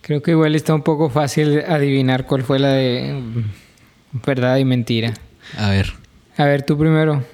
[0.00, 4.64] Creo que igual está un poco fácil adivinar cuál fue la de mm, verdad y
[4.64, 5.14] mentira.
[5.56, 5.92] A ver.
[6.36, 7.24] A ver, tú primero.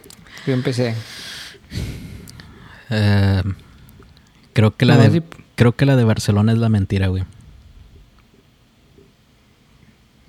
[0.46, 0.94] Yo empecé.
[2.90, 3.42] Eh...
[4.52, 5.22] Creo que la de
[5.54, 7.24] creo que la de Barcelona es la mentira, güey.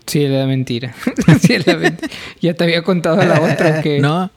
[0.05, 0.93] Sí, es la mentira.
[1.41, 2.11] sí, es la mentira.
[2.41, 4.29] Ya te había contado la otra que No,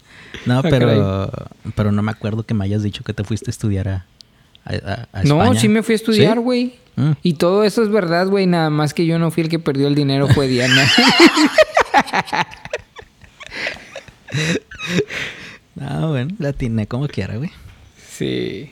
[0.47, 1.31] no, pero
[1.75, 4.05] pero no me acuerdo que me hayas dicho que te fuiste a estudiar a,
[5.25, 6.75] no, sí me fui a estudiar, güey.
[6.97, 7.13] Mm.
[7.23, 8.47] Y todo eso es verdad, güey.
[8.47, 10.87] Nada más que yo no fui el que perdió el dinero, fue Diana.
[15.75, 17.51] no, bueno, la tiene como quiera, güey.
[18.11, 18.71] Sí.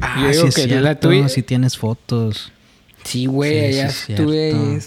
[0.00, 1.28] Ah, yo digo que la tuya.
[1.28, 2.52] Si tienes fotos.
[3.04, 4.80] Sí, güey, allá estuve.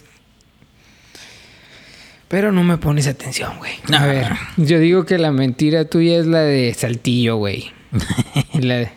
[2.28, 3.72] Pero no me pones atención, güey.
[3.98, 4.28] A ver,
[4.58, 7.72] yo digo que la mentira tuya es la de Saltillo, güey.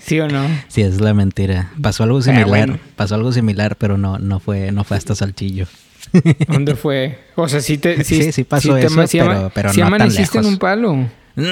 [0.00, 0.46] ¿Sí o no?
[0.68, 1.70] Sí, es la mentira.
[1.80, 5.66] Pasó algo similar, pasó algo similar, pero no, no fue, no fue hasta Saltillo.
[6.48, 7.18] ¿Dónde fue?
[7.36, 10.36] O sea, sí te, sí, sí, pasó eso, pero, pero no tan lejos.
[10.36, 11.08] en un palo.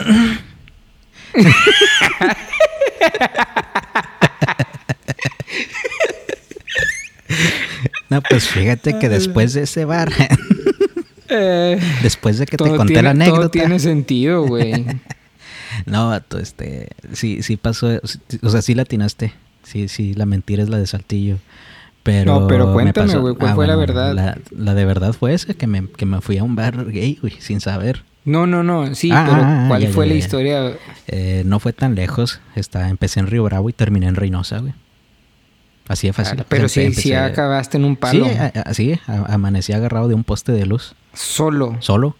[8.17, 10.11] no, pues fíjate que después de ese bar
[11.29, 13.41] eh, Después de que te conté la anécdota.
[13.41, 14.87] Todo tiene sentido, güey.
[15.87, 18.01] no, este, sí, sí pasó,
[18.43, 19.33] o sea, sí la atinaste.
[19.63, 21.39] Sí, sí, la mentira es la de Saltillo.
[22.03, 24.39] Pero no, pero cuéntame, güey, ¿cuál ah, fue la verdad?
[24.57, 27.35] La, de verdad fue esa, que me, que me fui a un bar gay, güey,
[27.41, 28.05] sin saber.
[28.25, 30.73] No, no, no, sí, ah, pero ah, ¿cuál fue la historia?
[31.09, 34.73] Eh, no fue tan lejos, está, empecé en Río Bravo y terminé en Reynosa, güey.
[35.89, 36.45] Así de fácil.
[36.49, 38.27] pero sí, sí acabaste en un palo.
[38.27, 38.33] Sí,
[38.65, 40.95] así, amanecí agarrado de un poste de luz.
[41.13, 41.77] Solo.
[41.81, 42.17] Solo.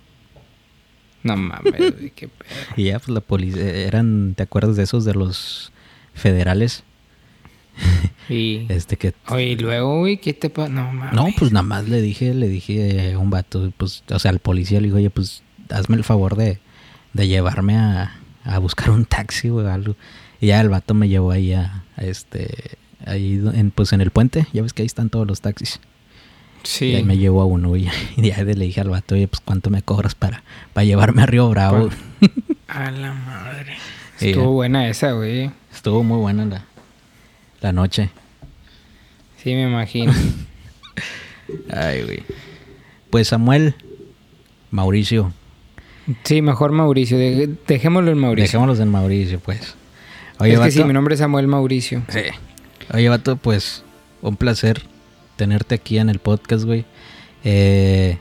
[1.23, 1.73] No mames,
[2.15, 2.49] qué pedo.
[2.77, 5.73] Y ya, pues la policía, eran, ¿te acuerdas de esos de los
[6.15, 6.85] federales?
[8.29, 8.67] Y.
[8.71, 9.15] este que.
[9.29, 10.69] Oye, y luego, güey, ¿qué te pasa?
[10.69, 11.13] No mames.
[11.13, 14.41] No, pues nada más le dije, le dije a un vato, pues, o sea, al
[14.41, 16.59] policía le digo, oye, pues, hazme el favor de,
[17.13, 19.95] de llevarme a, a buscar un taxi o algo.
[20.41, 22.77] Y ya el vato me llevó ahí a, a este,
[23.07, 25.81] ahí en, pues en el puente, ya ves que ahí están todos los taxis.
[26.63, 26.87] Sí.
[26.87, 29.71] Y ahí me llevó a uno y, ya le dije al vato, oye, pues cuánto
[29.71, 30.43] me cobras para,
[30.73, 31.89] para llevarme a Río Bravo.
[32.69, 33.77] A la madre.
[34.21, 35.53] Estuvo buena esa, güey.
[35.73, 36.65] Estuvo muy buena la,
[37.61, 38.11] la noche.
[39.37, 40.13] Sí, me imagino.
[41.73, 42.23] Ay, güey.
[43.11, 43.77] Pues Samuel,
[44.73, 45.33] Mauricio.
[46.25, 47.19] Sí, mejor Mauricio.
[47.69, 48.59] dejémoslo en Mauricio.
[48.59, 49.77] Dejémoslo en Mauricio, pues.
[50.39, 52.03] Oye, es que sí, mi nombre es Samuel Mauricio.
[52.09, 52.23] Sí.
[52.93, 53.83] Oye, vato, pues
[54.23, 54.83] un placer
[55.37, 56.85] tenerte aquí en el podcast, güey.
[57.45, 58.19] Eh,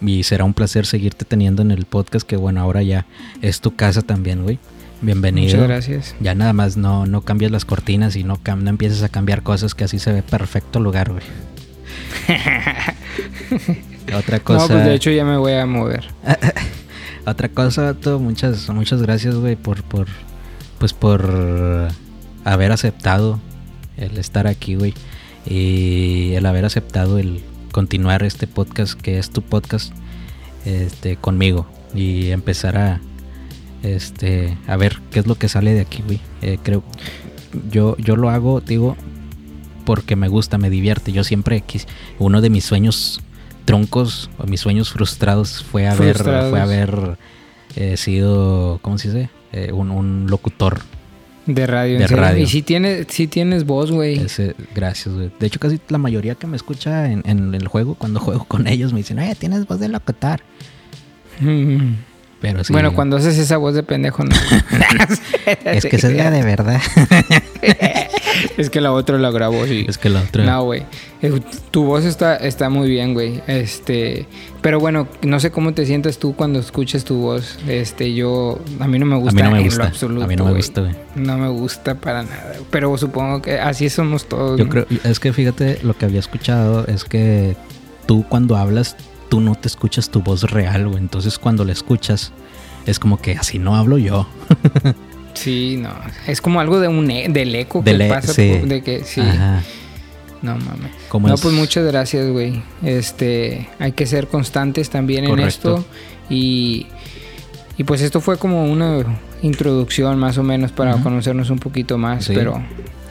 [0.00, 3.06] y, será un placer seguirte teniendo en el podcast, que bueno, ahora ya
[3.42, 4.58] es tu casa también, güey.
[5.00, 5.54] Bienvenido.
[5.54, 6.14] Muchas gracias.
[6.20, 9.74] Ya nada más no, no cambias las cortinas y no, no empiezas a cambiar cosas,
[9.74, 11.22] que así se ve perfecto lugar, güey.
[14.16, 14.62] Otra cosa.
[14.62, 16.08] No, pues de hecho ya me voy a mover.
[17.26, 20.08] Otra cosa, vato, muchas, muchas gracias, güey, por, por,
[20.78, 21.90] pues por
[22.44, 23.38] haber aceptado
[23.98, 24.94] el estar aquí, güey.
[25.46, 27.42] Y el haber aceptado el
[27.72, 29.92] continuar este podcast, que es tu podcast,
[30.64, 31.66] este, conmigo.
[31.94, 33.00] Y empezar a,
[33.82, 36.20] este, a ver qué es lo que sale de aquí, güey.
[36.42, 36.82] Eh, creo,
[37.70, 38.96] yo, yo lo hago, digo,
[39.84, 41.12] porque me gusta, me divierte.
[41.12, 41.64] Yo siempre,
[42.18, 43.20] uno de mis sueños
[43.64, 47.18] troncos o mis sueños frustrados fue haber, fue haber
[47.76, 49.30] eh, sido, ¿cómo se dice?
[49.52, 50.80] Eh, un, un locutor
[51.48, 51.98] de radio.
[51.98, 52.42] De radio.
[52.42, 54.26] Y si tienes, si tienes voz, güey.
[54.74, 55.30] Gracias, güey.
[55.40, 58.92] De hecho, casi la mayoría que me escucha en, el juego, cuando juego con ellos,
[58.92, 60.42] me dicen, oye, tienes voz de locutar.
[61.40, 62.72] Pero sí.
[62.72, 64.34] Bueno, cuando haces esa voz de pendejo, no.
[65.64, 66.80] es que se diga de verdad.
[68.56, 69.86] es que la otra la grabó, sí.
[69.88, 70.44] Es que la otra.
[70.44, 70.84] No, güey.
[71.22, 71.40] Eh,
[71.70, 73.42] tu voz está, está muy bien, güey.
[73.46, 74.26] Este.
[74.60, 77.58] Pero bueno, no sé cómo te sientas tú cuando escuchas tu voz.
[77.66, 78.60] Este, yo.
[78.80, 79.30] A mí no me gusta.
[79.30, 79.86] A mí no me gusta.
[79.86, 80.94] absoluto, a mí no me gusta, güey.
[81.14, 82.54] No me gusta para nada.
[82.70, 84.58] Pero supongo que así somos todos.
[84.58, 84.86] Yo creo.
[85.04, 87.56] Es que fíjate, lo que había escuchado es que
[88.06, 88.96] tú cuando hablas
[89.28, 90.98] tú no te escuchas tu voz real, güey.
[90.98, 92.32] Entonces cuando la escuchas,
[92.86, 94.26] es como que así no hablo yo.
[95.38, 95.90] sí, no.
[96.26, 99.22] Es como algo de un e, del eco que pasa de que sí.
[100.40, 100.92] No mames.
[101.12, 102.62] No, pues muchas gracias, güey.
[102.82, 105.84] Este, hay que ser constantes también en esto
[106.30, 106.86] y
[107.78, 109.04] y pues esto fue como una
[109.40, 112.60] introducción más o menos para conocernos un poquito más, pero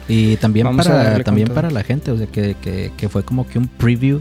[0.08, 3.58] y también para también para la gente, o sea, que, que, que fue como que
[3.58, 4.20] un preview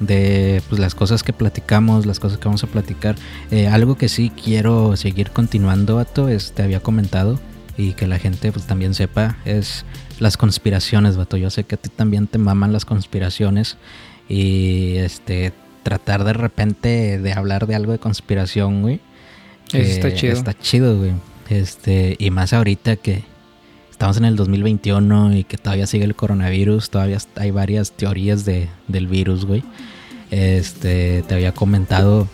[0.00, 3.16] de pues, las cosas que platicamos, las cosas que vamos a platicar.
[3.50, 7.38] Eh, algo que sí quiero seguir continuando, Vato, es, te había comentado
[7.76, 9.84] y que la gente pues, también sepa, es
[10.18, 11.36] las conspiraciones, Vato.
[11.36, 13.76] Yo sé que a ti también te maman las conspiraciones
[14.28, 15.52] y este
[15.82, 19.00] tratar de repente de hablar de algo de conspiración, güey.
[19.72, 20.32] está chido.
[20.32, 21.12] Está chido, güey.
[21.48, 23.24] Este, y más ahorita que
[23.90, 28.68] estamos en el 2021 y que todavía sigue el coronavirus, todavía hay varias teorías de,
[28.88, 29.64] del virus, güey.
[30.30, 32.28] Este, te había comentado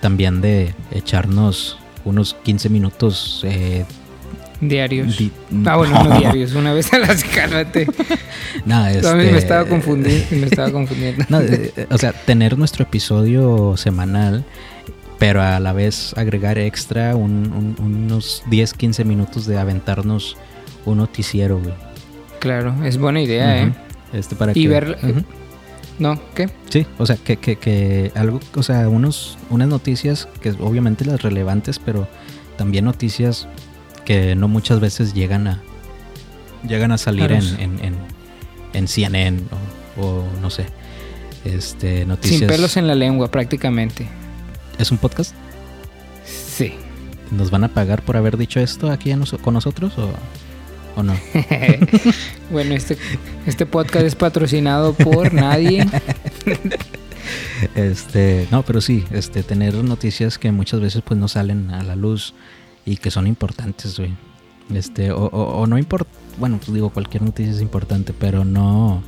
[0.00, 3.84] también de echarnos unos 15 minutos eh,
[4.60, 5.16] Diarios.
[5.18, 5.30] Di-
[5.66, 7.86] Ah, bueno, no diarios, una vez a las cálmate.
[8.64, 11.24] No, este- me estaba confundiendo, me estaba confundiendo.
[11.28, 14.44] No, eh, eh, o sea, tener nuestro episodio semanal,
[15.18, 20.36] pero a la vez agregar extra un- un- unos 10, 15 minutos de aventarnos
[20.84, 21.74] un noticiero, güey.
[22.40, 23.72] Claro, es buena idea, ¿eh?
[24.12, 24.98] Este para Y que- ver-.
[25.98, 26.20] ¿No?
[26.34, 26.48] ¿Qué?
[26.70, 31.22] Sí, o sea, que, que, que algo, o sea, unos, unas noticias que obviamente las
[31.22, 32.06] relevantes, pero
[32.56, 33.48] también noticias
[34.04, 35.62] que no muchas veces llegan a
[36.66, 37.44] llegan a salir Claro.
[37.58, 37.94] en, en, en,
[38.74, 39.40] en CNN
[39.96, 40.66] o, o no sé.
[41.44, 42.38] Este, noticias.
[42.40, 44.08] Sin pelos en la lengua, prácticamente.
[44.78, 45.34] ¿Es un podcast?
[46.24, 46.74] Sí.
[47.30, 50.10] ¿Nos van a pagar por haber dicho esto aquí nos- con nosotros o,
[50.98, 51.14] o no?
[52.50, 52.96] bueno, este,
[53.46, 55.86] este podcast es patrocinado por nadie.
[57.74, 61.96] Este, no, pero sí, este, tener noticias que muchas veces pues no salen a la
[61.96, 62.34] luz
[62.86, 64.14] y que son importantes, güey.
[64.72, 69.02] Este, o, o- o no importa, bueno, pues digo, cualquier noticia es importante, pero no,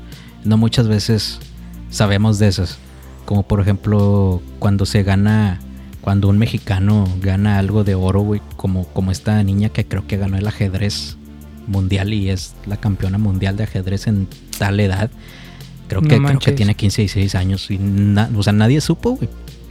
[0.44, 1.38] no muchas veces
[1.90, 2.78] sabemos de esas.
[3.24, 5.60] Como por ejemplo, cuando se gana,
[6.00, 10.16] cuando un mexicano gana algo de oro, güey, como, como esta niña que creo que
[10.16, 11.16] ganó el ajedrez
[11.70, 14.26] mundial y es la campeona mundial de ajedrez en
[14.58, 15.10] tal edad.
[15.88, 18.80] Creo No que, creo que tiene 15 y 16 años y na- o sea, nadie
[18.80, 19.28] supo, güey,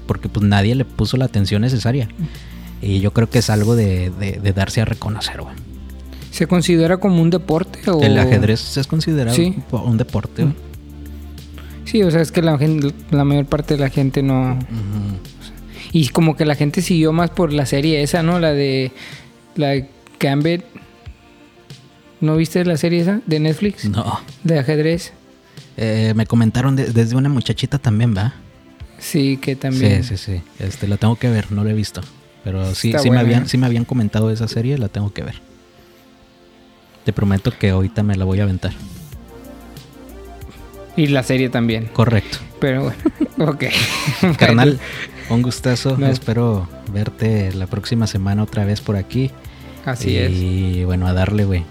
[0.07, 2.09] porque pues nadie le puso la atención necesaria.
[2.81, 5.55] Y yo creo que es algo de, de- de darse a reconocer, güey.
[6.31, 8.01] ¿Se considera como un deporte o...?
[8.01, 9.55] El ajedrez es considerado Sí.
[9.71, 10.55] un, deporte, güey.
[11.85, 14.57] Sí, o sea, es que la, gen- la mayor parte de la gente no...
[15.91, 18.39] Y como que la gente siguió más por la serie esa, ¿no?
[18.39, 18.91] La de...
[19.55, 19.89] La de
[20.19, 20.61] Gambit.
[22.21, 23.85] ¿No viste la serie esa de Netflix?
[23.85, 24.19] No.
[24.43, 25.13] De ajedrez.
[25.77, 28.33] Eh, me comentaron de- desde una muchachita también, ¿va?
[28.97, 30.03] Sí, que también...
[30.03, 30.41] Sí, sí, sí.
[30.59, 32.01] Este, la tengo que ver, no la he visto.
[32.43, 35.13] Pero sí, Está sí, me habían, sí me habían comentado de esa serie, la tengo
[35.13, 35.35] que ver.
[37.05, 38.73] Te prometo que ahorita me la voy a aventar.
[40.97, 41.85] Y la serie también.
[41.93, 42.39] Correcto.
[42.59, 42.97] Pero bueno,
[43.51, 43.63] ok.
[44.37, 44.79] Carnal,
[45.29, 45.97] un gustazo.
[45.97, 46.07] No.
[46.07, 49.31] Espero verte la próxima semana otra vez por aquí.
[49.85, 50.31] Así es.
[50.31, 51.63] Y bueno, a darle, güey.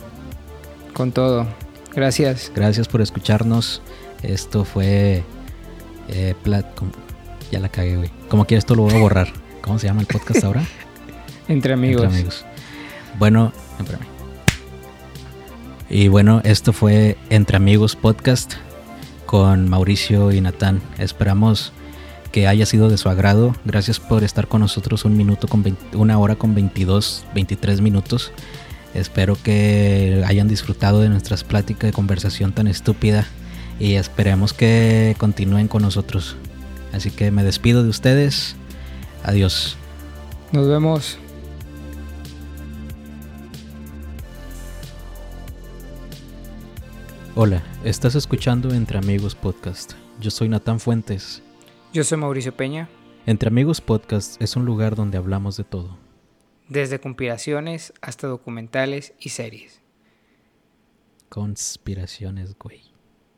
[0.98, 1.46] Con todo.
[1.94, 2.52] Gracias.
[2.54, 3.80] Gracias por escucharnos.
[4.22, 5.22] Esto fue.
[6.08, 6.66] eh, plat-
[7.50, 8.10] ya la cagué, güey.
[8.28, 9.28] Como quieres, esto lo voy a borrar.
[9.62, 10.62] ¿Cómo se llama el podcast ahora?
[11.48, 12.02] Entre amigos.
[12.02, 12.44] Entre amigos.
[13.18, 14.02] Bueno, espérame.
[15.90, 18.54] Y bueno, esto fue Entre Amigos Podcast
[19.24, 20.82] con Mauricio y Natán.
[20.98, 21.72] Esperamos
[22.32, 23.54] que haya sido de su agrado.
[23.64, 28.32] Gracias por estar con nosotros un minuto con 20 una hora con 22, 23 minutos.
[28.98, 33.26] Espero que hayan disfrutado de nuestras pláticas de conversación tan estúpida
[33.78, 36.36] y esperemos que continúen con nosotros.
[36.92, 38.56] Así que me despido de ustedes.
[39.22, 39.76] Adiós.
[40.52, 41.18] Nos vemos.
[47.34, 49.92] Hola, estás escuchando Entre Amigos Podcast.
[50.20, 51.40] Yo soy Natán Fuentes.
[51.92, 52.88] Yo soy Mauricio Peña.
[53.26, 56.07] Entre Amigos Podcast es un lugar donde hablamos de todo.
[56.68, 59.80] Desde conspiraciones hasta documentales y series.
[61.28, 62.82] Conspiraciones, güey.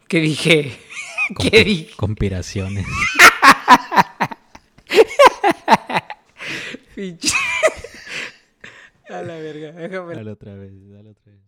[0.09, 0.77] ¿Qué dije?
[1.39, 1.97] ¿Qué dije?
[1.97, 2.87] Conspiraciones.
[9.09, 10.15] A la verga, déjame.
[10.15, 11.40] Dale otra vez, dale otra vez.